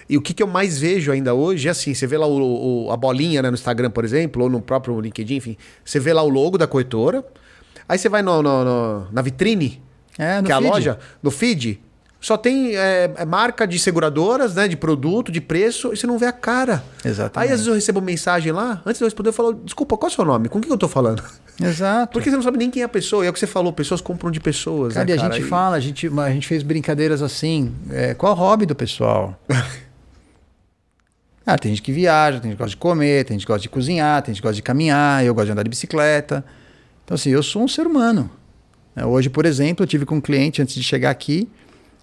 E 0.06 0.18
o 0.18 0.20
que, 0.20 0.34
que 0.34 0.42
eu 0.42 0.46
mais 0.46 0.78
vejo 0.78 1.10
ainda 1.10 1.32
hoje 1.32 1.66
é 1.66 1.70
assim: 1.70 1.94
você 1.94 2.06
vê 2.06 2.18
lá 2.18 2.26
o, 2.26 2.84
o, 2.84 2.92
a 2.92 2.96
bolinha 2.98 3.40
né, 3.40 3.48
no 3.48 3.54
Instagram, 3.54 3.90
por 3.90 4.04
exemplo, 4.04 4.42
ou 4.42 4.50
no 4.50 4.60
próprio 4.60 5.00
LinkedIn, 5.00 5.36
enfim. 5.36 5.56
Você 5.82 5.98
vê 5.98 6.12
lá 6.12 6.22
o 6.22 6.28
logo 6.28 6.58
da 6.58 6.66
corretora. 6.66 7.24
Aí 7.88 7.96
você 7.96 8.10
vai 8.10 8.20
no, 8.20 8.42
no, 8.42 8.64
no 8.64 9.06
na 9.10 9.22
vitrine, 9.22 9.82
é, 10.18 10.42
que 10.42 10.52
é 10.52 10.54
a 10.54 10.58
loja, 10.58 10.98
no 11.22 11.30
feed, 11.30 11.80
só 12.20 12.36
tem 12.36 12.76
é, 12.76 13.12
é, 13.16 13.24
marca 13.24 13.66
de 13.66 13.78
seguradoras, 13.78 14.54
né? 14.54 14.66
De 14.66 14.76
produto, 14.76 15.30
de 15.30 15.40
preço, 15.40 15.92
e 15.92 15.96
você 15.96 16.06
não 16.06 16.18
vê 16.18 16.26
a 16.26 16.32
cara. 16.32 16.82
Exatamente. 17.04 17.48
Aí 17.48 17.52
às 17.52 17.60
vezes 17.60 17.66
eu 17.66 17.74
recebo 17.74 18.00
mensagem 18.00 18.50
lá, 18.50 18.82
antes 18.84 18.98
de 18.98 19.04
eu 19.04 19.06
responder, 19.06 19.28
eu 19.28 19.32
falo, 19.32 19.54
desculpa, 19.54 19.96
qual 19.96 20.10
é 20.10 20.12
o 20.12 20.14
seu 20.14 20.24
nome? 20.24 20.48
Com 20.48 20.60
quem 20.60 20.70
eu 20.70 20.76
tô 20.76 20.88
falando? 20.88 21.22
Exato. 21.62 22.12
Porque 22.12 22.28
você 22.28 22.36
não 22.36 22.42
sabe 22.42 22.58
nem 22.58 22.70
quem 22.70 22.82
é 22.82 22.84
a 22.84 22.88
pessoa. 22.88 23.24
E 23.24 23.28
é 23.28 23.30
o 23.30 23.32
que 23.32 23.38
você 23.38 23.46
falou, 23.46 23.72
pessoas 23.72 24.00
compram 24.00 24.32
de 24.32 24.40
pessoas. 24.40 24.94
Cara, 24.94 25.06
né, 25.06 25.12
e 25.12 25.18
a 25.18 25.22
gente 25.22 25.40
e... 25.40 25.44
fala, 25.44 25.76
a 25.76 25.80
gente, 25.80 26.08
a 26.08 26.30
gente 26.30 26.46
fez 26.46 26.64
brincadeiras 26.64 27.22
assim. 27.22 27.72
É, 27.90 28.14
qual 28.14 28.32
é 28.32 28.34
o 28.34 28.38
hobby 28.38 28.66
do 28.66 28.74
pessoal? 28.74 29.40
ah, 31.46 31.56
tem 31.56 31.70
gente 31.70 31.82
que 31.82 31.92
viaja, 31.92 32.40
tem 32.40 32.50
gente 32.50 32.56
que 32.56 32.62
gosta 32.62 32.70
de 32.70 32.76
comer, 32.76 33.24
tem 33.24 33.36
gente 33.36 33.46
que 33.46 33.52
gosta 33.52 33.62
de 33.62 33.68
cozinhar, 33.68 34.22
tem 34.22 34.34
gente 34.34 34.42
que 34.42 34.46
gosta 34.46 34.56
de 34.56 34.62
caminhar, 34.62 35.24
eu 35.24 35.32
gosto 35.32 35.46
de 35.46 35.52
andar 35.52 35.62
de 35.62 35.70
bicicleta. 35.70 36.44
Então, 37.04 37.14
assim, 37.14 37.30
eu 37.30 37.44
sou 37.44 37.62
um 37.62 37.68
ser 37.68 37.86
humano. 37.86 38.28
É, 38.96 39.06
hoje, 39.06 39.30
por 39.30 39.46
exemplo, 39.46 39.84
eu 39.84 39.86
tive 39.86 40.04
com 40.04 40.16
um 40.16 40.20
cliente 40.20 40.60
antes 40.60 40.74
de 40.74 40.82
chegar 40.82 41.10
aqui. 41.10 41.48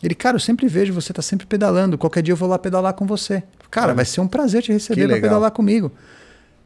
Ele, 0.04 0.14
cara, 0.14 0.36
eu 0.36 0.40
sempre 0.40 0.68
vejo 0.68 0.94
você 0.94 1.14
tá 1.14 1.22
sempre 1.22 1.46
pedalando. 1.46 1.98
Qualquer 1.98 2.22
dia 2.22 2.34
eu 2.34 2.38
vou 2.38 2.48
lá 2.48 2.60
pedalar 2.60 2.94
com 2.94 3.06
você. 3.06 3.44
Cara, 3.72 3.94
vai 3.94 4.06
ser 4.06 4.22
um 4.22 4.28
prazer 4.28 4.62
te 4.62 4.72
receber 4.72 5.08
para 5.08 5.22
pedalar 5.22 5.52
comigo. 5.52 5.92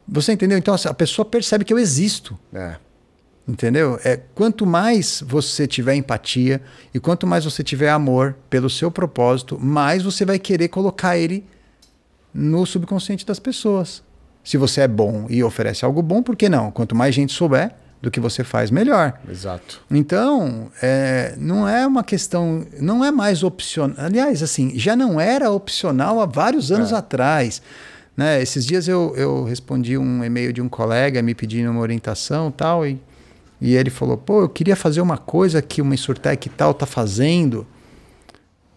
Você 0.06 0.32
entendeu? 0.32 0.58
Então 0.58 0.74
assim, 0.74 0.88
a 0.88 0.94
pessoa 0.94 1.24
percebe 1.24 1.64
que 1.64 1.72
eu 1.72 1.78
existo. 1.78 2.38
É. 2.52 2.76
Entendeu? 3.48 3.98
É 4.04 4.16
quanto 4.16 4.66
mais 4.66 5.22
você 5.26 5.66
tiver 5.66 5.94
empatia 5.94 6.60
e 6.94 7.00
quanto 7.00 7.26
mais 7.26 7.44
você 7.44 7.64
tiver 7.64 7.90
amor 7.90 8.36
pelo 8.48 8.70
seu 8.70 8.90
propósito, 8.90 9.58
mais 9.58 10.02
você 10.02 10.24
vai 10.24 10.38
querer 10.38 10.68
colocar 10.68 11.16
ele 11.16 11.44
no 12.32 12.64
subconsciente 12.64 13.26
das 13.26 13.40
pessoas. 13.40 14.02
Se 14.44 14.56
você 14.56 14.82
é 14.82 14.88
bom 14.88 15.26
e 15.28 15.42
oferece 15.42 15.84
algo 15.84 16.00
bom, 16.00 16.22
por 16.22 16.36
que 16.36 16.48
não? 16.48 16.70
Quanto 16.70 16.94
mais 16.94 17.14
gente 17.14 17.32
souber, 17.32 17.74
do 18.00 18.10
que 18.10 18.18
você 18.18 18.42
faz 18.42 18.70
melhor. 18.70 19.18
Exato. 19.28 19.82
Então, 19.90 20.70
é, 20.80 21.34
não 21.36 21.68
é 21.68 21.86
uma 21.86 22.02
questão, 22.02 22.66
não 22.80 23.04
é 23.04 23.10
mais 23.10 23.42
opcional. 23.42 23.96
Aliás, 23.98 24.42
assim, 24.42 24.78
já 24.78 24.96
não 24.96 25.20
era 25.20 25.50
opcional 25.50 26.20
há 26.20 26.26
vários 26.26 26.72
anos 26.72 26.92
é. 26.92 26.96
atrás. 26.96 27.60
Né? 28.16 28.40
Esses 28.40 28.64
dias 28.64 28.88
eu, 28.88 29.14
eu 29.16 29.44
respondi 29.44 29.98
um 29.98 30.24
e-mail 30.24 30.52
de 30.52 30.62
um 30.62 30.68
colega 30.68 31.20
me 31.20 31.34
pedindo 31.34 31.70
uma 31.70 31.80
orientação 31.80 32.50
tal, 32.50 32.86
e, 32.86 32.98
e 33.60 33.74
ele 33.74 33.90
falou: 33.90 34.16
pô, 34.16 34.42
eu 34.42 34.48
queria 34.48 34.76
fazer 34.76 35.00
uma 35.00 35.18
coisa 35.18 35.60
que 35.60 35.82
uma 35.82 35.94
Insurtech 35.94 36.48
tal 36.50 36.72
tá 36.72 36.86
fazendo. 36.86 37.66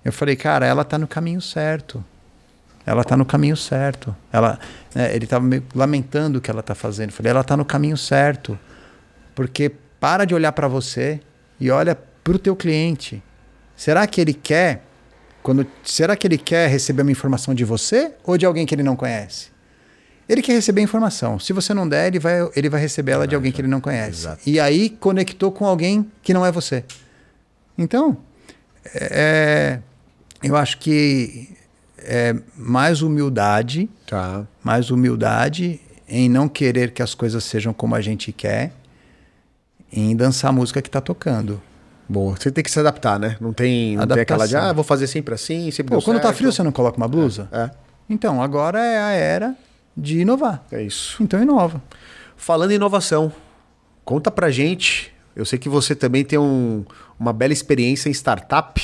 Eu 0.03 0.11
falei, 0.11 0.36
cara, 0.36 0.65
ela 0.65 0.84
tá 0.84 0.97
no 0.97 1.07
caminho 1.07 1.39
certo. 1.39 2.03
Ela 2.86 3.05
tá 3.05 3.15
no 3.15 3.26
caminho 3.26 3.55
certo. 3.55 4.13
Ela, 4.34 4.59
né, 4.93 5.15
ele 5.15 5.24
estava 5.24 5.45
lamentando 5.74 6.39
o 6.39 6.41
que 6.41 6.51
ela 6.51 6.61
tá 6.61 6.76
fazendo. 6.76 7.09
Eu 7.09 7.15
falei, 7.15 7.30
ela 7.30 7.43
tá 7.43 7.55
no 7.55 7.63
caminho 7.63 7.95
certo. 7.95 8.59
Porque 9.36 9.71
para 9.99 10.25
de 10.25 10.34
olhar 10.36 10.51
para 10.51 10.67
você 10.67 11.19
e 11.59 11.69
olha 11.71 11.95
para 11.95 12.36
o 12.36 12.39
teu 12.39 12.55
cliente. 12.55 13.21
Será 13.75 14.05
que 14.07 14.21
ele 14.21 14.34
quer 14.34 14.84
quando 15.41 15.67
será 15.84 16.15
que 16.15 16.25
ele 16.25 16.38
quer 16.38 16.69
receber 16.69 17.01
uma 17.01 17.11
informação 17.11 17.53
de 17.53 17.65
você 17.65 18.13
ou 18.23 18.38
de 18.38 18.45
alguém 18.45 18.65
que 18.65 18.73
ele 18.73 18.84
não 18.84 18.95
conhece? 18.95 19.51
Ele 20.27 20.41
quer 20.41 20.53
receber 20.53 20.81
informação. 20.81 21.38
Se 21.38 21.51
você 21.51 21.73
não 21.73 21.88
der, 21.88 22.07
ele 22.07 22.19
vai, 22.19 22.49
ele 22.55 22.69
vai 22.69 22.79
receber 22.79 23.11
ela 23.11 23.27
de 23.27 23.36
alguém 23.36 23.51
que 23.51 23.59
ele 23.59 23.67
não 23.67 23.81
conhece. 23.81 24.21
Exato. 24.21 24.41
E 24.45 24.57
aí 24.59 24.89
conectou 24.89 25.51
com 25.51 25.65
alguém 25.65 26.09
que 26.21 26.34
não 26.34 26.45
é 26.45 26.51
você. 26.51 26.86
Então, 27.77 28.17
é, 28.95 29.79
eu 30.41 30.55
acho 30.55 30.77
que 30.77 31.49
é 31.97 32.36
mais 32.55 33.01
humildade, 33.01 33.89
Tá. 34.07 34.47
mais 34.63 34.89
humildade 34.91 35.81
em 36.07 36.29
não 36.29 36.47
querer 36.47 36.91
que 36.91 37.01
as 37.01 37.13
coisas 37.13 37.43
sejam 37.43 37.73
como 37.73 37.95
a 37.95 38.01
gente 38.01 38.31
quer, 38.31 38.71
em 39.93 40.15
dançar 40.15 40.49
a 40.49 40.51
música 40.53 40.81
que 40.81 40.89
está 40.89 40.99
tocando. 40.99 41.61
Bom, 42.09 42.35
você 42.35 42.51
tem 42.51 42.63
que 42.63 42.69
se 42.71 42.79
adaptar, 42.79 43.17
né? 43.19 43.37
Não 43.39 43.53
tem, 43.53 43.95
não 43.95 44.05
tem 44.05 44.21
aquela 44.21 44.45
de, 44.47 44.55
ah, 44.57 44.73
vou 44.73 44.83
fazer 44.83 45.07
sempre 45.07 45.33
assim, 45.33 45.71
sempre 45.71 45.95
Pô, 45.95 46.01
quando 46.01 46.17
tá 46.17 46.23
certo. 46.23 46.37
frio, 46.37 46.51
você 46.51 46.61
não 46.63 46.71
coloca 46.71 46.97
uma 46.97 47.07
blusa? 47.07 47.47
É, 47.51 47.69
Então, 48.09 48.41
agora 48.41 48.79
é 48.79 48.99
a 48.99 49.11
era 49.11 49.55
de 49.95 50.19
inovar. 50.19 50.63
é 50.71 50.81
isso. 50.81 51.21
Então, 51.23 51.41
inova. 51.41 51.81
Falando 52.35 52.71
em 52.71 52.75
inovação, 52.75 53.31
conta 54.03 54.29
pra 54.29 54.49
gente. 54.51 55.13
Eu 55.35 55.45
sei 55.45 55.57
que 55.57 55.69
você 55.69 55.95
também 55.95 56.23
tem 56.25 56.37
um- 56.37 56.83
uma 57.19 57.31
bela 57.31 57.53
experiência 57.53 58.09
em 58.09 58.11
startup. 58.11 58.81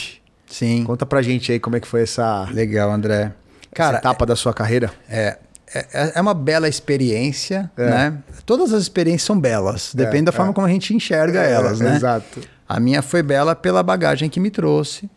Sim. 0.47 0.83
Conta 0.85 1.05
pra 1.05 1.21
gente 1.21 1.51
aí 1.51 1.59
como 1.59 1.75
é 1.75 1.79
que 1.79 1.87
foi 1.87 2.03
essa, 2.03 2.47
Legal, 2.51 2.89
André. 2.89 3.23
essa 3.23 3.33
Cara, 3.73 3.97
etapa 3.97 4.25
da 4.25 4.35
sua 4.35 4.53
carreira. 4.53 4.91
é, 5.09 5.37
é, 5.73 6.13
é 6.15 6.21
uma 6.21 6.33
bela 6.33 6.67
experiência, 6.67 7.71
né? 7.77 8.17
Todas 8.45 8.73
as 8.73 8.81
experiências 8.81 9.23
são 9.23 9.39
belas, 9.39 9.93
depende 9.93 10.25
da 10.25 10.31
forma 10.31 10.53
como 10.53 10.65
a 10.65 10.69
gente 10.69 10.93
enxerga 10.93 11.41
elas, 11.41 11.79
É, 11.81 11.83
né? 11.83 11.95
Exato. 11.95 12.41
A 12.67 12.79
minha 12.79 13.01
foi 13.01 13.23
bela 13.23 13.55
pela 13.55 13.81
bagagem 13.83 14.29
que 14.29 14.39
me 14.39 14.49
trouxe, 14.49 15.09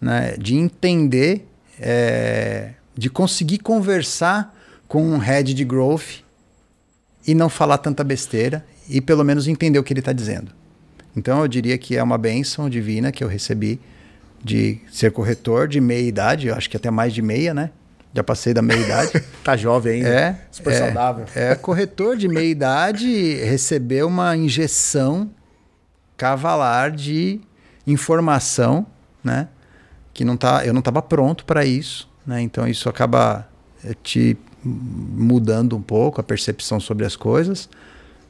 né? 0.00 0.36
De 0.38 0.54
entender, 0.56 1.46
é, 1.80 2.70
de 2.96 3.08
conseguir 3.10 3.58
conversar 3.58 4.54
com 4.86 5.02
um 5.02 5.18
head 5.18 5.54
de 5.54 5.64
growth 5.64 6.22
e 7.26 7.34
não 7.34 7.48
falar 7.48 7.78
tanta 7.78 8.04
besteira 8.04 8.64
e 8.88 9.00
pelo 9.00 9.24
menos 9.24 9.48
entender 9.48 9.78
o 9.78 9.82
que 9.82 9.92
ele 9.92 10.00
está 10.00 10.12
dizendo. 10.12 10.52
Então 11.16 11.40
eu 11.40 11.48
diria 11.48 11.78
que 11.78 11.96
é 11.96 12.02
uma 12.02 12.18
bênção 12.18 12.68
divina 12.68 13.10
que 13.10 13.24
eu 13.24 13.28
recebi 13.28 13.80
de 14.42 14.78
ser 14.92 15.10
corretor 15.10 15.66
de 15.66 15.80
meia 15.80 16.06
idade, 16.06 16.48
eu 16.48 16.54
acho 16.54 16.68
que 16.68 16.76
até 16.76 16.90
mais 16.90 17.14
de 17.14 17.22
meia, 17.22 17.54
né? 17.54 17.70
Já 18.14 18.22
passei 18.22 18.54
da 18.54 18.62
meia 18.62 18.80
idade. 18.80 19.24
Tá 19.44 19.58
jovem 19.58 19.96
ainda. 19.96 20.08
É. 20.08 20.40
Super 20.50 20.72
é, 20.72 20.78
saudável. 20.78 21.26
É, 21.34 21.54
corretor 21.54 22.16
de 22.16 22.26
meia 22.28 22.48
idade 22.48 23.34
recebeu 23.34 24.06
uma 24.06 24.34
injeção 24.34 25.30
cavalar 26.16 26.90
de 26.90 27.40
informação, 27.86 28.86
né? 29.22 29.48
Que 30.14 30.24
não 30.24 30.34
tá, 30.34 30.64
eu 30.64 30.72
não 30.72 30.78
estava 30.78 31.02
pronto 31.02 31.44
para 31.44 31.66
isso, 31.66 32.08
né? 32.26 32.40
Então 32.40 32.66
isso 32.66 32.88
acaba 32.88 33.46
eh, 33.84 33.94
te 34.02 34.38
mudando 34.64 35.76
um 35.76 35.82
pouco 35.82 36.20
a 36.20 36.24
percepção 36.24 36.80
sobre 36.80 37.04
as 37.04 37.16
coisas, 37.16 37.68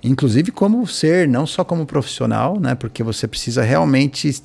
inclusive 0.02 0.50
como 0.50 0.84
ser, 0.86 1.28
não 1.28 1.46
só 1.46 1.62
como 1.62 1.86
profissional, 1.86 2.58
né? 2.58 2.74
Porque 2.74 3.04
você 3.04 3.28
precisa 3.28 3.62
realmente 3.62 4.42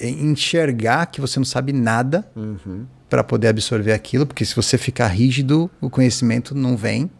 enxergar 0.00 1.06
que 1.06 1.20
você 1.20 1.38
não 1.38 1.44
sabe 1.44 1.72
nada 1.72 2.26
para 3.08 3.22
poder 3.22 3.48
absorver 3.48 3.92
aquilo, 3.92 4.26
porque 4.26 4.44
se 4.44 4.54
você 4.54 4.76
ficar 4.76 5.08
rígido, 5.08 5.70
o 5.80 5.88
conhecimento 5.88 6.54
não 6.54 6.76
vem. 6.76 7.10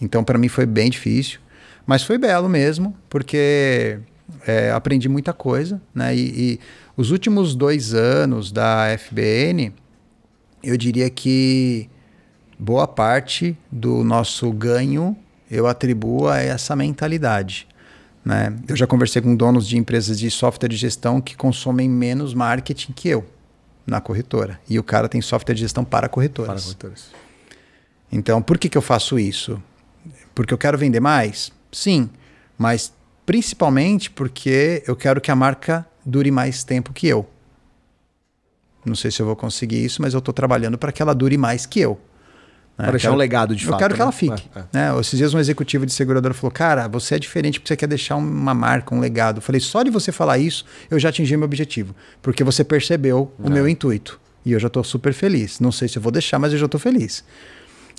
Então, 0.00 0.22
para 0.22 0.38
mim 0.38 0.48
foi 0.48 0.66
bem 0.66 0.90
difícil, 0.90 1.40
mas 1.86 2.02
foi 2.02 2.18
belo 2.18 2.48
mesmo, 2.48 2.96
porque 3.08 3.98
é, 4.46 4.70
aprendi 4.70 5.08
muita 5.08 5.32
coisa, 5.32 5.80
né? 5.94 6.14
E, 6.14 6.20
e 6.20 6.60
os 6.96 7.10
últimos 7.10 7.54
dois 7.54 7.94
anos 7.94 8.52
da 8.52 8.96
FBN, 8.98 9.72
eu 10.62 10.76
diria 10.76 11.08
que 11.10 11.88
boa 12.58 12.86
parte 12.86 13.56
do 13.70 14.02
nosso 14.02 14.50
ganho 14.52 15.16
eu 15.50 15.66
atribuo 15.66 16.28
a 16.28 16.38
essa 16.38 16.74
mentalidade. 16.74 17.68
Né? 18.26 18.52
Eu 18.66 18.74
já 18.74 18.88
conversei 18.88 19.22
com 19.22 19.36
donos 19.36 19.68
de 19.68 19.78
empresas 19.78 20.18
de 20.18 20.28
software 20.32 20.68
de 20.68 20.74
gestão 20.76 21.20
que 21.20 21.36
consomem 21.36 21.88
menos 21.88 22.34
marketing 22.34 22.90
que 22.90 23.08
eu 23.08 23.24
na 23.86 24.00
corretora. 24.00 24.58
E 24.68 24.80
o 24.80 24.82
cara 24.82 25.08
tem 25.08 25.22
software 25.22 25.54
de 25.54 25.60
gestão 25.60 25.84
para 25.84 26.08
corretoras. 26.08 26.48
Para 26.48 26.74
corretores. 26.74 27.10
Então, 28.10 28.42
por 28.42 28.58
que, 28.58 28.68
que 28.68 28.76
eu 28.76 28.82
faço 28.82 29.16
isso? 29.16 29.62
Porque 30.34 30.52
eu 30.52 30.58
quero 30.58 30.76
vender 30.76 30.98
mais? 30.98 31.52
Sim, 31.70 32.10
mas 32.58 32.92
principalmente 33.24 34.10
porque 34.10 34.82
eu 34.88 34.96
quero 34.96 35.20
que 35.20 35.30
a 35.30 35.36
marca 35.36 35.86
dure 36.04 36.32
mais 36.32 36.64
tempo 36.64 36.92
que 36.92 37.06
eu. 37.06 37.28
Não 38.84 38.96
sei 38.96 39.12
se 39.12 39.22
eu 39.22 39.26
vou 39.26 39.36
conseguir 39.36 39.84
isso, 39.84 40.02
mas 40.02 40.14
eu 40.14 40.18
estou 40.18 40.34
trabalhando 40.34 40.76
para 40.76 40.90
que 40.90 41.00
ela 41.00 41.14
dure 41.14 41.38
mais 41.38 41.64
que 41.64 41.78
eu. 41.78 41.96
Né? 42.78 42.84
Para 42.84 42.90
deixar 42.92 43.08
Quero- 43.08 43.14
um 43.14 43.18
legado 43.18 43.56
de 43.56 43.64
eu 43.64 43.70
fato. 43.70 43.78
quero 43.80 43.94
que 43.94 43.98
né? 44.00 44.02
ela 44.02 44.12
fique. 44.12 44.44
É, 44.54 44.58
é. 44.58 44.64
Né? 44.92 45.00
Esses 45.00 45.16
dias 45.18 45.32
um 45.34 45.38
executivo 45.38 45.86
de 45.86 45.92
seguradora 45.92 46.34
falou: 46.34 46.50
Cara, 46.50 46.86
você 46.88 47.14
é 47.14 47.18
diferente 47.18 47.58
porque 47.58 47.68
você 47.68 47.76
quer 47.76 47.86
deixar 47.86 48.16
uma 48.16 48.52
marca, 48.54 48.94
um 48.94 49.00
legado. 49.00 49.38
Eu 49.38 49.42
falei: 49.42 49.60
Só 49.60 49.82
de 49.82 49.90
você 49.90 50.12
falar 50.12 50.38
isso, 50.38 50.64
eu 50.90 50.98
já 50.98 51.08
atingi 51.08 51.36
meu 51.36 51.46
objetivo. 51.46 51.94
Porque 52.20 52.44
você 52.44 52.62
percebeu 52.62 53.32
É. 53.42 53.46
o 53.46 53.50
meu 53.50 53.66
intuito. 53.68 54.20
E 54.44 54.52
eu 54.52 54.60
já 54.60 54.66
estou 54.68 54.84
super 54.84 55.12
feliz. 55.12 55.58
Não 55.58 55.72
sei 55.72 55.88
se 55.88 55.96
eu 55.98 56.02
vou 56.02 56.12
deixar, 56.12 56.38
mas 56.38 56.52
eu 56.52 56.58
já 56.58 56.66
estou 56.66 56.78
feliz. 56.78 57.24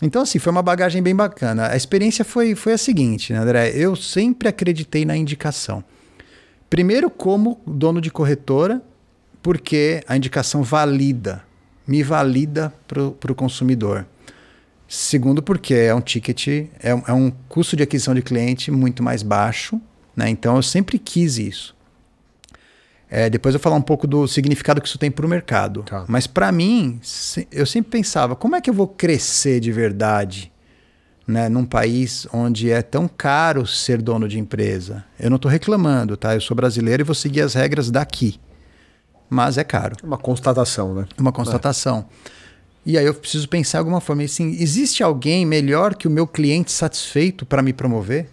Então, 0.02 0.22
assim, 0.22 0.38
foi 0.38 0.52
uma 0.52 0.62
bagagem 0.62 1.02
bem 1.02 1.16
bacana. 1.16 1.70
A 1.72 1.76
experiência 1.76 2.24
foi, 2.24 2.54
foi 2.54 2.74
a 2.74 2.78
seguinte, 2.78 3.34
né, 3.34 3.40
André? 3.40 3.72
Eu 3.76 3.96
sempre 3.96 4.48
acreditei 4.48 5.04
na 5.06 5.18
indicação. 5.18 5.84
Primeiro, 6.70 7.10
como 7.10 7.60
dono 7.66 8.00
de 8.00 8.12
corretora, 8.12 8.82
porque 9.42 10.04
a 10.08 10.16
indicação 10.16 10.62
valida, 10.62 11.42
me 11.88 12.04
valida 12.04 12.72
para 12.88 13.32
o 13.32 13.36
consumidor. 13.36 14.06
Segundo, 14.88 15.42
porque 15.44 15.74
é 15.74 15.94
um 15.94 16.00
ticket, 16.02 16.48
é, 16.82 16.96
um- 16.96 17.04
é 17.08 17.14
um 17.14 17.30
custo 17.50 17.76
de 17.76 17.84
aquisição 17.84 18.16
de 18.16 18.22
cliente 18.22 18.72
muito 18.72 19.04
mais 19.04 19.22
baixo, 19.22 19.80
né? 20.16 20.30
Então 20.30 20.56
eu 20.56 20.64
sempre 20.64 20.98
quis 20.98 21.38
isso. 21.38 21.76
É, 23.10 23.30
depois 23.30 23.54
eu 23.56 23.60
vou 23.60 23.64
falar 23.64 23.76
um 23.78 23.82
pouco 23.82 24.06
do 24.06 24.28
significado 24.28 24.82
que 24.82 24.88
isso 24.88 24.98
tem 24.98 25.10
para 25.10 25.26
o 25.26 25.30
mercado. 25.30 25.84
Tá. 25.84 26.04
Mas 26.08 26.28
para 26.28 26.52
mim, 26.52 27.00
eu 27.52 27.66
sempre 27.66 27.92
pensava, 27.92 28.36
como 28.36 28.56
é 28.56 28.62
que 28.62 28.70
eu 28.70 28.74
vou 28.74 28.88
crescer 28.88 29.60
de 29.62 29.72
verdade 29.72 30.52
né, 31.26 31.48
num 31.50 31.66
país 31.66 32.28
onde 32.34 32.70
é 32.70 32.82
tão 32.82 33.08
caro 33.08 33.66
ser 33.66 34.02
dono 34.02 34.28
de 34.28 34.38
empresa? 34.40 35.06
Eu 35.20 35.30
não 35.30 35.38
estou 35.38 35.50
reclamando, 35.50 36.18
tá? 36.18 36.34
Eu 36.36 36.42
sou 36.42 36.56
brasileiro 36.56 37.04
e 37.04 37.06
vou 37.06 37.16
seguir 37.16 37.42
as 37.42 37.54
regras 37.54 37.90
daqui. 37.90 38.40
Mas 39.30 39.58
é 39.58 39.64
caro 39.64 39.96
É 40.02 40.06
Uma 40.06 40.18
constatação, 40.18 40.94
né? 40.94 41.06
uma 41.18 41.32
constatação. 41.34 42.06
E 42.88 42.98
aí 42.98 43.06
eu 43.06 43.14
preciso 43.14 43.50
pensar 43.50 43.80
alguma 43.80 44.00
forma. 44.00 44.24
Assim, 44.24 44.56
existe 44.62 45.04
alguém 45.04 45.46
melhor 45.46 45.94
que 45.94 46.08
o 46.08 46.10
meu 46.10 46.26
cliente 46.26 46.72
satisfeito 46.72 47.46
para 47.46 47.62
me 47.62 47.74
promover? 47.74 48.30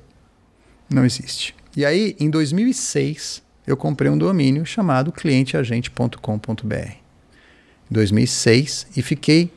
Não 0.88 1.04
existe. 1.04 1.56
E 1.76 1.84
aí, 1.84 2.14
em 2.20 2.30
2006, 2.30 3.42
eu 3.66 3.76
comprei 3.76 4.08
um 4.08 4.16
domínio 4.16 4.64
chamado 4.64 5.10
clienteagente.com.br. 5.10 6.74
Em 6.76 7.00
2006 7.90 8.86
e 8.96 9.02
fiquei 9.02 9.50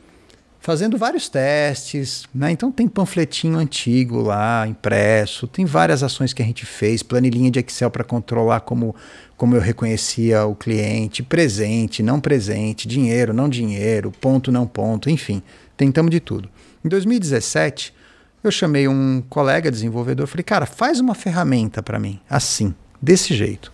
fazendo 0.68 0.98
vários 0.98 1.30
testes, 1.30 2.24
né? 2.34 2.50
Então 2.50 2.70
tem 2.70 2.86
panfletinho 2.86 3.56
antigo 3.56 4.20
lá, 4.20 4.66
impresso, 4.68 5.46
tem 5.46 5.64
várias 5.64 6.02
ações 6.02 6.34
que 6.34 6.42
a 6.42 6.44
gente 6.44 6.66
fez, 6.66 7.02
planilhinha 7.02 7.50
de 7.50 7.58
Excel 7.58 7.90
para 7.90 8.04
controlar 8.04 8.60
como, 8.60 8.94
como 9.34 9.56
eu 9.56 9.62
reconhecia 9.62 10.44
o 10.44 10.54
cliente, 10.54 11.22
presente, 11.22 12.02
não 12.02 12.20
presente, 12.20 12.86
dinheiro, 12.86 13.32
não 13.32 13.48
dinheiro, 13.48 14.12
ponto, 14.20 14.52
não 14.52 14.66
ponto, 14.66 15.08
enfim, 15.08 15.42
tentamos 15.74 16.10
de 16.10 16.20
tudo. 16.20 16.50
Em 16.84 16.88
2017, 16.90 17.94
eu 18.44 18.50
chamei 18.50 18.86
um 18.86 19.22
colega 19.26 19.70
desenvolvedor, 19.70 20.26
falei, 20.26 20.44
cara, 20.44 20.66
faz 20.66 21.00
uma 21.00 21.14
ferramenta 21.14 21.82
para 21.82 21.98
mim, 21.98 22.20
assim, 22.28 22.74
desse 23.00 23.34
jeito. 23.34 23.72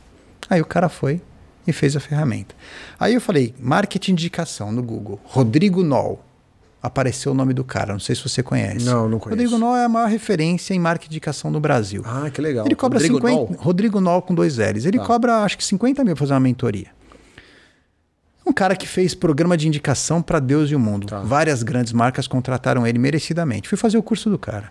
Aí 0.49 0.61
o 0.61 0.65
cara 0.65 0.89
foi 0.89 1.21
e 1.67 1.73
fez 1.73 1.97
a 1.97 2.01
ferramenta. 2.01 2.55
Aí 3.01 3.15
eu 3.15 3.21
falei, 3.21 3.53
marketing 3.59 4.15
de 4.15 4.27
indicação 4.27 4.71
no 4.71 4.81
Google, 4.81 5.19
Rodrigo 5.25 5.83
Noll 5.83 6.25
apareceu 6.85 7.33
o 7.33 7.35
nome 7.35 7.55
do 7.55 7.65
cara. 7.65 7.95
Não 7.95 7.99
sei 7.99 8.15
se 8.15 8.23
você 8.23 8.43
conhece. 8.43 8.85
Não, 8.85 9.09
não 9.09 9.19
conheço. 9.19 9.41
Rodrigo 9.43 9.59
Noll 9.59 9.75
é 9.77 9.85
a 9.87 9.89
maior 9.89 10.07
referência 10.07 10.75
em 10.75 10.79
marketing 10.79 11.09
de 11.09 11.15
indicação 11.17 11.51
no 11.51 11.59
Brasil. 11.59 12.03
Ah, 12.05 12.29
que 12.31 12.43
legal. 12.43 12.67
Ele 12.67 12.75
cobra 12.75 12.99
Rodrigo 12.99 13.17
50. 13.27 13.35
Noll? 13.35 13.57
Rodrigo 13.59 14.01
Noll 14.03 14.21
com 14.21 14.35
dois 14.35 14.59
L's. 14.59 14.85
Ele 14.85 14.99
Tá. 14.99 15.05
cobra 15.07 15.37
acho 15.45 15.57
que 15.57 15.65
50 15.65 16.05
mil 16.05 16.15
pra 16.15 16.21
fazer 16.21 16.35
uma 16.35 16.41
mentoria. 16.41 16.89
Um 18.47 18.53
cara 18.53 18.77
que 18.77 18.87
fez 18.87 19.15
programa 19.15 19.57
de 19.57 19.67
indicação 19.67 20.21
para 20.21 20.39
Deus 20.39 20.71
e 20.71 20.75
o 20.75 20.79
mundo. 20.79 21.07
Tá. 21.07 21.21
Várias 21.21 21.63
grandes 21.63 21.95
marcas 21.95 22.27
contrataram 22.29 22.87
ele 22.87 22.99
merecidamente. 22.99 23.67
Fui 23.67 23.79
fazer 23.79 23.97
o 23.97 24.03
curso 24.03 24.29
do 24.29 24.39
cara. 24.39 24.71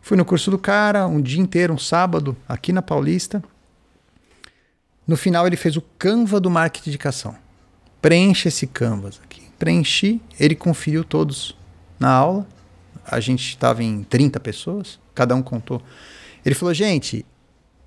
Fui 0.00 0.16
no 0.16 0.24
curso 0.24 0.48
do 0.48 0.58
cara, 0.58 1.08
um 1.08 1.20
dia 1.20 1.40
inteiro, 1.40 1.74
um 1.74 1.78
sábado, 1.78 2.36
aqui 2.48 2.72
na 2.72 2.80
Paulista. 2.80 3.42
No 5.04 5.16
final, 5.16 5.44
ele 5.44 5.56
fez 5.56 5.76
o 5.76 5.82
Canva 5.98 6.38
do 6.38 6.48
marketing 6.48 6.84
de 6.84 6.90
indicação. 6.90 7.34
Preencha 8.00 8.46
esse 8.46 8.64
Canvas 8.68 9.20
aqui. 9.24 9.47
Preenchi, 9.58 10.20
ele 10.38 10.54
conferiu 10.54 11.04
todos 11.04 11.56
na 11.98 12.10
aula. 12.10 12.46
A 13.04 13.20
gente 13.20 13.48
estava 13.48 13.82
em 13.82 14.02
30 14.04 14.38
pessoas, 14.40 15.00
cada 15.14 15.34
um 15.34 15.42
contou. 15.42 15.82
Ele 16.44 16.54
falou: 16.54 16.72
gente, 16.72 17.24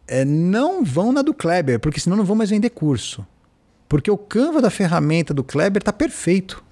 é, 0.08 0.26
não 0.26 0.84
vão 0.84 1.12
na 1.12 1.22
do 1.22 1.34
Kleber, 1.34 1.80
porque 1.80 2.00
senão 2.00 2.18
não 2.18 2.26
vão 2.26 2.36
mais 2.36 2.50
vender 2.50 2.70
curso. 2.70 3.26
Porque 3.88 4.10
o 4.10 4.18
Canva 4.18 4.62
da 4.62 4.70
ferramenta 4.70 5.34
do 5.34 5.44
Kleber 5.44 5.82
tá 5.84 5.92
perfeito. 5.92 6.64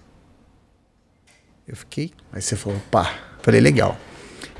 Eu 1.67 1.75
fiquei 1.75 2.11
Aí 2.31 2.41
você 2.41 2.55
falou, 2.55 2.79
pá. 2.89 3.13
Falei, 3.41 3.61
legal. 3.61 3.97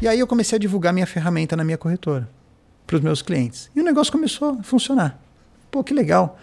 E 0.02 0.08
aí 0.08 0.20
eu 0.20 0.28
comecei 0.28 0.56
a 0.56 0.60
divulgar 0.60 0.94
minha 0.94 1.08
ferramenta 1.08 1.56
na 1.56 1.64
minha 1.64 1.78
corretora 1.78 2.30
para 2.86 2.96
os 2.96 3.02
meus 3.02 3.22
clientes. 3.22 3.70
E 3.76 3.82
o 3.82 3.84
negócio 3.84 4.12
começou 4.12 4.58
a 4.60 4.64
funcionar. 4.64 5.20
Pô, 5.70 5.84
que 5.84 5.94
legal. 5.94 6.40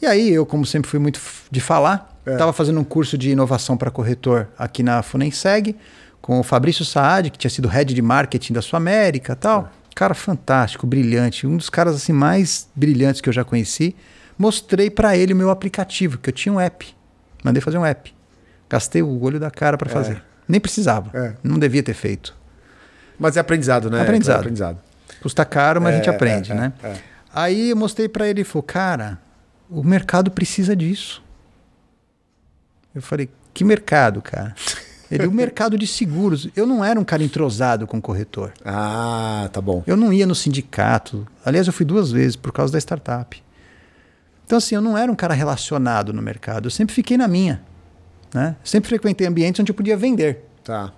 E 0.00 0.06
aí 0.06 0.30
eu, 0.30 0.44
como 0.44 0.66
sempre 0.66 0.90
fui 0.90 0.98
muito 0.98 1.20
de 1.50 1.60
falar, 1.60 2.11
Estava 2.26 2.52
fazendo 2.52 2.78
um 2.78 2.84
curso 2.84 3.18
de 3.18 3.30
inovação 3.30 3.76
para 3.76 3.90
corretor 3.90 4.48
aqui 4.56 4.82
na 4.82 5.02
Funenseg, 5.02 5.76
com 6.20 6.38
o 6.38 6.42
Fabrício 6.42 6.84
Saad, 6.84 7.30
que 7.30 7.38
tinha 7.38 7.50
sido 7.50 7.66
head 7.68 7.92
de 7.92 8.00
marketing 8.02 8.52
da 8.52 8.62
Sul 8.62 8.76
América 8.76 9.34
tal. 9.34 9.70
Cara 9.94 10.14
fantástico, 10.14 10.86
brilhante, 10.86 11.46
um 11.46 11.56
dos 11.56 11.68
caras 11.68 11.94
assim 11.96 12.12
mais 12.12 12.68
brilhantes 12.74 13.20
que 13.20 13.28
eu 13.28 13.32
já 13.32 13.44
conheci. 13.44 13.94
Mostrei 14.38 14.88
para 14.88 15.16
ele 15.16 15.32
o 15.32 15.36
meu 15.36 15.50
aplicativo, 15.50 16.16
que 16.18 16.30
eu 16.30 16.32
tinha 16.32 16.52
um 16.52 16.60
app. 16.60 16.86
Mandei 17.44 17.60
fazer 17.60 17.76
um 17.76 17.84
app. 17.84 18.14
Gastei 18.70 19.02
o 19.02 19.22
olho 19.22 19.38
da 19.38 19.50
cara 19.50 19.76
para 19.76 19.90
fazer. 19.90 20.22
Nem 20.48 20.60
precisava. 20.60 21.10
É. 21.12 21.34
Não 21.42 21.58
devia 21.58 21.82
ter 21.82 21.92
feito. 21.94 22.34
Mas 23.18 23.36
é 23.36 23.40
aprendizado, 23.40 23.90
né? 23.90 24.00
Aprendizado. 24.00 24.36
É 24.36 24.40
aprendizado. 24.40 24.78
Custa 25.20 25.44
caro, 25.44 25.80
mas 25.80 25.94
a 25.94 25.96
gente 25.98 26.08
É, 26.08 26.14
aprende, 26.14 26.52
é, 26.52 26.54
né? 26.54 26.72
é, 26.82 26.88
é. 26.88 26.94
Aí 27.34 27.70
eu 27.70 27.76
mostrei 27.76 28.08
para 28.08 28.26
ele 28.26 28.40
e 28.40 28.44
falou: 28.44 28.62
Cara, 28.62 29.18
o 29.70 29.82
mercado 29.84 30.30
precisa 30.30 30.74
disso. 30.74 31.22
Eu 32.94 33.02
falei: 33.02 33.28
Que 33.52 33.64
mercado, 33.64 34.20
cara? 34.20 34.54
Ele, 35.10 35.26
o 35.26 35.32
mercado 35.32 35.76
de 35.76 35.86
seguros. 35.86 36.48
Eu 36.56 36.66
não 36.66 36.82
era 36.82 36.98
um 36.98 37.04
cara 37.04 37.22
entrosado 37.22 37.86
com 37.86 38.00
corretor. 38.00 38.54
Ah, 38.64 39.50
tá 39.52 39.60
bom. 39.60 39.82
Eu 39.86 39.94
não 39.94 40.10
ia 40.10 40.26
no 40.26 40.34
sindicato. 40.34 41.26
Aliás, 41.44 41.66
eu 41.66 41.72
fui 41.72 41.84
duas 41.84 42.10
vezes 42.10 42.34
por 42.34 42.50
causa 42.50 42.72
da 42.72 42.78
startup. 42.78 43.42
Então, 44.46 44.56
assim, 44.56 44.74
eu 44.74 44.80
não 44.80 44.96
era 44.96 45.12
um 45.12 45.14
cara 45.14 45.34
relacionado 45.34 46.14
no 46.14 46.22
mercado. 46.22 46.66
Eu 46.66 46.70
sempre 46.70 46.94
fiquei 46.94 47.18
na 47.18 47.28
minha. 47.28 47.62
Né? 48.32 48.56
Sempre 48.64 48.88
frequentei 48.88 49.26
ambientes 49.26 49.60
onde 49.60 49.70
eu 49.70 49.74
podia 49.74 49.98
vender. 49.98 50.46
Tá. 50.64 50.92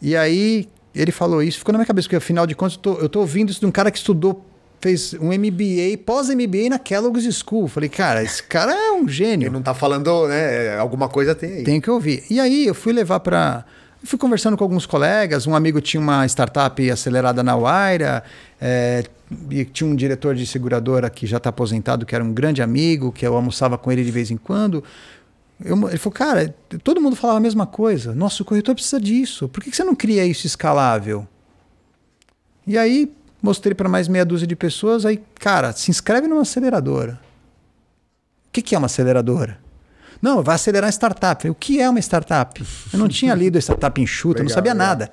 E 0.00 0.14
aí 0.14 0.68
ele 0.94 1.12
falou 1.12 1.42
isso, 1.42 1.58
ficou 1.58 1.72
na 1.72 1.78
minha 1.78 1.86
cabeça, 1.86 2.06
porque 2.06 2.16
afinal 2.16 2.46
de 2.46 2.54
contas 2.54 2.74
eu 2.76 2.82
tô, 2.82 2.94
eu 2.94 3.08
tô 3.08 3.20
ouvindo 3.20 3.50
isso 3.50 3.60
de 3.60 3.66
um 3.66 3.70
cara 3.70 3.90
que 3.90 3.96
estudou, 3.96 4.44
fez 4.82 5.14
um 5.14 5.28
MBA, 5.28 5.96
pós-MBA 6.04 6.68
na 6.70 6.78
Kellogg's 6.78 7.24
School. 7.38 7.68
Falei, 7.68 7.88
cara, 7.88 8.22
esse 8.22 8.42
cara 8.42 8.72
é 8.72 8.90
um 8.92 9.08
gênio. 9.08 9.46
Ele 9.46 9.54
não 9.54 9.62
tá 9.62 9.72
falando, 9.72 10.26
né? 10.26 10.76
Alguma 10.76 11.08
coisa 11.08 11.34
tem 11.36 11.52
aí. 11.54 11.62
Tenho 11.64 11.80
que 11.80 11.88
ouvir. 11.90 12.24
E 12.28 12.40
aí 12.40 12.66
eu 12.66 12.74
fui 12.74 12.92
levar 12.92 13.20
para. 13.20 13.64
Fui 14.04 14.18
conversando 14.18 14.56
com 14.56 14.64
alguns 14.64 14.84
colegas. 14.84 15.46
Um 15.46 15.54
amigo 15.54 15.80
tinha 15.80 16.00
uma 16.00 16.26
startup 16.26 16.90
acelerada 16.90 17.40
na 17.44 17.56
Waira. 17.56 18.24
É, 18.60 19.04
e 19.48 19.64
tinha 19.64 19.88
um 19.88 19.94
diretor 19.94 20.34
de 20.34 20.44
seguradora 20.44 21.08
que 21.08 21.24
já 21.28 21.36
está 21.36 21.50
aposentado, 21.50 22.04
que 22.04 22.12
era 22.14 22.24
um 22.24 22.32
grande 22.32 22.60
amigo, 22.60 23.12
que 23.12 23.24
eu 23.24 23.36
almoçava 23.36 23.78
com 23.78 23.92
ele 23.92 24.02
de 24.04 24.10
vez 24.10 24.32
em 24.32 24.36
quando. 24.36 24.82
Eu- 25.64 25.88
ele 25.88 25.96
falou, 25.98 26.12
cara, 26.14 26.52
todo 26.82 27.00
mundo 27.00 27.14
falava 27.14 27.38
a 27.38 27.40
mesma 27.40 27.64
coisa. 27.66 28.12
Nossa, 28.12 28.42
o 28.42 28.44
corretor 28.44 28.74
precisa 28.74 29.00
disso. 29.00 29.48
Por 29.48 29.62
que 29.62 29.70
que 29.70 29.76
você 29.76 29.84
não 29.84 29.94
cria 29.94 30.26
isso 30.26 30.44
escalável? 30.44 31.24
E 32.66 32.76
aí 32.76 33.08
mostrei 33.42 33.74
para 33.74 33.88
mais 33.88 34.06
meia 34.08 34.24
dúzia 34.24 34.46
de 34.46 34.54
pessoas. 34.54 35.04
Aí, 35.04 35.20
cara, 35.38 35.72
se 35.72 35.90
inscreve 35.90 36.28
numa 36.28 36.42
aceleradora. 36.42 37.20
O 38.46 38.52
que, 38.52 38.62
que 38.62 38.74
é 38.74 38.78
uma 38.78 38.86
aceleradora? 38.86 39.58
Não, 40.20 40.42
vai 40.42 40.54
acelerar 40.54 40.88
a 40.88 40.92
startup. 40.92 41.42
Falei, 41.42 41.50
o 41.50 41.54
que 41.54 41.80
é 41.80 41.90
uma 41.90 41.98
startup? 41.98 42.64
Eu 42.92 42.98
não 42.98 43.08
tinha 43.08 43.34
lido 43.34 43.58
startup 43.58 44.00
enxuta, 44.00 44.38
eu 44.38 44.44
não 44.44 44.48
Legal, 44.48 44.54
sabia 44.54 44.72
legal. 44.72 44.86
nada. 44.86 45.10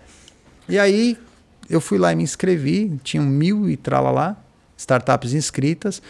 E 0.68 0.78
aí 0.78 1.18
eu 1.68 1.82
fui 1.82 1.98
lá 1.98 2.14
e 2.14 2.16
me 2.16 2.24
inscrevi, 2.24 3.00
tinham 3.04 3.26
mil 3.26 3.68
e 3.68 3.76
tralalá, 3.76 4.38
startups 4.78 5.34
inscritas. 5.34 6.02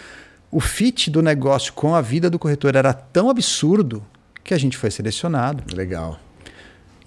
O 0.52 0.60
fit 0.60 1.10
do 1.10 1.22
negócio 1.22 1.72
com 1.74 1.96
a 1.96 2.02
vida 2.02 2.30
do 2.30 2.38
corretor 2.38 2.76
era 2.76 2.92
tão 2.92 3.30
absurdo 3.30 4.04
que 4.44 4.54
a 4.54 4.58
gente 4.58 4.78
foi 4.78 4.92
selecionado. 4.92 5.64
Legal. 5.74 6.20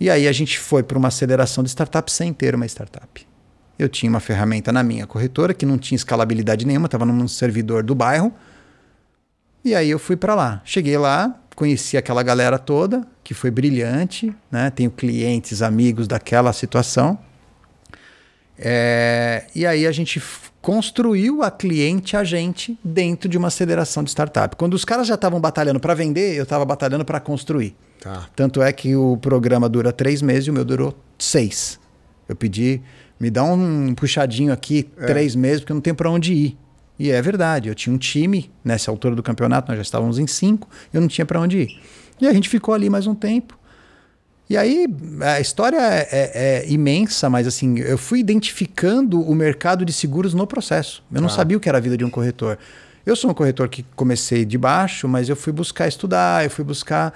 E 0.01 0.09
aí 0.09 0.27
a 0.27 0.33
gente 0.33 0.59
foi 0.59 0.83
para 0.83 0.97
uma 0.97 1.09
aceleração 1.09 1.63
de 1.63 1.71
startup 1.71 2.11
sem 2.11 2.33
ter 2.33 2.55
uma 2.55 2.67
startup. 2.67 3.27
Eu 3.79 3.89
tinha 3.89 4.11
uma 4.11 4.21
ferramenta 4.21 4.73
na 4.73 4.83
minha 4.83 5.07
corretora 5.07 5.55
que 5.55 5.67
não 5.67 5.79
tinha 5.79 5.97
escalabilidade 5.97 6.67
nenhuma, 6.67 6.87
estava 6.87 7.05
num 7.05 7.29
servidor 7.29 7.83
do 7.83 7.95
bairro. 7.95 8.33
E 9.65 9.75
aí 9.75 9.91
eu 9.91 9.99
fui 9.99 10.17
para 10.17 10.35
lá. 10.35 10.61
Cheguei 10.65 10.97
lá, 10.99 11.35
conheci 11.55 11.97
aquela 11.97 12.23
galera 12.23 12.59
toda, 12.59 13.07
que 13.23 13.35
foi 13.35 13.51
brilhante, 13.51 14.35
né? 14.51 14.71
Tenho 14.71 14.91
clientes, 14.91 15.63
amigos 15.63 16.09
daquela 16.09 16.53
situação. 16.53 17.19
É, 18.59 19.47
e 19.55 19.67
aí 19.67 19.87
a 19.87 19.93
gente 19.93 20.23
construiu 20.61 21.43
a 21.43 21.51
cliente 21.51 22.17
a 22.17 22.23
gente 22.23 22.79
dentro 22.85 23.29
de 23.29 23.37
uma 23.37 23.49
aceleração 23.49 24.05
de 24.05 24.11
startup. 24.11 24.55
Quando 24.57 24.75
os 24.75 24.85
caras 24.85 25.07
já 25.07 25.15
estavam 25.15 25.41
batalhando 25.41 25.81
para 25.81 25.95
vender, 25.95 26.37
eu 26.37 26.45
estava 26.45 26.65
batalhando 26.65 27.05
para 27.05 27.19
construir. 27.19 27.75
Tá. 28.01 28.29
Tanto 28.35 28.63
é 28.63 28.73
que 28.73 28.95
o 28.95 29.17
programa 29.17 29.69
dura 29.69 29.93
três 29.93 30.23
meses 30.23 30.47
e 30.47 30.51
o 30.51 30.53
meu 30.53 30.65
durou 30.65 30.97
seis. 31.19 31.79
Eu 32.29 32.37
pedi, 32.37 32.81
me 33.23 33.31
dá 33.31 33.45
um 33.45 33.95
puxadinho 33.95 34.53
aqui, 34.53 34.83
três 35.07 35.37
meses, 35.37 35.61
porque 35.61 35.71
eu 35.73 35.75
não 35.77 35.81
tenho 35.81 35.95
para 35.95 36.11
onde 36.11 36.33
ir. 36.35 36.59
E 36.99 37.11
é 37.11 37.23
verdade, 37.23 37.69
eu 37.69 37.75
tinha 37.75 37.95
um 37.95 37.99
time 37.99 38.51
nessa 38.65 38.91
altura 38.91 39.15
do 39.15 39.23
campeonato, 39.23 39.69
nós 39.69 39.77
já 39.79 39.83
estávamos 39.83 40.19
em 40.19 40.27
cinco, 40.27 40.69
eu 40.93 41.01
não 41.01 41.07
tinha 41.09 41.25
para 41.25 41.41
onde 41.41 41.59
ir. 41.59 41.81
E 42.21 42.27
a 42.27 42.33
gente 42.33 42.49
ficou 42.49 42.75
ali 42.75 42.91
mais 42.91 43.07
um 43.07 43.15
tempo. 43.15 43.57
E 44.51 44.57
aí, 44.57 44.87
a 45.21 45.41
história 45.41 45.79
é, 45.79 46.09
é- 46.11 46.33
é 46.65 46.71
imensa, 46.71 47.31
mas 47.31 47.47
assim, 47.47 47.79
eu 47.79 47.97
fui 47.97 48.19
identificando 48.19 49.21
o 49.21 49.35
mercado 49.35 49.85
de 49.85 49.93
seguros 49.93 50.35
no 50.35 50.47
processo. 50.47 51.03
Eu 51.13 51.21
não 51.21 51.29
Tá. 51.29 51.37
sabia 51.37 51.57
o 51.57 51.61
que 51.61 51.69
era 51.69 51.79
a 51.79 51.81
vida 51.81 51.97
de 51.97 52.05
um 52.05 52.11
corretor. 52.11 52.59
Eu 53.07 53.17
sou 53.17 53.31
um 53.31 53.35
corretor 53.35 53.69
que 53.69 53.85
comecei 53.97 54.45
de 54.45 54.59
baixo, 54.59 55.09
mas 55.09 55.29
eu 55.29 55.37
fui 55.37 55.53
buscar 55.53 55.89
estudar, 55.89 56.45
eu 56.45 56.51
fui 56.51 56.65
buscar. 56.65 57.13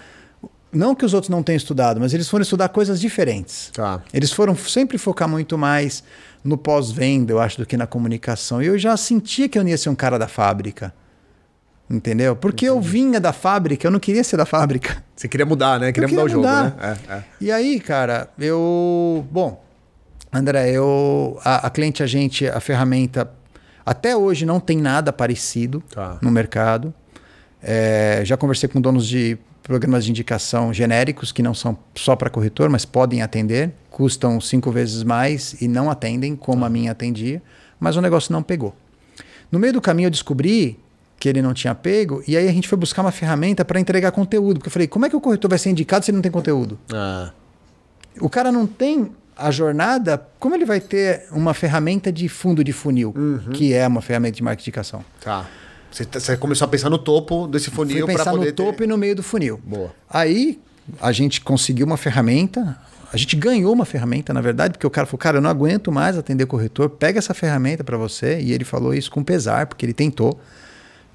Não 0.72 0.94
que 0.94 1.04
os 1.04 1.14
outros 1.14 1.30
não 1.30 1.42
tenham 1.42 1.56
estudado, 1.56 2.00
mas 2.00 2.12
eles 2.12 2.28
foram 2.28 2.42
estudar 2.42 2.68
coisas 2.68 3.00
diferentes. 3.00 3.70
Tá. 3.72 4.02
Eles 4.12 4.32
foram 4.32 4.54
sempre 4.56 4.98
focar 4.98 5.28
muito 5.28 5.56
mais 5.56 6.02
no 6.44 6.58
pós-venda, 6.58 7.32
eu 7.32 7.40
acho, 7.40 7.58
do 7.58 7.66
que 7.66 7.76
na 7.76 7.86
comunicação. 7.86 8.62
E 8.62 8.66
eu 8.66 8.76
já 8.78 8.96
sentia 8.96 9.48
que 9.48 9.58
eu 9.58 9.62
não 9.62 9.70
ia 9.70 9.78
ser 9.78 9.88
um 9.88 9.94
cara 9.94 10.18
da 10.18 10.28
fábrica. 10.28 10.92
Entendeu? 11.88 12.34
Porque 12.34 12.66
eu 12.66 12.80
vinha 12.80 13.20
da 13.20 13.32
fábrica, 13.32 13.86
eu 13.86 13.92
não 13.92 14.00
queria 14.00 14.24
ser 14.24 14.36
da 14.36 14.44
fábrica. 14.44 15.02
Você 15.14 15.28
queria 15.28 15.46
mudar, 15.46 15.78
né? 15.78 15.92
Queria 15.92 16.06
Eu 16.06 16.10
mudar 16.10 16.22
o 16.24 16.26
queria 16.26 16.42
jogo, 16.42 16.80
né? 16.80 16.96
É, 17.08 17.12
é. 17.14 17.24
E 17.40 17.52
aí, 17.52 17.78
cara, 17.78 18.28
eu. 18.38 19.24
Bom, 19.30 19.64
André, 20.32 20.70
eu. 20.72 21.38
A, 21.44 21.68
a 21.68 21.70
cliente, 21.70 22.02
a 22.02 22.06
gente, 22.06 22.46
a 22.48 22.58
ferramenta. 22.58 23.30
Até 23.84 24.16
hoje 24.16 24.44
não 24.44 24.58
tem 24.58 24.78
nada 24.78 25.12
parecido 25.12 25.80
Tá. 25.94 26.18
no 26.20 26.28
mercado. 26.30 26.92
É, 27.62 28.20
já 28.24 28.36
conversei 28.36 28.68
com 28.68 28.80
donos 28.80 29.06
de 29.06 29.38
programas 29.66 30.04
de 30.04 30.10
indicação 30.12 30.72
genéricos 30.72 31.32
que 31.32 31.42
não 31.42 31.52
são 31.52 31.76
só 31.96 32.14
para 32.14 32.30
corretor, 32.30 32.70
mas 32.70 32.84
podem 32.84 33.20
atender. 33.20 33.72
Custam 33.90 34.40
cinco 34.40 34.70
vezes 34.70 35.02
mais 35.02 35.60
e 35.60 35.66
não 35.66 35.90
atendem 35.90 36.36
como 36.36 36.64
a 36.64 36.68
minha 36.70 36.92
atendia, 36.92 37.42
mas 37.80 37.96
o 37.96 38.00
negócio 38.00 38.32
não 38.32 38.44
pegou. 38.44 38.74
No 39.50 39.58
meio 39.58 39.72
do 39.72 39.80
caminho 39.80 40.06
eu 40.06 40.10
descobri 40.10 40.78
que 41.18 41.28
ele 41.28 41.42
não 41.42 41.52
tinha 41.52 41.74
pego 41.74 42.22
e 42.28 42.36
aí 42.36 42.48
a 42.48 42.52
gente 42.52 42.68
foi 42.68 42.78
buscar 42.78 43.02
uma 43.02 43.10
ferramenta 43.10 43.64
para 43.64 43.80
entregar 43.80 44.12
conteúdo. 44.12 44.58
Porque 44.58 44.68
eu 44.68 44.72
falei, 44.72 44.86
como 44.86 45.04
é 45.04 45.10
que 45.10 45.16
o 45.16 45.20
corretor 45.20 45.48
vai 45.48 45.58
ser 45.58 45.70
indicado 45.70 46.04
se 46.04 46.10
ele 46.12 46.16
não 46.16 46.22
tem 46.22 46.30
conteúdo? 46.30 46.78
Ah, 46.92 47.32
O 48.20 48.30
cara 48.30 48.52
não 48.52 48.66
tem 48.68 49.10
a 49.36 49.50
jornada, 49.50 50.24
como 50.38 50.54
ele 50.54 50.64
vai 50.64 50.80
ter 50.80 51.24
uma 51.32 51.52
ferramenta 51.52 52.12
de 52.12 52.28
fundo 52.28 52.62
de 52.62 52.72
funil, 52.72 53.12
que 53.52 53.74
é 53.74 53.86
uma 53.86 54.00
ferramenta 54.00 54.36
de 54.36 54.42
marketing 54.44 54.62
de 54.64 54.70
indicação? 54.70 55.04
tá. 55.22 55.46
Você, 55.96 56.04
tá- 56.04 56.20
você 56.20 56.36
começou 56.36 56.66
a 56.66 56.68
pensar 56.68 56.90
no 56.90 56.98
topo 56.98 57.46
desse 57.46 57.70
funil 57.70 58.04
para 58.06 58.16
pensar 58.18 58.30
poder 58.32 58.46
no 58.46 58.52
topo 58.52 58.78
ter... 58.78 58.84
e 58.84 58.86
no 58.86 58.98
meio 58.98 59.16
do 59.16 59.22
funil. 59.22 59.58
Boa. 59.64 59.94
Aí 60.10 60.60
a 61.00 61.10
gente 61.10 61.40
conseguiu 61.40 61.86
uma 61.86 61.96
ferramenta, 61.96 62.78
a 63.10 63.16
gente 63.16 63.34
ganhou 63.34 63.72
uma 63.72 63.86
ferramenta, 63.86 64.34
na 64.34 64.42
verdade, 64.42 64.74
porque 64.74 64.86
o 64.86 64.90
cara 64.90 65.06
falou, 65.06 65.18
cara, 65.18 65.38
eu 65.38 65.40
não 65.40 65.48
aguento 65.48 65.90
mais 65.90 66.18
atender 66.18 66.44
corretor, 66.44 66.90
pega 66.90 67.18
essa 67.18 67.32
ferramenta 67.32 67.82
para 67.82 67.96
você. 67.96 68.38
E 68.40 68.52
ele 68.52 68.62
falou 68.64 68.92
isso 68.92 69.10
com 69.10 69.24
pesar, 69.24 69.66
porque 69.66 69.86
ele 69.86 69.94
tentou. 69.94 70.38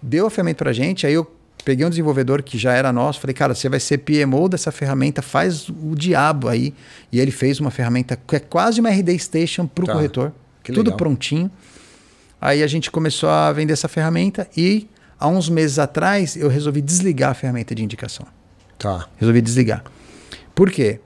Deu 0.02 0.26
a 0.26 0.32
ferramenta 0.32 0.64
pra 0.64 0.74
gente, 0.74 1.06
aí 1.06 1.14
eu 1.14 1.32
peguei 1.64 1.86
um 1.86 1.90
desenvolvedor 1.92 2.42
que 2.42 2.58
já 2.58 2.74
era 2.74 2.92
nosso, 2.92 3.20
falei, 3.20 3.36
cara, 3.36 3.54
você 3.54 3.70
vai 3.70 3.80
ser 3.80 4.00
PMO 4.00 4.50
dessa 4.50 4.72
ferramenta, 4.72 5.22
faz 5.22 5.70
o 5.70 5.94
diabo 5.96 6.48
aí. 6.48 6.74
E 7.12 7.20
ele 7.20 7.30
fez 7.30 7.60
uma 7.60 7.70
ferramenta 7.70 8.18
que 8.18 8.36
é 8.36 8.40
quase 8.40 8.80
uma 8.80 8.90
RD 8.90 9.20
Station 9.20 9.68
pro 9.68 9.86
Tá. 9.86 9.94
corretor. 9.94 10.34
Que 10.64 10.72
tudo 10.72 10.86
legal. 10.88 10.98
prontinho. 10.98 11.52
Aí 12.42 12.64
a 12.64 12.68
gente 12.68 12.90
começou 12.90 13.30
a 13.30 13.54
vender 13.54 13.74
essa 13.74 13.88
ferramenta 13.88 14.50
e 14.58 14.90
há 15.20 15.28
uns 15.28 15.48
meses 15.48 15.78
atrás 15.78 16.36
eu 16.36 16.50
resolvi 16.50 16.82
desligar 16.82 17.30
a 17.30 17.34
ferramenta 17.36 17.76
de 17.76 17.84
indicação. 17.84 18.26
Tá. 18.80 19.08
Resolvi 19.18 19.42
desligar. 19.42 19.84
Por 20.56 20.72
quê? 20.72 21.00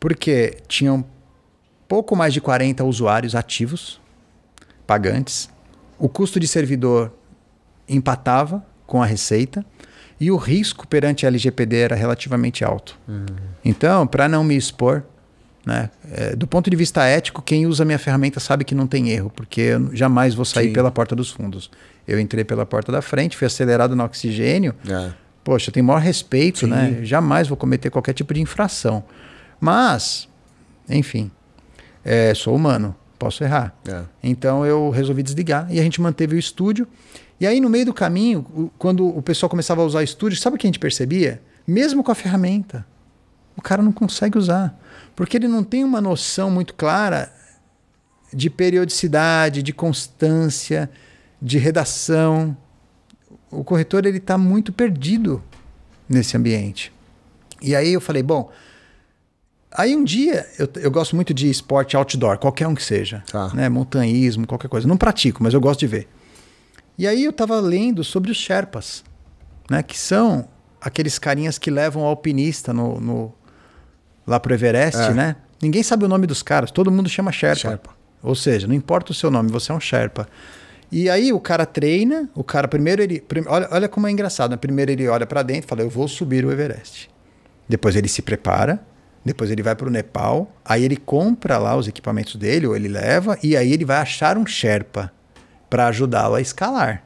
Porque 0.00 0.56
tinham 0.66 1.04
pouco 1.86 2.16
mais 2.16 2.34
de 2.34 2.40
40 2.40 2.82
usuários 2.82 3.36
ativos, 3.36 4.00
pagantes. 4.84 5.48
O 5.98 6.08
custo 6.08 6.40
de 6.40 6.48
servidor 6.48 7.12
empatava 7.88 8.64
com 8.84 9.00
a 9.00 9.06
receita 9.06 9.64
e 10.18 10.30
o 10.32 10.36
risco 10.36 10.86
perante 10.86 11.24
a 11.24 11.28
LGPD 11.28 11.76
era 11.76 11.94
relativamente 11.94 12.64
alto. 12.64 12.98
Então, 13.64 14.06
para 14.06 14.28
não 14.28 14.42
me 14.42 14.56
expor, 14.56 15.04
né, 15.64 15.90
é, 16.10 16.34
do 16.36 16.46
ponto 16.46 16.68
de 16.68 16.76
vista 16.76 17.04
ético, 17.04 17.40
quem 17.40 17.66
usa 17.66 17.84
minha 17.84 17.98
ferramenta 17.98 18.40
sabe 18.40 18.64
que 18.64 18.74
não 18.74 18.86
tem 18.86 19.10
erro, 19.10 19.30
porque 19.34 19.60
eu 19.60 19.94
jamais 19.94 20.34
vou 20.34 20.44
sair 20.44 20.68
Sim. 20.68 20.72
pela 20.72 20.90
porta 20.90 21.14
dos 21.14 21.30
fundos. 21.30 21.70
Eu 22.06 22.18
entrei 22.18 22.44
pela 22.44 22.66
porta 22.66 22.90
da 22.90 23.00
frente, 23.00 23.36
fui 23.36 23.46
acelerado 23.46 23.94
no 23.94 24.02
oxigênio, 24.04 24.74
É. 24.88 25.12
poxa, 25.44 25.70
eu 25.70 25.72
tenho 25.72 25.86
maior 25.86 26.00
respeito, 26.00 26.60
Sim. 26.60 26.66
né? 26.66 26.98
Jamais 27.02 27.46
vou 27.46 27.56
cometer 27.56 27.90
qualquer 27.90 28.12
tipo 28.12 28.34
de 28.34 28.40
infração. 28.40 29.04
Mas, 29.60 30.28
enfim, 30.88 31.30
é, 32.04 32.34
sou 32.34 32.56
humano, 32.56 32.94
posso 33.18 33.44
errar. 33.44 33.72
É. 33.86 34.02
Então 34.22 34.66
eu 34.66 34.90
resolvi 34.90 35.22
desligar 35.22 35.68
e 35.70 35.78
a 35.78 35.82
gente 35.82 36.00
manteve 36.00 36.34
o 36.34 36.38
estúdio. 36.38 36.88
E 37.40 37.46
aí, 37.46 37.60
no 37.60 37.68
meio 37.68 37.86
do 37.86 37.94
caminho, 37.94 38.70
quando 38.78 39.06
o 39.06 39.22
pessoal 39.22 39.48
começava 39.50 39.80
a 39.82 39.84
usar 39.84 40.00
o 40.00 40.02
estúdio, 40.02 40.38
sabe 40.38 40.56
o 40.56 40.58
que 40.58 40.66
a 40.66 40.68
gente 40.68 40.78
percebia? 40.78 41.40
mesmo 41.64 42.02
com 42.02 42.10
a 42.10 42.14
ferramenta. 42.14 42.84
O 43.56 43.62
cara 43.62 43.80
não 43.82 43.92
consegue 43.92 44.36
usar, 44.36 44.76
porque 45.14 45.36
ele 45.36 45.48
não 45.48 45.62
tem 45.62 45.84
uma 45.84 46.00
noção 46.00 46.50
muito 46.50 46.74
clara 46.74 47.32
de 48.32 48.48
periodicidade, 48.48 49.62
de 49.62 49.72
constância, 49.72 50.90
de 51.40 51.58
redação. 51.58 52.56
O 53.50 53.62
corretor 53.62 54.06
ele 54.06 54.18
está 54.18 54.38
muito 54.38 54.72
perdido 54.72 55.42
nesse 56.08 56.36
ambiente. 56.36 56.92
E 57.60 57.76
aí 57.76 57.92
eu 57.92 58.00
falei, 58.00 58.22
bom, 58.22 58.50
aí 59.70 59.94
um 59.94 60.02
dia 60.02 60.46
eu, 60.58 60.68
eu 60.76 60.90
gosto 60.90 61.14
muito 61.14 61.32
de 61.34 61.48
esporte 61.50 61.96
outdoor, 61.96 62.38
qualquer 62.38 62.66
um 62.66 62.74
que 62.74 62.82
seja, 62.82 63.22
Tá. 63.30 63.52
né, 63.54 63.68
montanhismo, 63.68 64.46
qualquer 64.46 64.68
coisa. 64.68 64.88
Não 64.88 64.96
pratico, 64.96 65.42
mas 65.42 65.52
eu 65.54 65.60
gosto 65.60 65.80
de 65.80 65.86
ver. 65.86 66.08
E 66.98 67.06
aí 67.06 67.24
eu 67.24 67.30
estava 67.30 67.58
lendo 67.60 68.02
sobre 68.02 68.30
os 68.30 68.36
Sherpas, 68.36 69.04
né, 69.70 69.82
que 69.82 69.98
são 69.98 70.48
aqueles 70.80 71.18
carinhas 71.18 71.58
que 71.58 71.70
levam 71.70 72.02
o 72.02 72.06
alpinista 72.06 72.72
no, 72.72 73.00
no 73.00 73.34
lá 74.26 74.38
pro 74.40 74.54
Everest, 74.54 75.00
É. 75.00 75.14
né? 75.14 75.36
Ninguém 75.60 75.82
sabe 75.82 76.04
o 76.04 76.08
nome 76.08 76.26
dos 76.26 76.42
caras, 76.42 76.70
todo 76.70 76.90
mundo 76.90 77.08
chama 77.08 77.30
Sherpa. 77.30 77.60
Sherpa. 77.60 77.90
Ou 78.22 78.34
seja, 78.34 78.66
não 78.66 78.74
importa 78.74 79.12
o 79.12 79.14
seu 79.14 79.30
nome, 79.30 79.50
você 79.50 79.72
é 79.72 79.74
um 79.74 79.80
Sherpa. 79.80 80.26
E 80.90 81.08
aí 81.08 81.32
o 81.32 81.40
cara 81.40 81.64
treina, 81.64 82.28
o 82.34 82.44
cara 82.44 82.68
primeiro 82.68 83.02
ele, 83.02 83.22
olha, 83.46 83.68
olha 83.70 83.88
como 83.88 84.06
é 84.06 84.10
engraçado, 84.10 84.50
né? 84.50 84.56
primeiro 84.56 84.90
ele 84.90 85.08
olha 85.08 85.26
para 85.26 85.42
dentro 85.42 85.64
e 85.64 85.68
fala, 85.68 85.80
eu 85.82 85.88
vou 85.88 86.06
subir 86.06 86.44
o 86.44 86.52
Everest. 86.52 87.08
Depois 87.68 87.96
ele 87.96 88.08
se 88.08 88.20
prepara, 88.20 88.80
depois 89.24 89.50
ele 89.50 89.62
vai 89.62 89.74
para 89.74 89.86
o 89.86 89.90
Nepal, 89.90 90.52
aí 90.64 90.84
ele 90.84 90.96
compra 90.96 91.56
lá 91.56 91.76
os 91.76 91.88
equipamentos 91.88 92.36
dele, 92.36 92.66
ou 92.66 92.76
ele 92.76 92.88
leva, 92.88 93.38
e 93.42 93.56
aí 93.56 93.72
ele 93.72 93.84
vai 93.84 93.98
achar 93.98 94.36
um 94.36 94.44
Sherpa 94.44 95.10
para 95.70 95.86
ajudá-lo 95.86 96.34
a 96.34 96.40
escalar. 96.40 97.04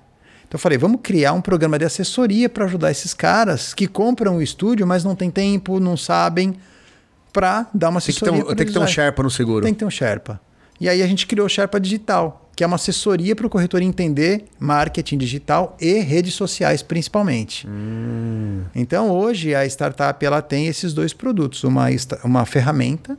Então 0.48 0.56
eu 0.56 0.58
falei, 0.58 0.78
vamos 0.78 1.00
criar 1.02 1.32
um 1.32 1.40
programa 1.40 1.78
de 1.78 1.84
assessoria 1.84 2.48
para 2.48 2.64
ajudar 2.64 2.90
esses 2.90 3.12
caras 3.14 3.74
que 3.74 3.86
compram 3.86 4.38
o 4.38 4.42
estúdio, 4.42 4.86
mas 4.86 5.04
não 5.04 5.14
tem 5.14 5.30
tempo, 5.30 5.78
não 5.78 5.96
sabem, 5.96 6.56
para 7.36 7.66
dar 7.74 7.90
uma 7.90 8.00
Tem 8.00 8.14
que 8.14 8.20
ter 8.20 8.26
assessoria. 8.26 8.52
um, 8.52 8.56
tem 8.56 8.66
que 8.66 8.72
ter 8.72 8.78
um. 8.78 8.86
Sherpa 8.86 9.22
no 9.22 9.30
seguro. 9.30 9.62
Tem 9.62 9.74
que 9.74 9.78
ter 9.78 9.84
um 9.84 9.90
Sherpa. 9.90 10.40
E 10.80 10.88
aí 10.88 11.02
a 11.02 11.06
gente 11.06 11.26
criou 11.26 11.46
o 11.46 11.50
Sherpa 11.50 11.78
Digital, 11.78 12.50
que 12.56 12.64
é 12.64 12.66
uma 12.66 12.76
assessoria 12.76 13.36
para 13.36 13.46
o 13.46 13.50
corretor 13.50 13.82
entender 13.82 14.44
marketing 14.58 15.18
digital 15.18 15.76
e 15.78 16.00
redes 16.00 16.34
sociais 16.34 16.82
principalmente. 16.82 17.66
Hum. 17.68 18.62
Então 18.74 19.10
hoje 19.10 19.54
a 19.54 19.66
startup 19.66 20.24
ela 20.24 20.40
tem 20.40 20.66
esses 20.66 20.94
dois 20.94 21.12
produtos, 21.12 21.62
uma, 21.64 21.86
uma 22.24 22.46
ferramenta 22.46 23.16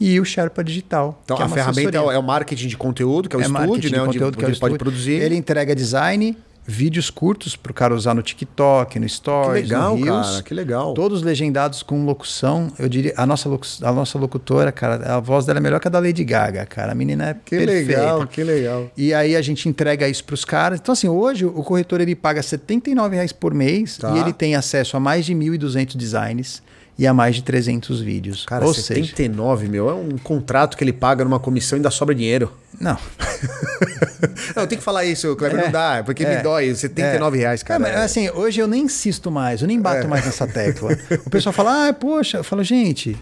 e 0.00 0.18
o 0.18 0.24
Sherpa 0.24 0.64
Digital. 0.64 1.20
Então, 1.24 1.36
é 1.36 1.42
a 1.42 1.48
ferramenta 1.48 1.90
assessoria. 1.90 2.16
é 2.16 2.18
o 2.18 2.22
marketing 2.22 2.68
de 2.68 2.76
conteúdo, 2.76 3.28
que 3.28 3.36
é 3.36 3.38
o 3.38 3.50
marketing 3.50 3.74
estúdio, 3.74 3.90
né? 3.92 4.02
Onde, 4.02 4.18
conteúdo, 4.18 4.36
que 4.36 4.44
é 4.44 4.46
onde 4.46 4.52
o 4.52 4.54
ele 4.54 4.60
pode 4.60 4.78
produzir. 4.78 5.12
Ele 5.12 5.36
entrega 5.36 5.76
design, 5.76 6.36
vídeos 6.64 7.10
curtos 7.10 7.56
para 7.56 7.72
o 7.72 7.74
cara 7.74 7.92
usar 7.94 8.14
no 8.14 8.22
TikTok, 8.22 8.98
no 8.98 9.06
Que 9.06 9.12
Stories, 9.12 9.68
legal, 9.68 9.96
no 9.96 10.04
Reels. 10.04 10.30
cara. 10.30 10.42
Que 10.42 10.54
legal. 10.54 10.94
Todos 10.94 11.20
legendados 11.22 11.82
com 11.82 12.04
locução. 12.04 12.72
Eu 12.78 12.88
diria, 12.88 13.12
a 13.16 13.26
nossa, 13.26 13.48
locu- 13.48 13.66
a 13.82 13.92
nossa 13.92 14.16
locutora, 14.18 14.70
cara, 14.70 15.16
a 15.16 15.20
voz 15.20 15.44
dela 15.44 15.58
é 15.58 15.62
melhor 15.62 15.80
que 15.80 15.88
a 15.88 15.90
da 15.90 15.98
Lady 15.98 16.22
Gaga, 16.24 16.64
cara. 16.64 16.92
A 16.92 16.94
menina 16.94 17.30
é 17.30 17.34
Que 17.34 17.56
perfeita. 17.58 18.00
legal, 18.00 18.26
que 18.26 18.44
legal. 18.44 18.90
E 18.96 19.12
aí 19.12 19.34
a 19.34 19.42
gente 19.42 19.68
entrega 19.68 20.08
isso 20.08 20.22
para 20.24 20.34
os 20.34 20.44
caras. 20.44 20.78
Então, 20.80 20.92
assim, 20.92 21.08
hoje 21.08 21.44
o 21.44 21.62
corretor 21.64 22.00
ele 22.00 22.14
paga 22.14 22.42
79 22.42 23.16
reais 23.16 23.32
por 23.32 23.52
mês 23.52 23.96
Tá. 23.96 24.14
e 24.16 24.20
ele 24.20 24.32
tem 24.32 24.54
acesso 24.54 24.96
a 24.96 25.00
mais 25.00 25.26
de 25.26 25.34
1.200 25.34 25.96
designs 25.96 26.62
e 27.02 27.06
a 27.06 27.12
mais 27.12 27.34
de 27.34 27.42
300 27.42 28.00
vídeos. 28.00 28.46
Cara, 28.46 28.64
Ou 28.64 28.72
seja, 28.72 28.86
79, 28.94 29.66
meu, 29.66 29.90
é 29.90 29.92
um 29.92 30.16
contrato 30.18 30.76
que 30.76 30.84
ele 30.84 30.92
paga 30.92 31.24
numa 31.24 31.40
comissão 31.40 31.76
e 31.76 31.78
ainda 31.80 31.90
sobra 31.90 32.14
dinheiro. 32.14 32.52
não. 32.80 32.96
Não, 34.54 34.66
tem 34.68 34.78
que 34.78 34.84
falar 34.84 35.04
isso, 35.04 35.34
Kleber, 35.34 35.58
É, 35.58 35.64
não 35.64 35.72
dá, 35.72 36.02
porque 36.04 36.22
é, 36.22 36.36
me 36.36 36.42
dói, 36.42 36.72
79 36.72 37.38
reais, 37.38 37.62
cara. 37.62 37.88
É, 37.88 37.92
mas, 37.92 38.02
assim, 38.02 38.30
hoje 38.30 38.60
eu 38.60 38.68
nem 38.68 38.84
insisto 38.84 39.32
mais, 39.32 39.60
eu 39.62 39.66
nem 39.66 39.80
bato 39.80 40.06
mais 40.06 40.24
nessa 40.24 40.46
tecla. 40.46 40.96
O 41.26 41.30
pessoal 41.30 41.52
fala, 41.52 41.88
ah, 41.88 41.92
poxa, 41.92 42.38
eu 42.38 42.44
falo, 42.44 42.62
gente, 42.62 43.16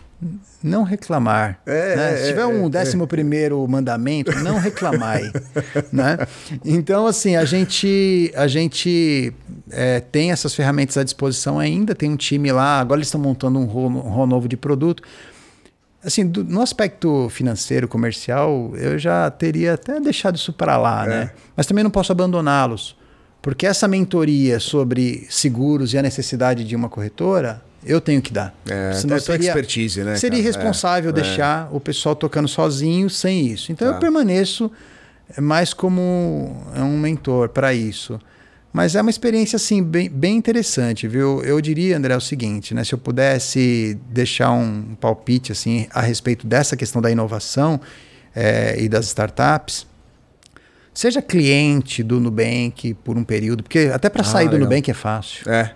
não 0.63 0.83
reclamar. 0.83 1.59
É, 1.65 1.97
né? 1.97 2.13
é, 2.13 2.17
Se 2.19 2.29
tiver 2.29 2.43
é, 2.43 2.47
um 2.47 2.67
é. 2.67 2.69
décimo 2.71 3.07
primeiro 3.07 3.67
mandamento, 3.67 4.31
não 4.41 4.59
reclamai. 4.59 5.31
né? 5.93 6.19
Então, 6.65 7.07
assim, 7.07 7.37
a 7.37 7.45
gente, 7.45 8.31
a 8.37 8.47
gente 8.47 9.33
é, 9.71 10.01
tem 10.01 10.31
essas 10.33 10.55
ferramentas 10.55 10.97
à 10.99 11.03
disposição 11.05 11.59
ainda, 11.59 11.95
tem 11.95 12.11
um 12.11 12.17
time 12.17 12.53
lá, 12.53 12.81
agora 12.81 12.99
eles 12.99 13.09
estão 13.09 13.21
montando 13.21 13.59
um 13.59 13.65
rol, 13.65 13.87
um 13.89 13.99
rol 14.01 14.27
novo 14.27 14.47
de 14.49 14.57
produto. 14.57 15.03
Assim, 16.03 16.27
do- 16.27 16.45
no 16.45 16.63
aspecto 16.63 17.29
financeiro, 17.31 17.87
comercial, 17.87 18.73
eu 18.77 18.99
já 18.99 19.31
teria 19.31 19.75
até 19.75 20.01
deixado 20.01 20.37
isso 20.37 20.53
para 20.53 20.77
lá, 20.79 21.05
É. 21.05 21.09
né? 21.09 21.31
Mas 21.57 21.67
também 21.67 21.85
não 21.85 21.91
posso 21.91 22.11
abandoná-los. 22.13 22.97
Porque 23.43 23.67
essa 23.67 23.89
mentoria 23.89 24.61
sobre 24.61 25.27
seguros 25.31 25.95
e 25.95 25.99
a 25.99 26.03
necessidade 26.03 26.63
de 26.65 26.77
uma 26.77 26.91
corretora, 26.91 27.63
eu 27.85 28.01
tenho 28.01 28.21
que 28.23 28.33
dar. 28.33 28.55
É, 28.69 28.93
Senão 28.93 29.17
tua 29.17 29.21
seria, 29.35 29.49
expertise, 29.49 30.03
né, 30.05 30.17
Seria 30.17 30.39
cara? 30.39 30.43
irresponsável 30.51 31.11
É, 31.11 31.13
deixar 31.13 31.69
o 31.75 31.81
pessoal 31.81 32.15
tocando 32.15 32.49
sozinho 32.49 33.09
sem 33.11 33.47
isso. 33.47 33.73
Então 33.73 33.89
Tá. 33.89 33.95
eu 33.95 34.01
permaneço 34.01 34.71
mais 35.39 35.73
como 35.73 36.57
um 36.77 36.99
mentor 36.99 37.49
para 37.51 37.73
isso. 37.73 38.21
Mas 38.73 38.95
é 38.95 39.01
uma 39.01 39.11
experiência 39.11 39.57
assim 39.57 39.83
bem, 39.83 40.09
bem 40.09 40.37
interessante, 40.37 41.09
viu? 41.09 41.43
Eu 41.43 41.61
diria, 41.61 41.97
André, 41.97 42.17
o 42.17 42.21
seguinte, 42.21 42.73
né? 42.73 42.85
Se 42.85 42.93
eu 42.93 42.99
pudesse 42.99 43.99
deixar 44.09 44.53
um 44.53 44.95
palpite 45.01 45.51
assim 45.51 45.89
a 45.91 46.01
respeito 46.01 46.47
dessa 46.47 46.77
questão 46.77 47.03
da 47.03 47.11
inovação 47.11 47.81
eh, 48.35 48.77
e 48.79 48.89
das 48.89 49.07
startups, 49.07 49.89
seja 50.95 51.21
cliente 51.21 52.03
do 52.03 52.21
Nubank 52.21 52.95
por 53.03 53.17
um 53.17 53.25
período, 53.25 53.63
porque 53.65 53.91
até 53.93 54.09
para 54.09 54.21
Ah, 54.23 54.25
sair 54.25 54.47
do 54.47 54.53
legal. 54.53 54.69
Nubank 54.69 54.89
é 54.91 54.95
fácil 54.95 55.51
É. 55.51 55.73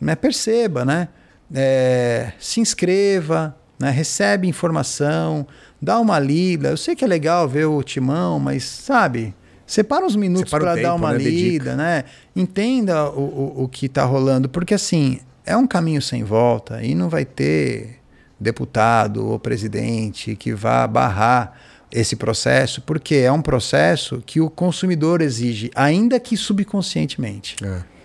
né, 0.00 0.16
perceba, 0.16 0.84
né? 0.84 1.08
É, 1.54 2.32
se 2.38 2.60
inscreva, 2.60 3.56
né? 3.78 3.90
recebe 3.90 4.46
informação, 4.46 5.46
dá 5.80 5.98
uma 5.98 6.18
lida. 6.18 6.68
Eu 6.70 6.76
sei 6.76 6.94
que 6.94 7.04
é 7.04 7.08
legal 7.08 7.48
ver 7.48 7.66
o 7.66 7.82
timão, 7.82 8.38
mas 8.38 8.64
sabe, 8.64 9.34
separa 9.66 10.04
uns 10.04 10.16
minutos 10.16 10.50
para 10.50 10.76
dar 10.76 10.94
uma 10.94 11.12
né? 11.12 11.18
Lida, 11.18 11.74
né? 11.76 12.04
Entenda 12.34 13.08
o, 13.10 13.20
o, 13.20 13.62
o 13.64 13.68
que 13.68 13.86
está 13.86 14.04
rolando, 14.04 14.48
porque 14.48 14.74
assim 14.74 15.20
é 15.46 15.56
um 15.56 15.66
caminho 15.66 16.02
sem 16.02 16.24
volta 16.24 16.82
e 16.82 16.94
não 16.94 17.08
vai 17.08 17.24
ter 17.24 17.98
deputado 18.38 19.26
ou 19.26 19.38
presidente 19.38 20.36
que 20.36 20.52
vá 20.52 20.86
barrar 20.86 21.58
esse 21.90 22.16
processo, 22.16 22.82
porque 22.82 23.16
é 23.16 23.32
um 23.32 23.40
processo 23.40 24.22
que 24.24 24.40
o 24.40 24.50
consumidor 24.50 25.22
exige, 25.22 25.70
ainda 25.74 26.20
que 26.20 26.36
subconscientemente. 26.36 27.56
é. 27.64 27.97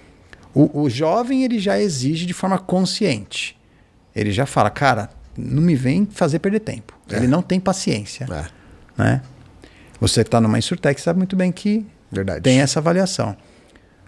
O, 0.53 0.83
o 0.83 0.89
jovem 0.89 1.43
ele 1.43 1.59
já 1.59 1.79
exige 1.79 2.25
de 2.25 2.33
forma 2.33 2.59
consciente. 2.59 3.59
Ele 4.15 4.31
já 4.31 4.45
fala, 4.45 4.69
cara, 4.69 5.09
não 5.37 5.61
me 5.61 5.75
vem 5.75 6.05
fazer 6.05 6.39
perder 6.39 6.59
tempo. 6.59 6.97
É. 7.09 7.17
Ele 7.17 7.27
não 7.27 7.41
tem 7.41 7.59
paciência. 7.59 8.27
É. 8.29 9.01
Né? 9.01 9.21
Você 9.99 10.21
está 10.21 10.39
numa 10.39 10.59
Insurtech 10.59 10.99
sabe 11.01 11.17
muito 11.17 11.35
bem 11.35 11.51
que 11.51 11.85
Verdade. 12.11 12.41
tem 12.41 12.59
essa 12.59 12.79
avaliação. 12.79 13.35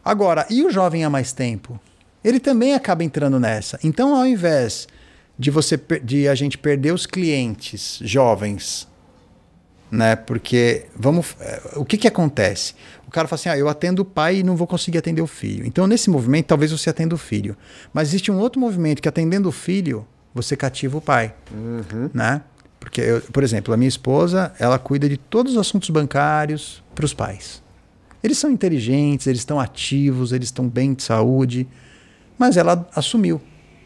Agora, 0.03 0.45
e 0.49 0.63
o 0.63 0.69
jovem 0.69 1.03
há 1.03 1.09
mais 1.09 1.33
tempo? 1.33 1.79
Ele 2.23 2.39
também 2.39 2.73
acaba 2.73 3.03
entrando 3.03 3.39
nessa. 3.39 3.79
Então, 3.83 4.15
ao 4.15 4.25
invés 4.27 4.87
de 5.37 5.49
você 5.49 5.79
de 6.03 6.27
a 6.27 6.35
gente 6.35 6.57
perder 6.57 6.93
os 6.93 7.05
clientes 7.05 7.99
jovens, 8.01 8.87
né? 9.91 10.15
Porque 10.15 10.85
vamos, 10.95 11.35
eh, 11.39 11.61
o 11.75 11.85
que 11.85 11.97
que 11.97 12.07
acontece? 12.07 12.75
O 13.16 13.20
cara 13.24 13.30
fala 13.30 13.39
assim: 13.39 13.47
"Ah, 13.47 13.57
eu 13.57 13.70
atendo 13.70 14.01
o 14.01 14.05
pai 14.05 14.39
e 14.39 14.43
não 14.43 14.57
vou 14.57 14.68
conseguir 14.68 14.97
atender 14.97 15.22
o 15.22 15.28
filho". 15.28 15.66
Então, 15.66 15.88
nesse 15.88 16.09
movimento, 16.09 16.47
talvez 16.47 16.70
você 16.70 16.89
atenda 16.89 17.16
o 17.16 17.18
filho. 17.18 17.55
Mas 17.93 18.09
existe 18.09 18.30
um 18.30 18.38
outro 18.38 18.59
movimento 18.59 19.01
que 19.01 19.07
atendendo 19.07 19.47
o 19.47 19.53
filho, 19.53 20.05
você 20.34 20.57
cativa 20.57 20.97
o 20.97 21.01
pai, 21.01 21.34
né? 22.13 22.41
Porque, 22.78 22.99
eu, 22.99 23.22
por 23.22 23.41
exemplo, 23.41 23.74
a 23.74 23.78
minha 23.78 23.88
esposa, 23.88 24.53
ela 24.59 24.78
cuida 24.78 25.07
de 25.07 25.16
todos 25.16 25.53
os 25.53 25.57
assuntos 25.57 25.89
bancários 25.89 26.84
para 26.93 27.05
os 27.05 27.13
pais. 27.13 27.63
Eles 28.22 28.38
são 28.38 28.51
inteligentes, 28.51 29.28
eles 29.28 29.39
estão 29.39 29.61
ativos, 29.61 30.34
eles 30.34 30.49
estão 30.49 30.68
bem 30.68 30.93
de 30.93 31.03
saúde, 31.03 31.66
mas 32.38 32.57
ela 32.57 32.86
assumiu 32.93 33.41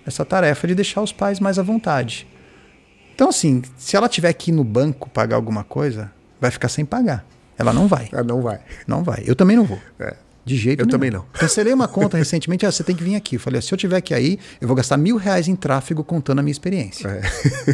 essa 0.08 0.26
tarefa 0.26 0.68
de 0.68 0.74
deixar 0.74 1.04
os 1.04 1.14
pais 1.14 1.40
mais 1.40 1.60
à 1.60 1.62
vontade. 1.62 2.28
Então, 3.14 3.30
assim, 3.30 3.62
se 3.78 3.96
ela 3.96 4.10
tiver 4.10 4.34
que 4.34 4.50
ir 4.50 4.56
no 4.56 4.64
banco 4.64 5.08
pagar 5.08 5.36
alguma 5.36 5.64
coisa, 5.64 6.12
vai 6.42 6.50
ficar 6.50 6.68
sem 6.68 6.84
pagar. 6.84 7.24
Ela 7.60 7.74
não 7.74 7.88
vai. 7.88 8.10
Ah, 8.14 8.24
não 8.24 8.42
vai. 8.42 8.60
Não 8.88 9.04
vai. 9.04 9.24
Eu 9.26 9.36
também 9.36 9.58
não 9.58 9.66
vou. 9.66 9.80
É. 10.00 10.16
De 10.46 10.56
jeito 10.56 10.80
Eu 10.80 10.86
nenhum. 10.86 10.92
também 10.92 11.12
não. 11.12 11.26
Cancelei 11.34 11.74
uma 11.74 11.88
conta 11.88 12.16
recentemente, 12.18 12.66
ah, 12.66 12.72
você 12.72 12.84
tem 12.84 12.96
que 12.96 13.04
vir 13.04 13.16
aqui. 13.16 13.36
Eu 13.36 13.40
falei, 13.40 13.62
se 13.62 13.72
eu 13.74 13.78
tiver 13.78 14.00
que 14.02 14.14
ir 14.14 14.18
aí, 14.18 14.40
eu 14.60 14.68
vou 14.68 14.76
gastar 14.76 14.98
mil 14.98 15.18
reais 15.18 15.48
em 15.48 15.56
tráfego 15.56 16.04
contando 16.04 16.40
a 16.40 16.42
minha 16.42 16.52
experiência. 16.52 17.08
É. 17.08 17.22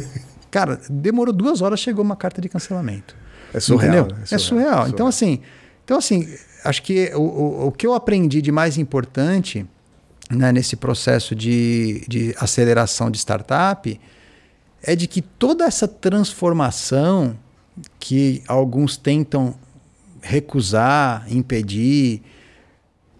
Cara, 0.49 0.81
demorou 0.89 1.33
duas 1.33 1.61
horas, 1.61 1.79
chegou 1.79 2.03
uma 2.03 2.15
carta 2.15 2.41
de 2.41 2.49
cancelamento. 2.49 3.15
É 3.53 3.59
surreal. 3.59 4.07
Né? 4.07 4.23
É 4.31 4.38
surreal. 4.38 4.88
Então, 4.88 5.05
assim, 5.07 5.41
então, 5.86 5.97
assim, 5.97 6.27
acho 6.63 6.81
que 6.81 7.11
o, 7.13 7.19
o, 7.21 7.67
o 7.67 7.71
que 7.71 7.86
eu 7.86 7.93
aprendi 7.93 8.41
de 8.41 8.51
mais 8.51 8.77
importante 8.77 9.65
né, 10.29 10.51
nesse 10.51 10.75
processo 10.75 11.36
de, 11.36 12.03
de 12.07 12.36
aceleração 12.39 13.11
de 13.11 13.17
startup 13.17 13.99
é 14.81 14.95
de 14.95 15.07
que 15.07 15.21
toda 15.21 15.65
essa 15.65 15.88
transformação 15.88 17.38
que 17.99 18.43
alguns 18.47 18.97
tentam 18.97 19.55
recusar, 20.26 21.26
impedir, 21.30 22.21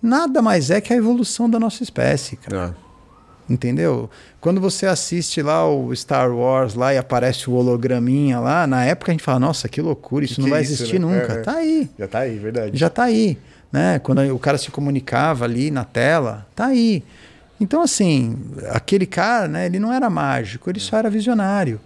nada 0.02 0.42
mais 0.42 0.70
é 0.72 0.82
que 0.82 0.92
a 0.92 0.98
evolução 0.98 1.50
da 1.50 1.60
nossa 1.60 1.84
espécie. 1.84 2.36
Cara. 2.36 2.76
Ah, 2.78 2.86
Entendeu? 3.48 4.10
Quando 4.42 4.60
você 4.60 4.88
assiste 4.88 5.40
lá 5.40 5.70
o 5.70 5.96
Star 5.96 6.32
Wars 6.36 6.74
lá 6.74 6.96
e 6.96 6.98
aparece 6.98 7.48
o 7.48 7.54
holograminha 7.54 8.40
lá, 8.40 8.66
na 8.66 8.84
época 8.84 9.12
a 9.12 9.14
gente 9.14 9.24
fala, 9.24 9.40
nossa, 9.40 9.70
que 9.70 9.80
loucura, 9.80 10.26
isso 10.26 10.36
Que 10.36 10.42
não 10.42 10.46
que 10.48 10.52
vai 10.52 10.62
é 10.62 10.64
isso, 10.64 10.74
existir 10.74 11.00
né? 11.00 11.06
nunca. 11.06 11.34
É, 11.34 11.38
é. 11.38 11.42
Tá 11.42 11.54
aí. 11.54 11.90
Já 12.00 12.08
tá 12.08 12.20
aí, 12.20 12.40
verdade. 12.40 12.76
Já 12.76 12.90
tá 12.90 13.04
aí, 13.04 13.38
né? 13.72 14.00
Quando 14.00 14.20
o 14.34 14.40
cara 14.40 14.58
se 14.58 14.72
comunicava 14.72 15.46
ali 15.46 15.70
na 15.70 15.84
tela, 15.84 16.48
tá 16.56 16.66
aí. 16.66 17.04
Então, 17.62 17.84
assim, 17.84 18.36
aquele 18.72 19.06
cara, 19.06 19.48
né, 19.48 19.68
ele 19.68 19.78
não 19.80 19.94
era 19.94 20.10
mágico, 20.10 20.68
ele 20.70 20.80
só 20.80 20.98
era 20.98 21.10
visionário. 21.10 21.80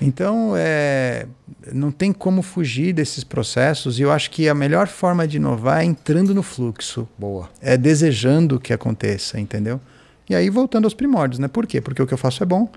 Então, 0.00 0.54
é, 0.56 1.26
não 1.72 1.90
tem 1.90 2.12
como 2.12 2.42
fugir 2.42 2.92
desses 2.92 3.22
processos 3.22 3.98
e 3.98 4.02
eu 4.02 4.10
acho 4.10 4.30
que 4.30 4.48
a 4.48 4.54
melhor 4.54 4.88
forma 4.88 5.28
de 5.28 5.36
inovar 5.36 5.82
é 5.82 5.84
entrando 5.84 6.34
no 6.34 6.42
fluxo, 6.42 7.06
Boa. 7.18 7.50
é 7.60 7.76
desejando 7.76 8.58
que 8.58 8.72
aconteça, 8.72 9.38
entendeu? 9.38 9.80
E 10.28 10.34
aí, 10.34 10.48
voltando 10.48 10.84
aos 10.84 10.94
primórdios, 10.94 11.38
né? 11.38 11.48
Por 11.48 11.66
quê? 11.66 11.80
Porque 11.80 12.00
o 12.00 12.06
que 12.06 12.14
eu 12.14 12.18
faço 12.18 12.42
é 12.42 12.46
bom 12.46 12.68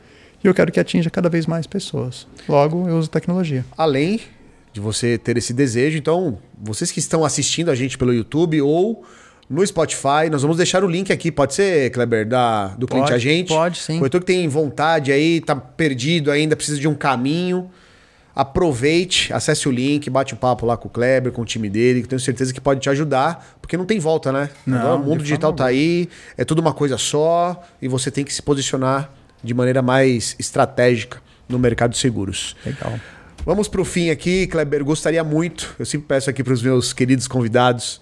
e 0.44 0.48
eu 0.48 0.54
quero 0.54 0.72
que 0.72 0.80
atinja 0.80 1.10
cada 1.10 1.30
vez 1.30 1.46
mais 1.46 1.66
pessoas. 1.66 2.28
Logo, 2.50 2.90
eu 2.90 2.98
uso 2.98 3.10
tecnologia. 3.10 3.64
Além 3.78 4.20
de 4.74 4.82
você 4.82 5.18
ter 5.18 5.38
esse 5.38 5.54
desejo, 5.54 5.98
então, 5.98 6.40
vocês 6.60 6.92
que 6.92 7.00
estão 7.00 7.24
assistindo 7.24 7.70
a 7.70 7.76
gente 7.76 7.98
pelo 7.98 8.12
YouTube 8.12 8.60
ou 8.62 9.06
no 9.50 9.66
Spotify, 9.66 10.30
nós 10.32 10.42
vamos 10.42 10.58
deixar 10.58 10.84
o 10.84 10.88
link 10.88 11.12
aqui, 11.12 11.32
pode 11.32 11.54
ser, 11.54 11.92
Kleber, 11.92 12.28
da, 12.28 12.68
do 12.70 12.88
cliente 12.88 13.06
Pode, 13.06 13.16
agente? 13.16 13.48
pode, 13.50 13.78
sim. 13.78 13.98
Corretor 13.98 14.22
que 14.22 14.28
tem 14.28 14.48
vontade 14.48 15.12
aí, 15.12 15.42
tá 15.42 15.56
perdido 15.56 16.32
ainda, 16.32 16.56
precisa 16.56 16.80
de 16.80 16.88
um 16.88 16.96
caminho. 16.96 17.70
Aproveite, 18.36 19.32
acesse 19.32 19.68
o 19.70 19.72
link, 19.72 20.10
bate 20.10 20.34
um 20.34 20.38
papo 20.38 20.66
lá 20.66 20.76
com 20.76 20.88
o 20.88 20.92
Kleber, 20.92 21.32
com 21.32 21.44
o 21.44 21.46
time 21.46 21.70
dele, 21.70 22.00
que 22.00 22.06
eu 22.06 22.10
tenho 22.10 22.20
certeza 22.20 22.52
que 22.52 22.60
pode 22.60 22.80
te 22.80 22.90
ajudar, 22.90 23.58
porque 23.62 23.78
não 23.78 23.86
tem 23.86 24.00
volta, 24.00 24.32
né? 24.32 24.50
Não, 24.66 24.80
Agora 24.80 24.96
o 24.96 25.04
mundo 25.04 25.22
digital 25.22 25.54
tá 25.54 25.68
aí, 25.68 26.10
é 26.36 26.44
tudo 26.44 26.60
uma 26.60 26.74
coisa 26.74 26.98
só, 26.98 27.62
e 27.80 27.88
você 27.88 28.10
tem 28.10 28.26
que 28.26 28.34
se 28.34 28.42
posicionar 28.42 29.12
de 29.44 29.54
maneira 29.54 29.84
mais 29.84 30.36
estratégica 30.40 31.22
no 31.48 31.60
mercado 31.60 31.92
de 31.92 31.98
seguros. 31.98 32.56
Legal. 32.66 33.00
Vamos 33.46 33.68
pro 33.68 33.86
fim 33.86 34.10
aqui, 34.10 34.48
Kleber. 34.48 34.84
Gostaria 34.84 35.24
muito, 35.24 35.76
eu 35.78 35.86
sempre 35.86 36.08
peço 36.08 36.30
aqui 36.30 36.44
para 36.44 36.54
os 36.54 36.64
meus 36.64 36.92
queridos 36.92 37.28
convidados, 37.28 38.02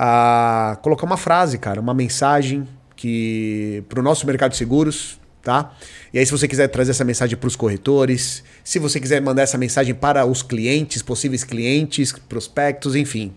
a 0.00 0.78
colocar 0.80 1.04
uma 1.04 1.16
frase, 1.16 1.58
cara, 1.58 1.80
uma 1.80 1.92
mensagem 1.92 2.68
que 2.94 3.82
pro 3.88 4.00
nosso 4.00 4.24
mercado 4.26 4.52
de 4.52 4.56
seguros, 4.56 5.18
tá? 5.42 5.72
E 6.14 6.18
aí, 6.20 6.24
se 6.24 6.30
você 6.30 6.46
quiser 6.46 6.68
trazer 6.68 6.92
essa 6.92 7.04
mensagem 7.04 7.36
para 7.36 7.48
os 7.48 7.56
corretores, 7.56 8.44
se 8.62 8.78
você 8.78 9.00
quiser 9.00 9.20
mandar 9.20 9.42
essa 9.42 9.58
mensagem 9.58 9.94
para 9.96 10.24
os 10.24 10.40
clientes, 10.40 11.02
possíveis 11.02 11.42
clientes, 11.42 12.12
prospectos, 12.28 12.94
enfim, 12.94 13.32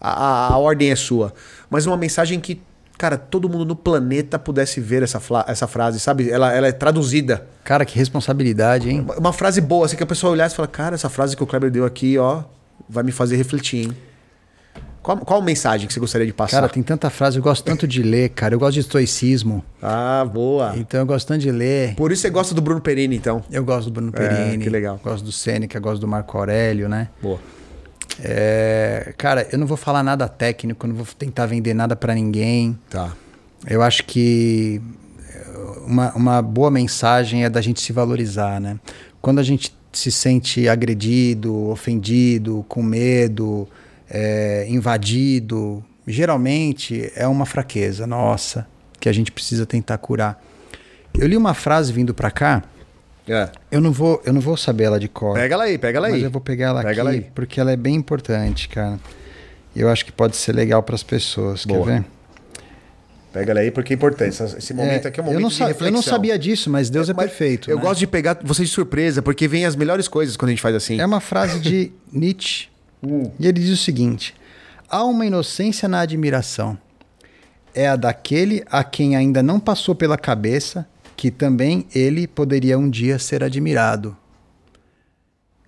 a, 0.00 0.10
a- 0.10 0.52
a 0.54 0.58
ordem 0.58 0.90
é 0.90 0.96
sua. 0.96 1.32
Mas 1.70 1.86
uma 1.86 1.96
mensagem 1.96 2.40
que, 2.40 2.60
cara, 2.98 3.16
todo 3.16 3.48
mundo 3.48 3.64
no 3.64 3.76
planeta 3.76 4.36
pudesse 4.36 4.80
ver 4.80 5.04
essa, 5.04 5.20
essa 5.46 5.68
frase, 5.68 6.00
sabe? 6.00 6.28
Ela, 6.28 6.52
ela 6.52 6.66
é 6.66 6.72
traduzida. 6.72 7.46
Cara, 7.62 7.84
que 7.84 7.96
responsabilidade, 7.96 8.90
hein? 8.90 9.00
Uma- 9.02 9.16
Uma 9.16 9.32
frase 9.32 9.60
boa, 9.60 9.86
assim, 9.86 9.96
que 9.96 10.02
a 10.02 10.06
pessoa 10.06 10.32
olhar 10.32 10.50
e 10.50 10.54
fala, 10.54 10.66
cara, 10.66 10.96
essa 10.96 11.08
frase 11.08 11.36
que 11.36 11.42
o 11.42 11.46
Kleber 11.46 11.70
deu 11.70 11.84
aqui, 11.84 12.18
ó, 12.18 12.42
vai 12.88 13.04
me 13.04 13.12
fazer 13.12 13.36
refletir, 13.36 13.84
hein? 13.86 13.96
Qual, 15.02 15.16
qual 15.18 15.40
mensagem 15.40 15.86
que 15.86 15.94
você 15.94 16.00
gostaria 16.00 16.26
de 16.26 16.32
passar? 16.32 16.60
Cara, 16.60 16.68
tem 16.68 16.82
tanta 16.82 17.08
frase, 17.08 17.38
eu 17.38 17.42
gosto 17.42 17.64
tanto 17.64 17.88
de 17.88 18.02
ler, 18.02 18.28
cara. 18.30 18.54
Eu 18.54 18.58
gosto 18.58 18.74
de 18.74 18.80
estoicismo. 18.80 19.64
Ah, 19.82 20.28
boa. 20.30 20.74
Então 20.76 21.00
eu 21.00 21.06
gosto 21.06 21.26
tanto 21.28 21.40
de 21.40 21.50
ler. 21.50 21.94
Por 21.94 22.12
isso 22.12 22.22
você 22.22 22.30
gosta 22.30 22.54
do 22.54 22.60
Bruno 22.60 22.80
Perini, 22.82 23.16
então. 23.16 23.42
Eu 23.50 23.64
gosto 23.64 23.86
do 23.90 23.92
Bruno 23.92 24.12
É, 24.14 24.28
Perini. 24.28 24.62
que 24.62 24.68
legal. 24.68 25.00
Gosto 25.02 25.24
do 25.24 25.32
Sêneca, 25.32 25.80
gosto 25.80 26.00
do 26.00 26.06
Marco 26.08 26.36
Aurélio, 26.36 26.88
né? 26.88 27.08
Boa. 27.22 27.38
É, 28.22 29.14
cara, 29.16 29.48
eu 29.50 29.58
não 29.58 29.66
vou 29.66 29.76
falar 29.76 30.02
nada 30.02 30.28
técnico, 30.28 30.86
não 30.86 30.94
vou 30.94 31.06
tentar 31.18 31.46
vender 31.46 31.72
nada 31.72 31.96
pra 31.96 32.14
ninguém. 32.14 32.78
Tá. 32.90 33.12
Eu 33.66 33.80
acho 33.82 34.04
que 34.04 34.80
uma, 35.86 36.12
uma 36.14 36.42
boa 36.42 36.70
mensagem 36.70 37.44
é 37.44 37.48
da 37.48 37.60
gente 37.60 37.80
se 37.80 37.92
valorizar, 37.92 38.60
né? 38.60 38.78
Quando 39.22 39.38
a 39.38 39.42
gente 39.42 39.74
se 39.92 40.10
sente 40.12 40.68
agredido, 40.68 41.68
ofendido, 41.70 42.64
com 42.68 42.82
medo, 42.82 43.66
eh, 44.10 44.66
invadido, 44.68 45.84
geralmente 46.06 47.10
é 47.14 47.26
uma 47.26 47.46
fraqueza 47.46 48.06
nossa 48.06 48.66
que 48.98 49.08
a 49.08 49.12
gente 49.12 49.30
precisa 49.32 49.64
tentar 49.64 49.96
curar. 49.98 50.42
Eu 51.18 51.26
li 51.26 51.36
uma 51.36 51.54
frase 51.54 51.92
vindo 51.92 52.12
pra 52.12 52.30
cá, 52.30 52.62
É. 53.28 53.48
eu 53.70 53.80
não 53.80 53.92
vou, 53.92 54.20
eu 54.24 54.32
não 54.32 54.40
vou 54.40 54.56
saber 54.56 54.84
ela 54.84 54.98
de 55.00 55.08
cor. 55.08 55.34
Pega 55.34 55.54
ela 55.54 55.64
aí, 55.64 55.78
pega 55.78 55.98
ela 55.98 56.06
aí. 56.08 56.12
Mas 56.14 56.22
eu 56.24 56.30
vou 56.30 56.40
pegar 56.40 56.66
ela 56.68 56.80
Pega 56.80 56.90
aqui 56.90 57.00
ela 57.00 57.10
aí. 57.10 57.26
porque 57.34 57.60
ela 57.60 57.72
é 57.72 57.76
bem 57.76 57.94
importante, 57.94 58.68
cara. 58.68 58.98
E 59.74 59.80
eu 59.80 59.88
acho 59.88 60.04
que 60.04 60.10
pode 60.12 60.36
ser 60.36 60.52
legal 60.52 60.82
para 60.82 60.94
as 60.96 61.02
pessoas. 61.02 61.64
Boa. 61.64 61.84
Quer 61.86 62.00
ver? 62.00 62.04
Pega 63.32 63.52
ela 63.52 63.60
aí 63.60 63.70
porque 63.70 63.92
é 63.92 63.96
importante. 63.96 64.42
Esse 64.42 64.74
momento 64.74 65.06
aqui 65.06 65.20
é 65.20 65.22
um 65.22 65.26
momento 65.26 65.38
eu, 65.38 65.42
não 65.42 65.48
de 65.48 65.58
reflexão. 65.58 65.86
eu 65.86 65.92
não 65.92 66.02
sabia 66.02 66.36
disso, 66.36 66.68
mas 66.68 66.90
Deus 66.90 67.08
é, 67.08 67.14
Mas 67.14 67.26
perfeito. 67.30 67.70
Eu 67.70 67.76
né? 67.76 67.82
gosto 67.82 68.00
de 68.00 68.06
pegar 68.08 68.36
vocês 68.42 68.68
de 68.68 68.74
surpresa, 68.74 69.22
porque 69.22 69.46
vem 69.46 69.64
as 69.64 69.76
melhores 69.76 70.08
coisas 70.08 70.36
quando 70.36 70.48
a 70.48 70.52
gente 70.52 70.62
faz 70.62 70.74
assim. 70.74 71.00
É 71.00 71.06
uma 71.06 71.20
frase 71.20 71.60
de 71.60 71.92
Nietzsche. 72.12 72.68
E 73.02 73.46
ele 73.46 73.60
diz 73.60 73.70
o 73.70 73.82
seguinte: 73.82 74.34
há 74.88 75.04
uma 75.04 75.26
inocência 75.26 75.88
na 75.88 76.00
admiração. 76.00 76.78
É 77.74 77.88
a 77.88 77.96
daquele 77.96 78.64
a 78.70 78.82
quem 78.82 79.14
ainda 79.14 79.42
não 79.42 79.60
passou 79.60 79.94
pela 79.94 80.18
cabeça 80.18 80.88
que 81.16 81.30
também 81.30 81.86
ele 81.94 82.26
poderia 82.26 82.78
um 82.78 82.88
dia 82.88 83.18
ser 83.18 83.44
admirado. 83.44 84.16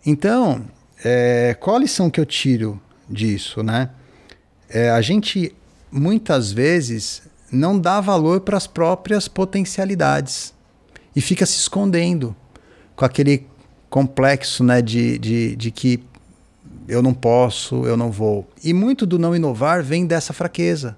Então, 0.05 0.65
é, 1.05 1.55
qual 1.61 1.77
a 1.77 1.81
lição 1.81 2.11
que 2.11 2.19
eu 2.19 2.27
tiro 2.27 2.81
disso, 3.09 3.63
né? 3.63 3.91
É, 4.69 4.91
a 4.91 5.01
gente 5.03 5.55
muitas 5.91 6.51
vezes 6.51 7.23
não 7.53 7.79
dá 7.79 8.01
valor 8.01 8.41
para 8.41 8.57
as 8.57 8.67
próprias 8.67 9.29
potencialidades 9.29 10.55
e 11.15 11.21
fica 11.21 11.45
se 11.45 11.59
escondendo 11.59 12.35
com 12.97 13.05
aquele 13.05 13.47
complexo 13.91 14.65
né, 14.65 14.81
de, 14.81 15.19
de, 15.19 15.55
de 15.55 15.71
que 15.71 16.03
eu 16.89 17.03
não 17.03 17.15
posso, 17.15 17.87
eu 17.87 17.97
não 17.97 18.11
vou. 18.11 18.49
E 18.63 18.73
muito 18.73 19.07
do 19.07 19.19
não 19.19 19.35
inovar 19.35 19.83
vem 19.83 20.07
dessa 20.07 20.33
fraqueza. 20.33 20.97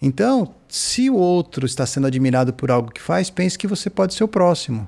Então, 0.00 0.54
se 0.68 1.10
o 1.10 1.16
outro 1.16 1.66
está 1.66 1.84
sendo 1.84 2.06
admirado 2.06 2.52
por 2.52 2.70
algo 2.70 2.90
que 2.90 3.00
faz, 3.00 3.30
pense 3.30 3.58
que 3.58 3.66
você 3.66 3.90
pode 3.90 4.14
ser 4.14 4.24
o 4.24 4.28
próximo. 4.28 4.86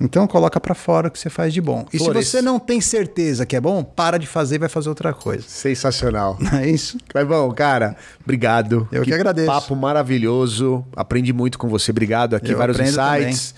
Então, 0.00 0.26
coloca 0.26 0.60
para 0.60 0.74
fora 0.74 1.08
o 1.08 1.10
que 1.10 1.18
você 1.18 1.30
faz 1.30 1.54
de 1.54 1.60
bom. 1.60 1.86
E 1.92 1.98
se 1.98 2.12
você 2.12 2.42
não 2.42 2.58
tem 2.58 2.80
certeza 2.80 3.46
que 3.46 3.54
é 3.54 3.60
bom, 3.60 3.82
para 3.84 4.18
de 4.18 4.26
fazer 4.26 4.56
e 4.56 4.58
vai 4.58 4.68
fazer 4.68 4.88
outra 4.88 5.14
coisa. 5.14 5.44
Sensacional. 5.48 6.36
Não 6.42 6.58
é 6.58 6.68
isso? 6.68 6.98
Clevão, 7.08 7.50
cara, 7.52 7.96
obrigado. 8.22 8.88
Eu 8.90 9.02
que 9.02 9.14
agradeço. 9.14 9.46
Papo 9.46 9.76
maravilhoso. 9.76 10.84
Aprendi 10.96 11.32
muito 11.32 11.58
com 11.58 11.68
você. 11.68 11.92
Obrigado 11.92 12.34
aqui, 12.34 12.52
Eu 12.52 12.58
vários 12.58 12.78
insights. 12.80 13.54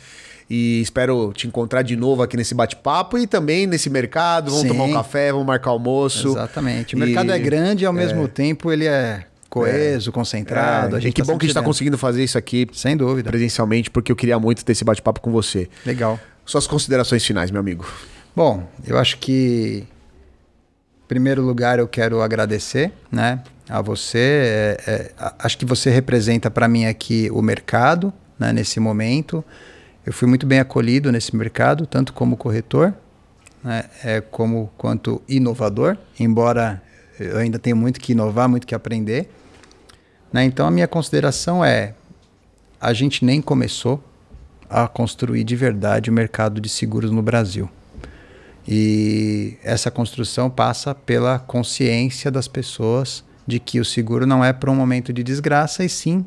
E 0.49 0.80
espero 0.80 1.32
te 1.34 1.47
encontrar 1.49 1.82
de 1.82 1.97
novo 1.97 2.22
aqui 2.22 2.36
nesse 2.36 2.55
bate-papo 2.55 3.18
e 3.18 3.26
também 3.26 3.66
nesse 3.66 3.90
mercado. 3.90 4.47
Vamos 4.51 4.62
Sim. 4.62 4.68
tomar 4.68 4.84
um 4.84 4.92
café, 4.92 5.32
vamos 5.32 5.47
marcar 5.47 5.70
almoço. 5.70 6.28
Exatamente. 6.28 6.94
O 6.94 6.99
E- 6.99 7.01
mercado 7.01 7.32
é 7.32 7.38
grande 7.38 7.82
e 7.84 7.86
ao 7.86 7.92
mesmo 7.92 8.28
tempo 8.28 8.70
ele 8.70 8.86
é 8.86 9.24
coeso, 9.51 10.12
concentrado. 10.12 10.94
É, 10.94 10.99
a 10.99 11.01
gente 11.01 11.11
e 11.11 11.12
que 11.14 11.22
tá 11.22 11.26
bom 11.26 11.38
que 11.38 11.44
a 11.44 11.49
gente 11.49 11.51
está 11.57 11.62
conseguindo 11.62 11.99
fazer 11.99 12.22
isso 12.22 12.38
aqui 12.38 12.66
Sem 12.72 12.97
dúvida. 12.97 13.28
presencialmente, 13.30 13.90
porque 13.90 14.12
eu 14.12 14.16
queria 14.16 14.38
muito 14.38 14.64
ter 14.64 14.72
esse 14.72 14.84
bate-papo 14.84 15.20
com 15.20 15.32
você. 15.32 15.68
Legal. 15.84 16.18
Suas 16.44 16.66
considerações 16.66 17.24
finais, 17.24 17.51
meu 17.51 17.59
amigo. 17.61 17.84
Bom, 18.34 18.68
eu 18.86 18.99
acho 18.99 19.18
que, 19.18 19.82
em 19.84 21.09
primeiro 21.09 21.42
lugar, 21.42 21.78
eu 21.78 21.88
quero 21.88 22.20
agradecer 22.22 22.92
né, 23.11 23.40
a 23.68 23.80
você. 23.82 24.18
É, 24.18 24.80
é, 24.86 25.12
acho 25.40 25.59
que 25.59 25.64
você 25.64 25.90
representa 25.90 26.51
para 26.51 26.68
mim 26.68 26.84
aqui 26.86 27.28
o 27.32 27.42
mercado 27.42 28.12
né, 28.38 28.53
nesse 28.53 28.78
momento. 28.78 29.44
Eu 30.07 30.12
fui 30.12 30.28
muito 30.28 30.46
bem 30.46 30.61
acolhido 30.61 31.11
nesse 31.11 31.34
mercado, 31.34 31.84
tanto 31.84 32.12
como 32.12 32.36
corretor, 32.36 32.94
né, 33.62 33.86
é, 34.04 34.20
como 34.20 34.70
quanto 34.78 35.20
inovador, 35.28 35.98
embora 36.16 36.80
eu 37.18 37.36
ainda 37.38 37.59
tenha 37.59 37.74
muito 37.74 37.98
que 37.98 38.12
inovar, 38.12 38.48
muito 38.48 38.68
que 38.68 38.74
aprender. 38.74 39.28
Né, 40.32 40.44
então, 40.44 40.64
a 40.64 40.70
minha 40.70 40.86
consideração 40.86 41.64
é: 41.64 41.94
a 42.80 42.92
gente 42.92 43.24
nem 43.24 43.42
começou 43.42 44.00
a 44.70 44.86
construir 44.86 45.42
de 45.42 45.57
verdade 45.57 46.09
o 46.09 46.12
mercado 46.12 46.61
de 46.61 46.68
seguros 46.68 47.11
no 47.11 47.20
Brasil. 47.20 47.68
E 48.68 49.57
essa 49.64 49.90
construção 49.90 50.48
passa 50.48 50.94
pela 50.94 51.40
consciência 51.40 52.30
das 52.30 52.46
pessoas 52.46 53.24
de 53.44 53.59
que 53.59 53.80
o 53.80 53.84
seguro 53.84 54.24
não 54.24 54.44
é 54.44 54.52
para 54.52 54.70
um 54.70 54.74
momento 54.76 55.12
de 55.12 55.24
desgraça, 55.24 55.84
e 55.84 55.88
sim 55.88 56.24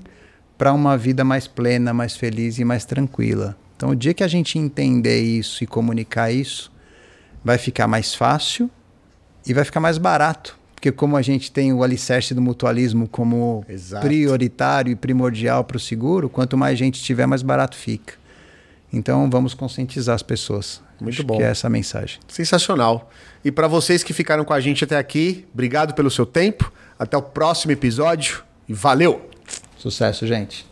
para 0.58 0.74
uma 0.74 0.98
vida 0.98 1.24
mais 1.24 1.48
plena, 1.48 1.94
mais 1.94 2.18
feliz 2.18 2.60
e 2.60 2.66
mais 2.66 2.84
tranquila. 2.84 3.56
Então, 3.80 3.92
o 3.92 3.96
dia 3.96 4.14
que 4.14 4.26
a 4.26 4.28
gente 4.28 4.60
entender 4.60 5.22
isso 5.22 5.64
e 5.64 5.68
comunicar 5.68 6.30
isso, 6.30 6.70
vai 7.42 7.58
ficar 7.58 7.88
mais 7.88 8.14
fácil 8.14 8.70
e 9.48 9.54
vai 9.54 9.64
ficar 9.64 9.80
mais 9.80 9.98
barato. 9.98 10.60
Porque 10.76 10.92
como 10.92 11.16
a 11.16 11.22
gente 11.22 11.50
tem 11.50 11.72
o 11.72 11.82
alicerce 11.82 12.34
do 12.34 12.42
mutualismo 12.42 13.08
como 13.08 13.64
Exato. 13.70 14.06
prioritário 14.06 14.92
e 14.92 14.98
primordial 14.98 15.64
para 15.64 15.78
o 15.78 15.80
seguro, 15.80 16.28
quanto 16.28 16.58
mais 16.58 16.78
gente 16.78 17.02
tiver, 17.02 17.26
mais 17.26 17.42
barato 17.42 17.78
fica. 17.78 18.16
Então 18.92 19.30
vamos 19.30 19.54
conscientizar 19.54 20.14
as 20.14 20.24
pessoas. 20.24 20.82
Muito 21.00 21.16
Acho 21.16 21.24
bom. 21.24 21.38
Que 21.38 21.44
é 21.44 21.46
essa 21.46 21.68
a 21.68 21.70
mensagem. 21.70 22.20
Sensacional. 22.28 23.10
E 23.46 23.50
para 23.50 23.70
vocês 23.70 24.04
que 24.04 24.12
ficaram 24.12 24.44
com 24.44 24.52
a 24.52 24.60
gente 24.60 24.84
até 24.84 24.98
aqui, 24.98 25.48
obrigado 25.54 25.94
pelo 25.94 26.12
seu 26.12 26.26
tempo. 26.26 26.70
Até 27.00 27.16
o 27.16 27.22
próximo 27.22 27.72
episódio 27.72 28.44
e 28.68 28.74
valeu! 28.74 29.30
Sucesso, 29.78 30.28
gente. 30.28 30.69